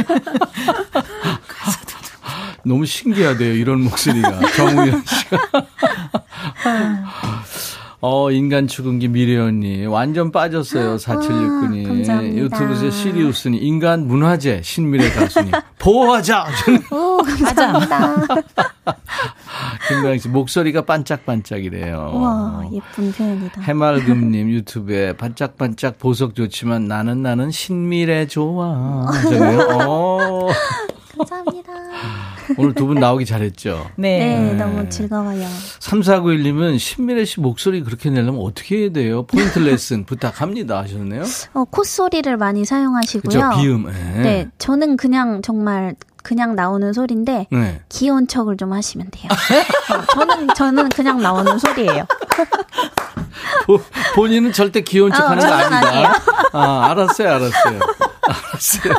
너무 2.64 2.86
신기하대요, 2.86 3.52
이런 3.52 3.82
목소리가. 3.82 4.40
정우현 4.56 5.02
씨가. 5.04 5.66
어, 8.00 8.30
인간 8.30 8.66
죽은기 8.66 9.08
미래 9.08 9.38
언니. 9.38 9.86
완전 9.86 10.30
빠졌어요, 10.30 10.96
4769님. 10.96 11.86
감사합니다. 11.86 12.36
유튜브에서 12.36 12.90
시리우스니. 12.90 13.58
인간 13.58 14.06
문화재, 14.06 14.60
신미래 14.62 15.10
가수님. 15.10 15.52
보호하자! 15.78 16.46
오, 17.40 17.44
감사합니다. 17.44 18.26
김광희 19.88 20.18
씨, 20.18 20.28
목소리가 20.28 20.82
반짝반짝이래요. 20.82 22.12
우와, 22.14 22.62
예쁜 22.72 23.12
표현이다. 23.12 23.60
해맑음님 23.62 24.50
유튜브에 24.50 25.12
반짝반짝 25.14 25.98
보석 25.98 26.34
좋지만 26.34 26.86
나는 26.86 27.22
나는 27.22 27.50
신미래 27.50 28.26
좋아. 28.26 29.06
어, 29.86 30.48
감사합니다. 31.16 31.72
오늘 32.58 32.74
두 32.74 32.86
분 32.86 32.98
나오기 32.98 33.24
잘했죠? 33.24 33.86
네. 33.96 34.18
네, 34.38 34.52
너무 34.54 34.86
즐거워요. 34.90 35.46
3491님은 35.80 36.78
신미래 36.78 37.24
씨 37.24 37.40
목소리 37.40 37.82
그렇게 37.82 38.10
내려면 38.10 38.40
어떻게 38.42 38.78
해야 38.82 38.90
돼요? 38.92 39.22
포인트 39.26 39.58
레슨 39.60 40.04
부탁합니다 40.04 40.78
하셨네요. 40.80 41.22
어, 41.54 41.64
콧소리를 41.64 42.36
많이 42.36 42.64
사용하시고요. 42.64 43.22
그죠? 43.22 43.50
비음. 43.60 43.84
네. 43.86 44.22
네, 44.22 44.48
저는 44.58 44.96
그냥 44.98 45.40
정말 45.42 45.94
그냥 46.24 46.56
나오는 46.56 46.92
소리인데 46.92 47.46
네. 47.52 47.80
귀여운 47.90 48.26
척을 48.26 48.56
좀 48.56 48.72
하시면 48.72 49.08
돼요. 49.12 49.28
어, 49.30 50.04
저는 50.14 50.48
저는 50.56 50.88
그냥 50.88 51.20
나오는 51.22 51.56
소리예요. 51.58 52.04
보- 53.66 53.80
본인은 54.16 54.52
절대 54.52 54.80
귀여운 54.80 55.12
척 55.12 55.22
아, 55.24 55.30
하는 55.30 55.46
거 55.46 55.52
아니에요. 55.54 56.06
아니다. 56.08 56.22
아, 56.52 56.86
알았어요, 56.90 57.28
알았어요. 57.28 57.80
알았어요. 58.22 58.94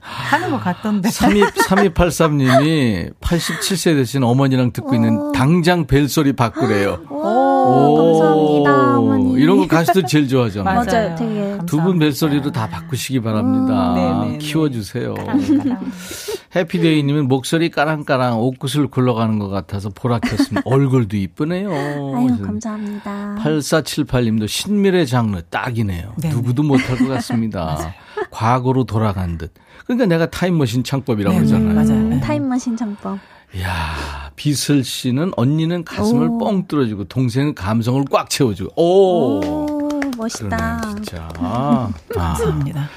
하는 0.00 0.50
것 0.52 0.62
같던데. 0.62 1.10
32, 1.10 1.44
3283님이 1.60 3.12
87세 3.20 3.96
되신 3.96 4.22
어머니랑 4.22 4.72
듣고 4.72 4.94
있는 4.94 5.32
당장 5.32 5.86
벨소리 5.86 6.34
바꾸래요. 6.34 7.00
오, 7.10 7.96
감사합니다, 7.96 8.98
어머니. 8.98 9.09
이런 9.40 9.58
거 9.58 9.66
가수들 9.66 10.06
제일 10.06 10.28
좋아하잖아요. 10.28 10.64
맞아요. 10.84 10.86
맞아요, 10.86 11.16
되게. 11.16 11.58
두 11.66 11.80
분. 11.80 11.98
벨소리로 11.98 12.50
다 12.52 12.68
바꾸시기 12.68 13.20
바랍니다. 13.20 13.92
네, 13.94 14.12
네, 14.12 14.32
네. 14.32 14.38
키워주세요. 14.38 15.14
해피데이님은 16.54 17.28
목소리 17.28 17.70
까랑까랑 17.70 18.40
옷구슬 18.40 18.88
굴러가는 18.88 19.38
것 19.38 19.48
같아서 19.48 19.88
보라 19.90 20.18
켰습니다. 20.18 20.62
얼굴도 20.66 21.16
이쁘네요. 21.16 21.70
아유, 21.70 22.42
감사합니다. 22.42 23.36
8478님도 23.38 24.48
신미래 24.48 25.04
장르 25.04 25.40
딱이네요. 25.42 26.14
네네. 26.20 26.34
누구도 26.34 26.62
못할 26.62 26.96
것 26.98 27.06
같습니다. 27.08 27.94
과거로 28.30 28.84
돌아간 28.84 29.38
듯. 29.38 29.52
그러니까 29.84 30.06
내가 30.06 30.28
타임머신 30.30 30.84
창법이라고 30.84 31.36
네네, 31.36 31.46
그러잖아요. 31.46 31.74
맞아요. 31.74 32.04
음, 32.14 32.20
타임머신 32.20 32.76
창법. 32.76 33.18
이야, 33.54 34.30
비슬 34.36 34.84
씨는 34.84 35.32
언니는 35.36 35.84
가슴을 35.84 36.28
오. 36.28 36.38
뻥 36.38 36.66
뚫어주고 36.68 37.04
동생은 37.04 37.54
감성을 37.54 38.04
꽉 38.10 38.30
채워주고. 38.30 38.72
오, 38.80 39.40
오, 39.44 40.00
멋있다. 40.16 40.80
그러네 40.80 40.94
진짜. 40.94 41.28
아, 41.38 41.90
감사합니다. 42.14 42.88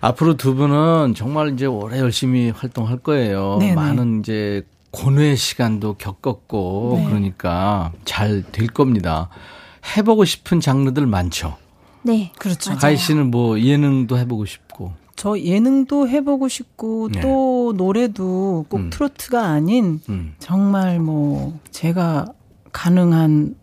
앞으로 0.00 0.36
두 0.36 0.54
분은 0.54 1.14
정말 1.16 1.52
이제 1.54 1.64
오래 1.66 2.00
열심히 2.00 2.50
활동할 2.50 2.98
거예요. 2.98 3.58
네네. 3.60 3.74
많은 3.74 4.20
이제 4.20 4.62
고뇌 4.90 5.36
시간도 5.36 5.94
겪었고 5.94 6.94
네. 6.98 7.06
그러니까 7.06 7.92
잘 8.04 8.42
될 8.52 8.66
겁니다. 8.66 9.28
해보고 9.96 10.24
싶은 10.24 10.60
장르들 10.60 11.06
많죠. 11.06 11.56
네. 12.02 12.32
그렇죠. 12.38 12.76
가희 12.76 12.96
씨는 12.96 13.30
뭐 13.30 13.58
예능도 13.60 14.18
해보고 14.18 14.44
싶고. 14.44 14.61
저 15.22 15.38
예능도 15.38 16.08
해보고 16.08 16.48
싶고 16.48 17.08
네. 17.12 17.20
또 17.20 17.72
노래도 17.76 18.66
꼭 18.68 18.78
음. 18.78 18.90
트로트가 18.90 19.40
아닌 19.40 20.00
음. 20.08 20.34
정말 20.40 20.98
뭐 20.98 21.60
제가 21.70 22.26
가능한 22.72 23.54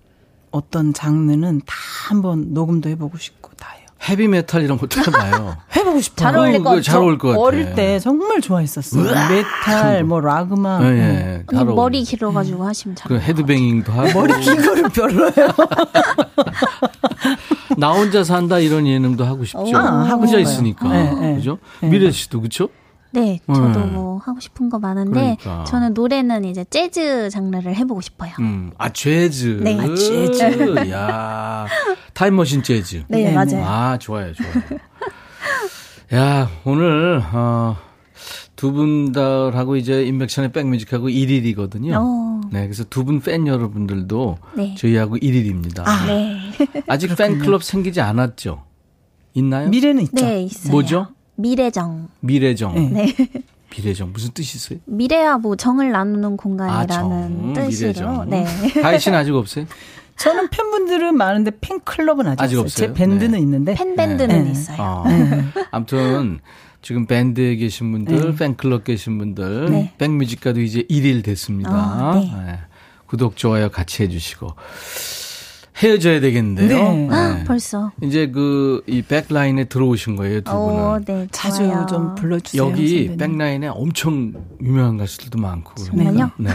어떤 0.51 0.93
장르는 0.93 1.59
다 1.65 1.75
한번 2.07 2.53
녹음도 2.53 2.87
해보고 2.87 3.17
싶고 3.17 3.51
다요. 3.57 3.77
헤비메탈 4.07 4.63
이런 4.63 4.77
것도 4.77 5.01
해봐요. 5.01 5.57
해보고 5.75 5.99
싶어요. 5.99 6.15
잘 6.31 6.37
어울릴 6.37 6.63
것 6.63 6.69
그거 6.69 6.81
잘저 6.81 7.01
어울릴 7.01 7.17
것 7.17 7.27
같아. 7.27 7.41
어릴 7.41 7.75
때 7.75 7.99
정말 7.99 8.39
좋아했었어요. 8.39 9.03
메탈, 9.03 10.05
뭐 10.05 10.21
락음악. 10.21 10.81
예, 10.85 10.89
네. 10.91 10.97
예. 11.01 11.43
잘 11.51 11.59
언니 11.59 11.71
어울려. 11.71 11.75
머리 11.75 12.03
길어가지고 12.05 12.65
하시면 12.65 12.95
잘. 12.95 13.09
그 13.09 13.19
headbanging도 13.19 13.91
하고. 13.91 14.13
머리 14.13 14.39
긴 14.39 14.61
거는 14.61 14.89
별로예요. 14.91 15.33
나 17.79 17.91
혼자 17.91 18.23
산다 18.23 18.59
이런 18.59 18.85
예능도 18.85 19.23
하고 19.25 19.45
싶죠. 19.45 19.75
아, 19.77 20.03
하고 20.03 20.21
혼자 20.23 20.37
싶어요. 20.37 20.41
있으니까. 20.41 20.87
네, 20.89 21.13
네. 21.13 21.35
그죠? 21.35 21.57
네. 21.81 21.89
미래 21.89 22.11
씨도 22.11 22.41
그렇죠? 22.41 22.69
네, 23.11 23.39
저도 23.47 23.79
음. 23.79 23.93
뭐 23.93 24.17
하고 24.23 24.39
싶은 24.39 24.69
거 24.69 24.77
많은데 24.77 25.37
그러니까. 25.39 25.63
저는 25.63 25.95
노래는 25.95 26.45
이제 26.45 26.63
재즈 26.69 27.29
장르를 27.31 27.75
해보고 27.75 28.01
싶어요. 28.01 28.31
음. 28.39 28.71
아, 28.77 28.89
재즈. 28.89 29.61
네. 29.63 29.79
아, 29.79 29.95
재즈. 29.95 30.91
야 30.91 31.65
타임머신 32.13 32.61
재즈. 32.61 33.03
네, 33.07 33.23
네, 33.25 33.33
맞아요. 33.33 33.45
네. 33.47 33.63
아, 33.63 33.97
좋아요, 33.97 34.31
좋아요. 34.33 34.51
야, 36.13 36.49
오늘, 36.65 37.23
어, 37.33 37.77
두 38.59 38.73
분들하고 38.73 39.77
이제 39.77 40.03
인백션의 40.03 40.51
백뮤직하고 40.51 41.07
1일이거든요. 41.07 41.93
어, 41.95 42.41
네, 42.51 42.63
그래서 42.63 42.83
두 42.83 43.05
분 43.05 43.21
팬 43.21 43.47
여러분들도 43.47 44.37
네. 44.57 44.75
저희하고 44.77 45.15
1일입니다. 45.15 45.85
네, 46.07 46.51
아직 46.87 47.15
팬클럽 47.15 47.63
생기지 47.63 48.01
않았죠? 48.01 48.63
있나요? 49.33 49.69
미래는 49.69 50.03
있죠. 50.03 50.25
네 50.25 50.43
있어요. 50.43 50.71
뭐죠? 50.73 51.07
미래정. 51.35 52.09
미래정. 52.19 52.73
네. 52.75 52.89
네, 52.89 53.15
미래정. 53.71 54.11
무슨 54.11 54.31
뜻이 54.33 54.57
있어요? 54.57 54.79
미래와 54.87 55.37
뭐 55.37 55.55
정을 55.55 55.91
나누는 55.91 56.33
아, 56.33 56.35
공간이라는 56.35 56.89
정. 56.89 57.53
뜻으로. 57.53 57.87
미래정. 57.93 58.29
네. 58.29 58.45
가희 58.81 58.99
씨는 58.99 59.17
아직 59.17 59.33
없어요? 59.33 59.63
저는 60.17 60.49
팬분들은 60.49 61.15
많은데 61.15 61.51
팬클럽은 61.61 62.27
아직, 62.27 62.41
아직 62.43 62.59
없어요. 62.59 62.87
제? 62.87 62.93
밴드는 62.93 63.31
네. 63.31 63.39
있는데. 63.39 63.73
팬 63.75 63.95
밴드는 63.95 64.43
네. 64.43 64.51
있어요. 64.51 64.77
어. 64.81 65.03
아무튼 65.71 66.41
지금 66.81 67.05
밴드에 67.05 67.55
계신 67.55 67.91
분들, 67.91 68.35
팬클럽 68.35 68.83
계신 68.83 69.17
분들, 69.17 69.69
네. 69.69 69.93
백뮤직가도 69.97 70.61
이제 70.61 70.83
1일 70.83 71.23
됐습니다. 71.23 71.71
아, 71.71 72.13
네. 72.15 72.31
네. 72.45 72.59
구독, 73.07 73.35
좋아요 73.35 73.69
같이 73.69 74.03
해주시고. 74.03 74.53
헤어져야 75.81 76.19
되겠는데요. 76.19 76.67
네. 76.93 77.09
아, 77.11 77.43
벌써. 77.47 77.91
이제 78.03 78.29
그, 78.29 78.83
이 78.85 79.01
백라인에 79.01 79.65
들어오신 79.65 80.17
거예요, 80.17 80.41
두 80.41 80.51
분은. 80.51 80.79
어, 80.79 80.99
네, 81.05 81.27
자주 81.31 81.59
좋아요. 81.59 81.85
좀 81.87 82.15
불러주세요. 82.15 82.61
여기 82.61 83.05
선배님. 83.07 83.17
백라인에 83.17 83.67
엄청 83.67 84.33
유명한 84.61 84.97
가수들도 84.97 85.39
많고. 85.39 85.75
정말요? 85.75 86.31
네. 86.37 86.49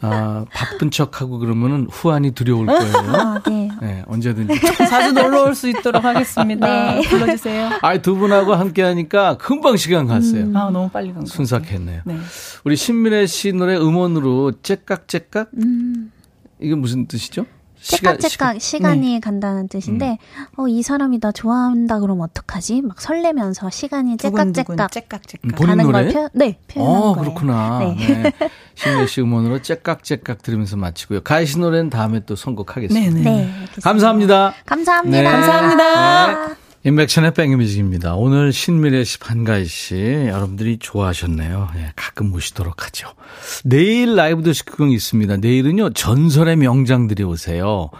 아, 0.00 0.44
바쁜 0.52 0.90
척하고 0.90 1.38
그러면은 1.38 1.86
후안이 1.90 2.32
두려울 2.32 2.66
거예요. 2.66 2.92
아, 3.14 3.40
네. 3.46 3.59
네, 3.80 4.02
언제든지. 4.06 4.60
자주 4.88 5.12
놀러 5.12 5.44
올 5.44 5.54
수 5.54 5.68
있도록 5.68 6.04
하겠습니다. 6.04 6.94
네. 6.94 7.00
불러주세요. 7.08 7.70
아, 7.82 7.98
두 7.98 8.14
분하고 8.16 8.54
함께 8.54 8.82
하니까 8.82 9.36
금방 9.38 9.76
시간 9.76 10.06
갔어요. 10.06 10.44
아, 10.54 10.70
너무 10.70 10.88
빨리 10.90 11.12
간 11.12 11.20
거. 11.20 11.26
순삭했네요. 11.26 12.02
네. 12.04 12.16
우리 12.64 12.76
신민혜 12.76 13.26
씨 13.26 13.52
노래 13.52 13.76
음원으로 13.76 14.52
째깍째깍 14.62 15.50
음. 15.58 16.12
이게 16.60 16.74
무슨 16.74 17.06
뜻이죠? 17.06 17.46
째깍째깍 17.82 18.60
시간이 18.60 19.20
간다는 19.20 19.68
뜻인데 19.68 20.18
어, 20.56 20.68
이 20.68 20.82
사람이 20.82 21.20
나 21.20 21.32
좋아한다 21.32 22.00
그러면 22.00 22.24
어떡하지? 22.24 22.82
막 22.82 23.00
설레면서 23.00 23.70
시간이 23.70 24.16
째깍째깍 24.18 24.90
째깍째깍. 24.92 25.56
본인 25.56 25.76
가는 25.78 25.84
노래? 25.84 26.04
걸 26.04 26.12
표, 26.12 26.28
네, 26.32 26.58
표현한 26.68 26.96
어, 26.96 27.00
거예요. 27.14 27.22
그렇구나. 27.22 27.78
네. 27.80 27.94
네. 27.94 28.32
신민혜 28.74 29.06
씨 29.06 29.20
음원으로 29.22 29.62
째깍째깍 29.62 30.42
들으면서 30.42 30.76
마치고요. 30.76 31.22
가희 31.22 31.46
씨 31.46 31.58
노래는 31.58 31.90
다음에 31.90 32.20
또 32.26 32.36
선곡하겠습니다. 32.36 33.10
네네. 33.14 33.22
네, 33.22 33.44
알겠습니다. 33.44 33.80
감사합니다. 33.82 34.54
감사합니다. 34.66 35.18
네. 35.18 35.24
감사합니다. 35.24 36.59
인백션의 36.82 37.34
백뮤직입니다. 37.34 38.14
오늘 38.14 38.54
신미래 38.54 39.04
씨, 39.04 39.18
반가희 39.18 39.66
씨, 39.66 39.96
여러분들이 40.28 40.78
좋아하셨네요. 40.78 41.68
예, 41.76 41.92
가끔 41.94 42.30
모시도록 42.30 42.86
하죠. 42.86 43.12
내일 43.64 44.16
라이브 44.16 44.42
도시극이 44.42 44.94
있습니다. 44.94 45.36
내일은요, 45.36 45.90
전설의 45.90 46.56
명장들이 46.56 47.22
오세요. 47.22 47.90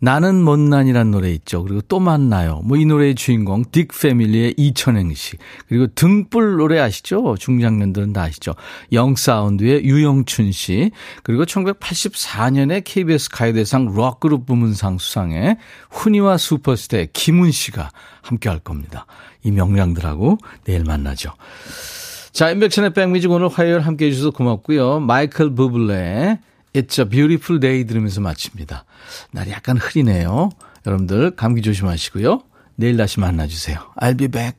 나는 0.00 0.42
못난이란 0.42 1.10
노래 1.10 1.30
있죠. 1.32 1.62
그리고 1.62 1.80
또 1.82 1.98
만나요. 2.00 2.60
뭐 2.64 2.78
이 2.78 2.86
노래의 2.86 3.16
주인공 3.16 3.64
딕 3.64 3.88
패밀리의 4.00 4.54
이천행 4.56 5.12
씨. 5.14 5.36
그리고 5.68 5.88
등불 5.88 6.56
노래 6.56 6.78
아시죠? 6.78 7.36
중장년들은 7.38 8.12
다 8.12 8.22
아시죠? 8.22 8.54
영사운드의 8.92 9.84
유영춘 9.84 10.52
씨. 10.52 10.90
그리고 11.24 11.44
1984년에 11.44 12.82
KBS 12.84 13.30
가요대상 13.30 13.86
록그룹 13.86 14.46
부문상 14.46 14.98
수상에 14.98 15.56
훈이와 15.90 16.38
슈퍼스타의 16.38 17.08
김훈 17.12 17.50
씨가 17.50 17.90
함께 18.22 18.48
할 18.48 18.60
겁니다. 18.60 19.06
이 19.42 19.50
명량들하고 19.50 20.38
내일 20.64 20.84
만나죠. 20.84 21.32
자, 22.32 22.50
인백천의 22.50 22.92
백뮤직 22.92 23.30
오늘 23.30 23.48
화요일 23.48 23.80
함께 23.80 24.06
해주셔서 24.06 24.30
고맙고요. 24.30 25.00
마이클 25.00 25.54
부블레의 25.54 26.38
It's 26.74 26.98
a 27.00 27.08
Beautiful 27.08 27.60
Day 27.60 27.84
들으면서 27.84 28.20
마칩니다. 28.20 28.84
날이 29.32 29.50
약간 29.50 29.76
흐리네요. 29.76 30.50
여러분들 30.86 31.32
감기 31.32 31.62
조심하시고요. 31.62 32.42
내일 32.76 32.96
다시 32.96 33.20
만나주세요. 33.20 33.78
I'll 34.00 34.16
be 34.16 34.28
back. 34.28 34.56